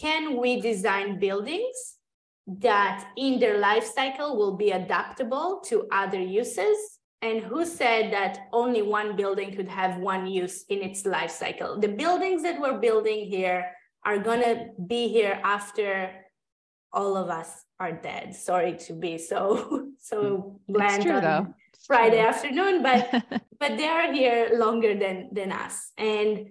can 0.00 0.36
we 0.36 0.60
design 0.60 1.18
buildings 1.18 1.98
that 2.46 3.08
in 3.16 3.38
their 3.38 3.58
life 3.58 3.84
cycle 3.84 4.36
will 4.36 4.56
be 4.56 4.70
adaptable 4.70 5.60
to 5.66 5.86
other 5.92 6.20
uses? 6.20 6.76
And 7.20 7.42
who 7.42 7.66
said 7.66 8.12
that 8.12 8.48
only 8.52 8.82
one 8.82 9.16
building 9.16 9.54
could 9.54 9.68
have 9.68 9.98
one 9.98 10.26
use 10.26 10.64
in 10.68 10.82
its 10.82 11.04
life 11.04 11.30
cycle? 11.30 11.78
The 11.78 11.88
buildings 11.88 12.42
that 12.42 12.60
we're 12.60 12.78
building 12.78 13.26
here 13.26 13.70
are 14.04 14.18
going 14.18 14.40
to 14.42 14.68
be 14.86 15.08
here 15.08 15.40
after 15.42 16.10
all 16.92 17.16
of 17.16 17.28
us 17.28 17.64
are 17.80 17.92
dead 17.92 18.34
sorry 18.34 18.76
to 18.76 18.92
be 18.92 19.18
so 19.18 19.88
so 19.98 20.58
mm, 20.68 20.74
bland 20.74 21.02
true, 21.02 21.12
on 21.12 21.22
though. 21.22 21.54
friday 21.86 22.18
afternoon 22.18 22.82
but 22.82 23.10
but 23.60 23.76
they 23.76 23.86
are 23.86 24.12
here 24.12 24.50
longer 24.54 24.94
than 24.98 25.28
than 25.32 25.52
us 25.52 25.92
and 25.96 26.46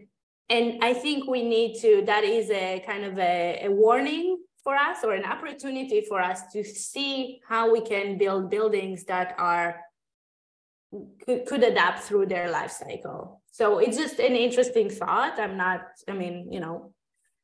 and 0.49 0.83
i 0.83 0.93
think 0.93 1.27
we 1.29 1.43
need 1.43 1.79
to 1.79 2.03
that 2.05 2.23
is 2.23 2.49
a 2.49 2.83
kind 2.85 3.03
of 3.03 3.17
a, 3.17 3.61
a 3.63 3.69
warning 3.69 4.37
for 4.63 4.75
us 4.75 5.03
or 5.03 5.13
an 5.13 5.23
opportunity 5.23 6.01
for 6.01 6.21
us 6.21 6.41
to 6.51 6.63
see 6.63 7.39
how 7.47 7.71
we 7.71 7.79
can 7.79 8.17
build 8.17 8.49
buildings 8.49 9.05
that 9.05 9.33
are 9.37 9.79
could, 11.25 11.45
could 11.45 11.63
adapt 11.63 12.03
through 12.03 12.25
their 12.27 12.49
life 12.51 12.71
cycle. 12.71 13.41
So 13.51 13.79
it's 13.79 13.97
just 13.97 14.19
an 14.19 14.35
interesting 14.35 14.89
thought. 14.89 15.39
I'm 15.39 15.57
not, 15.57 15.81
I 16.07 16.13
mean, 16.13 16.51
you 16.51 16.59
know, 16.59 16.93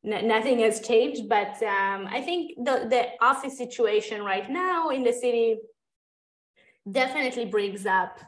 nothing 0.04 0.60
has 0.60 0.82
changed, 0.82 1.30
but 1.30 1.62
um, 1.64 2.08
I 2.10 2.22
think 2.22 2.58
the, 2.58 2.88
the 2.90 3.08
office 3.22 3.58
situation 3.58 4.24
right 4.24 4.50
now 4.50 4.90
in 4.90 5.04
the 5.04 5.14
city 5.14 5.58
definitely 6.90 7.46
brings 7.46 7.86
up 7.86 8.20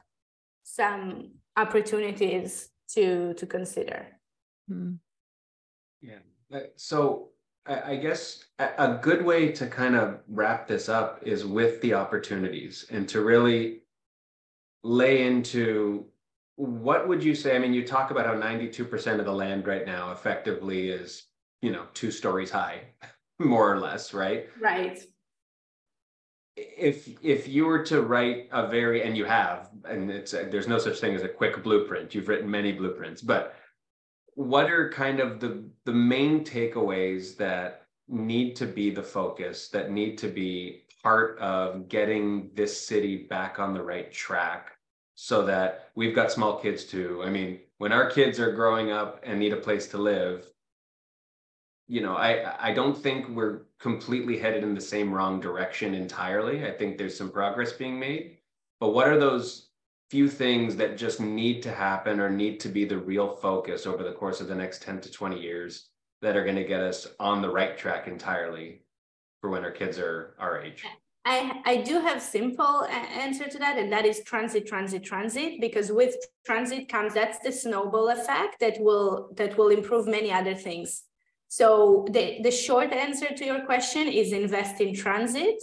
some 0.63 1.31
opportunities 1.57 2.69
to 2.93 3.33
to 3.35 3.45
consider. 3.45 4.07
Mm. 4.71 4.99
Yeah. 6.01 6.19
Uh, 6.53 6.59
so 6.75 7.29
I 7.67 7.95
guess 7.95 8.45
a 8.59 8.99
good 9.01 9.25
way 9.25 9.51
to 9.53 9.65
kind 9.65 9.95
of 9.95 10.19
wrap 10.27 10.67
this 10.67 10.87
up 10.87 11.19
is 11.23 11.45
with 11.45 11.81
the 11.81 11.95
opportunities 11.95 12.85
and 12.91 13.09
to 13.09 13.21
really 13.21 13.81
lay 14.83 15.25
into 15.25 16.05
what 16.57 17.07
would 17.07 17.23
you 17.23 17.33
say? 17.33 17.55
I 17.55 17.59
mean, 17.59 17.73
you 17.73 17.85
talk 17.85 18.11
about 18.11 18.27
how 18.27 18.33
92% 18.33 19.19
of 19.19 19.25
the 19.25 19.33
land 19.33 19.65
right 19.65 19.85
now 19.85 20.11
effectively 20.11 20.89
is, 20.89 21.23
you 21.61 21.71
know, 21.71 21.85
two 21.93 22.11
stories 22.11 22.51
high, 22.51 22.81
more 23.39 23.71
or 23.71 23.79
less, 23.79 24.13
right? 24.13 24.47
Right. 24.59 24.99
If 26.55 27.09
if 27.21 27.47
you 27.47 27.65
were 27.65 27.83
to 27.85 28.01
write 28.01 28.47
a 28.51 28.67
very 28.67 29.03
and 29.03 29.17
you 29.17 29.25
have, 29.25 29.69
and 29.83 30.09
it's 30.09 30.31
there's 30.31 30.67
no 30.67 30.77
such 30.77 30.99
thing 30.99 31.13
as 31.13 31.23
a 31.23 31.27
quick 31.27 31.63
blueprint. 31.63 32.15
You've 32.15 32.29
written 32.29 32.49
many 32.49 32.71
blueprints, 32.71 33.21
but 33.21 33.55
what 34.35 34.69
are 34.69 34.89
kind 34.89 35.19
of 35.19 35.39
the 35.39 35.69
the 35.83 35.93
main 35.93 36.45
takeaways 36.45 37.35
that 37.37 37.85
need 38.07 38.55
to 38.57 38.65
be 38.65 38.89
the 38.89 39.03
focus, 39.03 39.69
that 39.69 39.91
need 39.91 40.17
to 40.19 40.27
be 40.27 40.83
part 41.01 41.37
of 41.39 41.87
getting 41.87 42.49
this 42.55 42.85
city 42.87 43.27
back 43.29 43.59
on 43.59 43.73
the 43.73 43.81
right 43.81 44.11
track 44.11 44.71
so 45.15 45.45
that 45.45 45.89
we've 45.95 46.15
got 46.15 46.31
small 46.31 46.59
kids 46.59 46.83
too. 46.83 47.21
I 47.23 47.29
mean, 47.29 47.59
when 47.77 47.91
our 47.91 48.09
kids 48.09 48.39
are 48.39 48.51
growing 48.51 48.91
up 48.91 49.21
and 49.23 49.39
need 49.39 49.53
a 49.53 49.57
place 49.57 49.87
to 49.89 49.97
live, 49.97 50.45
you 51.87 52.01
know, 52.01 52.15
I 52.15 52.69
I 52.69 52.73
don't 52.73 52.97
think 52.97 53.29
we're 53.29 53.61
completely 53.79 54.37
headed 54.37 54.63
in 54.63 54.73
the 54.73 54.81
same 54.81 55.13
wrong 55.13 55.39
direction 55.39 55.93
entirely. 55.93 56.65
I 56.65 56.71
think 56.71 56.97
there's 56.97 57.17
some 57.17 57.31
progress 57.31 57.73
being 57.73 57.99
made. 57.99 58.37
But 58.79 58.93
what 58.93 59.07
are 59.07 59.19
those 59.19 59.69
few 60.09 60.27
things 60.29 60.75
that 60.75 60.97
just 60.97 61.19
need 61.19 61.63
to 61.63 61.71
happen 61.71 62.19
or 62.19 62.29
need 62.29 62.59
to 62.59 62.69
be 62.69 62.85
the 62.85 62.97
real 62.97 63.35
focus 63.35 63.85
over 63.85 64.03
the 64.03 64.11
course 64.11 64.39
of 64.39 64.47
the 64.47 64.55
next 64.55 64.81
10 64.83 65.01
to 65.01 65.11
20 65.11 65.39
years 65.39 65.89
that 66.21 66.35
are 66.35 66.43
going 66.43 66.55
to 66.55 66.63
get 66.63 66.81
us 66.81 67.07
on 67.19 67.41
the 67.41 67.49
right 67.49 67.77
track 67.77 68.07
entirely 68.07 68.81
for 69.41 69.49
when 69.49 69.63
our 69.63 69.71
kids 69.71 69.97
are 69.97 70.35
our 70.39 70.61
age? 70.61 70.83
I, 71.25 71.59
I 71.65 71.77
do 71.77 71.99
have 72.01 72.21
simple 72.21 72.85
answer 72.85 73.47
to 73.47 73.57
that 73.57 73.79
and 73.79 73.91
that 73.91 74.05
is 74.05 74.21
transit 74.23 74.67
transit 74.67 75.03
transit 75.03 75.59
because 75.59 75.91
with 75.91 76.15
transit 76.45 76.87
comes 76.87 77.15
that's 77.15 77.39
the 77.39 77.51
snowball 77.51 78.09
effect 78.09 78.59
that 78.59 78.79
will 78.79 79.31
that 79.35 79.57
will 79.57 79.69
improve 79.69 80.05
many 80.05 80.31
other 80.31 80.53
things 80.53 81.03
so 81.47 82.05
the 82.11 82.39
the 82.41 82.51
short 82.51 82.91
answer 82.91 83.33
to 83.33 83.45
your 83.45 83.65
question 83.65 84.07
is 84.07 84.31
invest 84.31 84.81
in 84.81 84.93
transit 84.93 85.61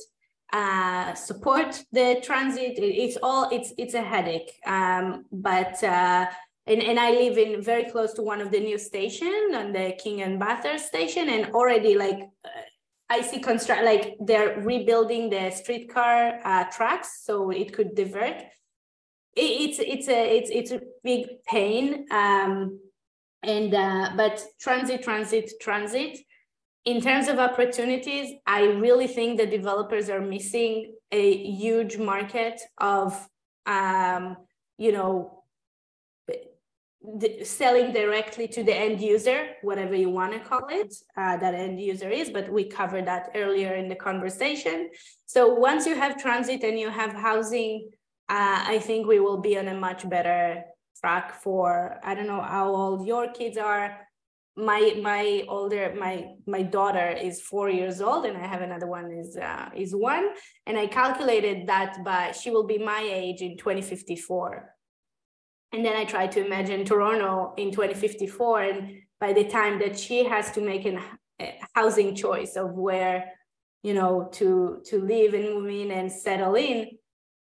uh, 0.53 1.15
support 1.15 1.83
the 1.93 2.21
transit 2.23 2.75
it's 2.77 3.17
all 3.23 3.49
it's 3.51 3.73
it's 3.79 3.95
a 3.95 4.03
headache 4.03 4.53
um, 4.67 5.25
but 5.33 5.83
uh, 5.83 6.27
and, 6.67 6.81
and 6.81 6.99
I 7.01 7.11
live 7.11 7.39
in 7.39 7.61
very 7.61 7.91
close 7.91 8.13
to 8.15 8.23
one 8.23 8.41
of 8.41 8.51
the 8.53 8.61
new 8.61 8.79
station 8.79 9.51
on 9.55 9.73
the 9.73 9.95
King 9.99 10.23
and 10.23 10.39
Bathurst 10.39 10.87
station 10.87 11.29
and 11.29 11.53
already 11.53 11.97
like 11.97 12.21
uh, 12.45 12.49
I 13.13 13.21
see 13.21 13.41
construct 13.41 13.85
like 13.85 14.17
they're 14.21 14.61
rebuilding 14.61 15.29
the 15.29 15.51
streetcar 15.51 16.41
uh, 16.45 16.65
tracks 16.65 17.25
so 17.25 17.51
it 17.51 17.73
could 17.73 17.95
divert. 17.95 18.41
It, 19.35 19.51
it's 19.65 19.79
it's 19.81 20.09
a 20.09 20.37
it's 20.37 20.51
it's 20.51 20.71
a 20.71 20.81
big 21.03 21.43
pain. 21.45 22.07
Um, 22.11 22.81
and 23.43 23.75
uh, 23.75 24.11
but 24.17 24.45
transit, 24.61 25.03
transit, 25.03 25.53
transit. 25.61 26.19
In 26.85 27.01
terms 27.01 27.29
of 27.29 27.39
opportunities, 27.39 28.35
I 28.47 28.65
really 28.65 29.07
think 29.07 29.39
the 29.39 29.47
developers 29.47 30.11
are 30.11 30.21
missing 30.21 30.95
a 31.13 31.37
huge 31.45 31.97
market 31.97 32.61
of 32.79 33.29
um, 33.67 34.37
you 34.79 34.93
know 34.93 35.43
selling 37.43 37.93
directly 37.93 38.47
to 38.47 38.63
the 38.63 38.75
end 38.75 39.01
user, 39.01 39.49
whatever 39.63 39.95
you 39.95 40.09
want 40.09 40.33
to 40.33 40.39
call 40.39 40.67
it, 40.71 40.95
uh, 41.17 41.37
that 41.37 41.55
end 41.55 41.81
user 41.81 42.09
is, 42.09 42.31
but 42.31 42.51
we 42.51 42.65
covered 42.65 43.07
that 43.07 43.31
earlier 43.35 43.75
in 43.75 43.89
the 43.89 43.95
conversation. 43.95 44.91
So 45.27 45.55
once 45.55 45.87
you 45.87 45.97
have 45.97 46.21
transit 46.21 46.63
and 46.63 46.79
you 46.79 46.91
have 46.91 47.13
housing, 47.13 47.91
uh, 48.29 48.65
I 48.67 48.79
think 48.79 49.07
we 49.07 49.19
will 49.19 49.39
be 49.39 49.59
on 49.59 49.69
a 49.69 49.75
much 49.75 50.09
better 50.09 50.63
for, 51.43 51.99
I 52.03 52.15
don't 52.15 52.27
know 52.27 52.41
how 52.41 52.75
old 52.75 53.07
your 53.07 53.33
kids 53.33 53.57
are. 53.57 53.99
My 54.55 54.99
my 55.03 55.45
older 55.49 55.95
my 55.99 56.27
my 56.47 56.63
daughter 56.63 57.09
is 57.09 57.41
four 57.41 57.71
years 57.71 58.03
old 58.03 58.27
and 58.27 58.37
I 58.37 58.47
have 58.47 58.61
another 58.61 58.87
one 58.87 59.11
is 59.11 59.35
uh, 59.35 59.71
is 59.75 59.97
one 59.97 60.29
and 60.67 60.77
I 60.77 60.89
calculated 60.89 61.67
that 61.69 62.05
by 62.05 62.33
she 62.33 62.51
will 62.51 62.67
be 62.67 62.77
my 62.77 63.01
age 63.01 63.41
in 63.41 63.57
2054 63.57 64.73
and 65.73 65.85
then 65.85 65.97
I 65.97 66.05
try 66.05 66.27
to 66.27 66.45
imagine 66.45 66.85
Toronto 66.85 67.55
in 67.57 67.71
2054. 67.71 68.63
And 68.63 68.99
by 69.19 69.33
the 69.33 69.45
time 69.45 69.79
that 69.79 69.99
she 69.99 70.25
has 70.25 70.51
to 70.53 70.61
make 70.61 70.85
a 70.87 71.01
housing 71.75 72.15
choice 72.15 72.57
of 72.57 72.75
where, 72.75 73.33
you 73.83 73.95
know, 73.95 74.29
to, 74.33 74.83
to 74.87 75.01
live 75.01 75.33
and 75.33 75.45
move 75.45 75.71
in 75.71 75.91
and 75.91 76.13
settle 76.13 76.55
in, 76.57 76.91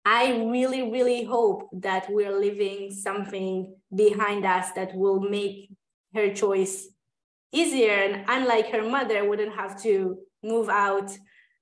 I 0.06 0.44
really, 0.44 0.88
really 0.88 1.24
hope 1.24 1.68
that 1.72 2.06
we're 2.08 2.38
leaving 2.38 2.92
something 2.92 3.74
behind 3.92 4.46
us 4.46 4.70
that 4.76 4.94
will 4.94 5.18
make 5.18 5.68
her 6.14 6.32
choice 6.32 6.86
easier. 7.50 7.90
And 7.90 8.24
unlike 8.28 8.70
her 8.70 8.88
mother, 8.88 9.28
wouldn't 9.28 9.56
have 9.56 9.82
to 9.82 10.18
move 10.44 10.68
out 10.68 11.10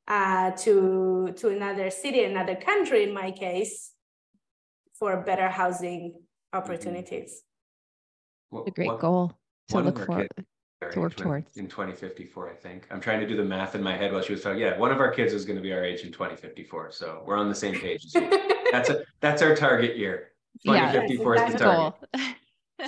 uh, 0.06 0.50
to, 0.50 1.32
to 1.36 1.48
another 1.48 1.88
city, 1.88 2.24
another 2.24 2.54
country 2.54 3.04
in 3.04 3.14
my 3.14 3.30
case, 3.30 3.92
for 4.92 5.22
better 5.22 5.48
housing 5.48 6.20
opportunities. 6.52 7.44
a 8.52 8.70
great 8.70 8.88
what, 8.88 9.00
goal 9.00 9.32
to 9.68 9.80
look 9.80 10.04
for 10.04 10.28
to 10.92 11.00
work 11.00 11.16
towards. 11.16 11.56
in 11.56 11.66
2054 11.66 12.50
i 12.50 12.54
think. 12.54 12.86
I'm 12.90 13.00
trying 13.00 13.20
to 13.20 13.26
do 13.26 13.36
the 13.36 13.44
math 13.44 13.74
in 13.74 13.82
my 13.82 13.96
head 13.96 14.12
while 14.12 14.22
she 14.22 14.32
was 14.32 14.42
talking. 14.42 14.60
Yeah 14.60 14.76
one 14.78 14.92
of 14.92 15.00
our 15.00 15.10
kids 15.10 15.32
is 15.32 15.44
going 15.44 15.56
to 15.56 15.62
be 15.62 15.72
our 15.72 15.84
age 15.84 16.02
in 16.02 16.12
2054 16.12 16.92
so 16.92 17.22
we're 17.26 17.36
on 17.36 17.48
the 17.48 17.54
same 17.54 17.74
page. 17.74 18.04
That's 18.72 18.90
a 18.90 19.04
that's 19.20 19.40
our 19.40 19.54
target 19.54 19.96
year. 19.96 20.32
2054 20.66 21.36
yeah, 21.36 21.46
is 21.46 21.52
the 21.52 21.58
target. 21.58 22.36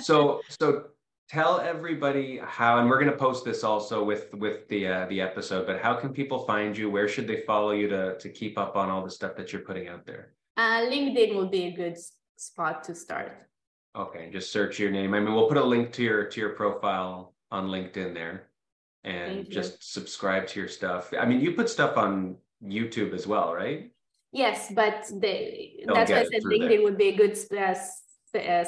So 0.01 0.41
so 0.49 0.87
tell 1.29 1.61
everybody 1.61 2.39
how 2.43 2.79
and 2.79 2.89
we're 2.89 2.99
going 2.99 3.11
to 3.11 3.17
post 3.17 3.45
this 3.45 3.63
also 3.63 4.03
with 4.03 4.33
with 4.33 4.67
the 4.67 4.87
uh, 4.87 5.05
the 5.07 5.21
episode 5.21 5.65
but 5.65 5.79
how 5.79 5.93
can 5.93 6.13
people 6.13 6.39
find 6.45 6.77
you? 6.77 6.89
Where 6.89 7.07
should 7.07 7.25
they 7.25 7.41
follow 7.41 7.71
you 7.71 7.87
to 7.87 8.17
to 8.17 8.29
keep 8.29 8.57
up 8.57 8.75
on 8.75 8.89
all 8.89 9.03
the 9.03 9.11
stuff 9.11 9.35
that 9.37 9.53
you're 9.53 9.61
putting 9.61 9.87
out 9.87 10.05
there? 10.05 10.33
Uh, 10.57 10.81
linkedin 10.81 11.35
will 11.35 11.47
be 11.47 11.65
a 11.65 11.71
good 11.71 11.97
spot 12.35 12.83
to 12.83 12.95
start. 12.95 13.47
Okay, 13.95 14.29
just 14.31 14.51
search 14.51 14.77
your 14.77 14.91
name. 14.91 15.13
I 15.13 15.19
mean, 15.19 15.33
we'll 15.33 15.47
put 15.47 15.57
a 15.57 15.63
link 15.63 15.93
to 15.93 16.03
your 16.03 16.25
to 16.25 16.39
your 16.39 16.49
profile 16.49 17.33
on 17.51 17.67
LinkedIn 17.67 18.13
there, 18.13 18.47
and 19.03 19.49
just 19.49 19.93
subscribe 19.93 20.47
to 20.47 20.59
your 20.59 20.69
stuff. 20.69 21.13
I 21.19 21.25
mean, 21.25 21.39
you 21.39 21.53
put 21.53 21.69
stuff 21.69 21.97
on 21.97 22.37
YouTube 22.63 23.13
as 23.13 23.27
well, 23.27 23.53
right? 23.53 23.91
Yes, 24.31 24.71
but 24.73 25.05
the 25.19 25.83
that's 25.87 26.11
why 26.11 26.19
I 26.19 26.23
said 26.25 26.43
LinkedIn 26.43 26.69
there. 26.69 26.83
would 26.83 26.97
be 26.97 27.09
a 27.09 27.15
good 27.15 27.37
uh, 27.51 27.75
uh, 28.37 28.65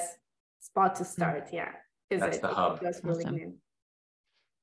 spot 0.60 0.96
to 0.96 1.06
start. 1.06 1.50
Yeah, 1.52 1.72
that's 2.10 2.40
the 2.40 2.48
hub. 2.48 2.82
Awesome. 2.86 3.56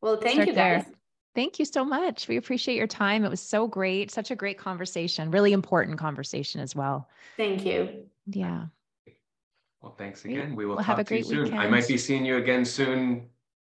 Well, 0.00 0.16
thank 0.16 0.34
start 0.34 0.48
you 0.48 0.54
guys. 0.54 0.84
There. 0.84 0.94
Thank 1.34 1.58
you 1.58 1.66
so 1.66 1.84
much. 1.84 2.28
We 2.28 2.38
appreciate 2.38 2.76
your 2.76 2.86
time. 2.86 3.22
It 3.22 3.28
was 3.28 3.42
so 3.42 3.66
great. 3.66 4.10
Such 4.10 4.30
a 4.30 4.36
great 4.36 4.56
conversation. 4.56 5.30
Really 5.30 5.52
important 5.52 5.98
conversation 5.98 6.62
as 6.62 6.74
well. 6.74 7.10
Thank 7.36 7.66
you. 7.66 8.06
Yeah. 8.26 8.66
Well, 9.82 9.94
thanks 9.98 10.24
again. 10.24 10.56
We 10.56 10.64
will 10.64 10.78
have 10.78 10.98
a 10.98 11.04
great 11.04 11.26
soon. 11.26 11.44
Weekend. 11.44 11.60
I 11.60 11.68
might 11.68 11.86
be 11.86 11.98
seeing 11.98 12.24
you 12.24 12.38
again 12.38 12.64
soon, 12.64 13.28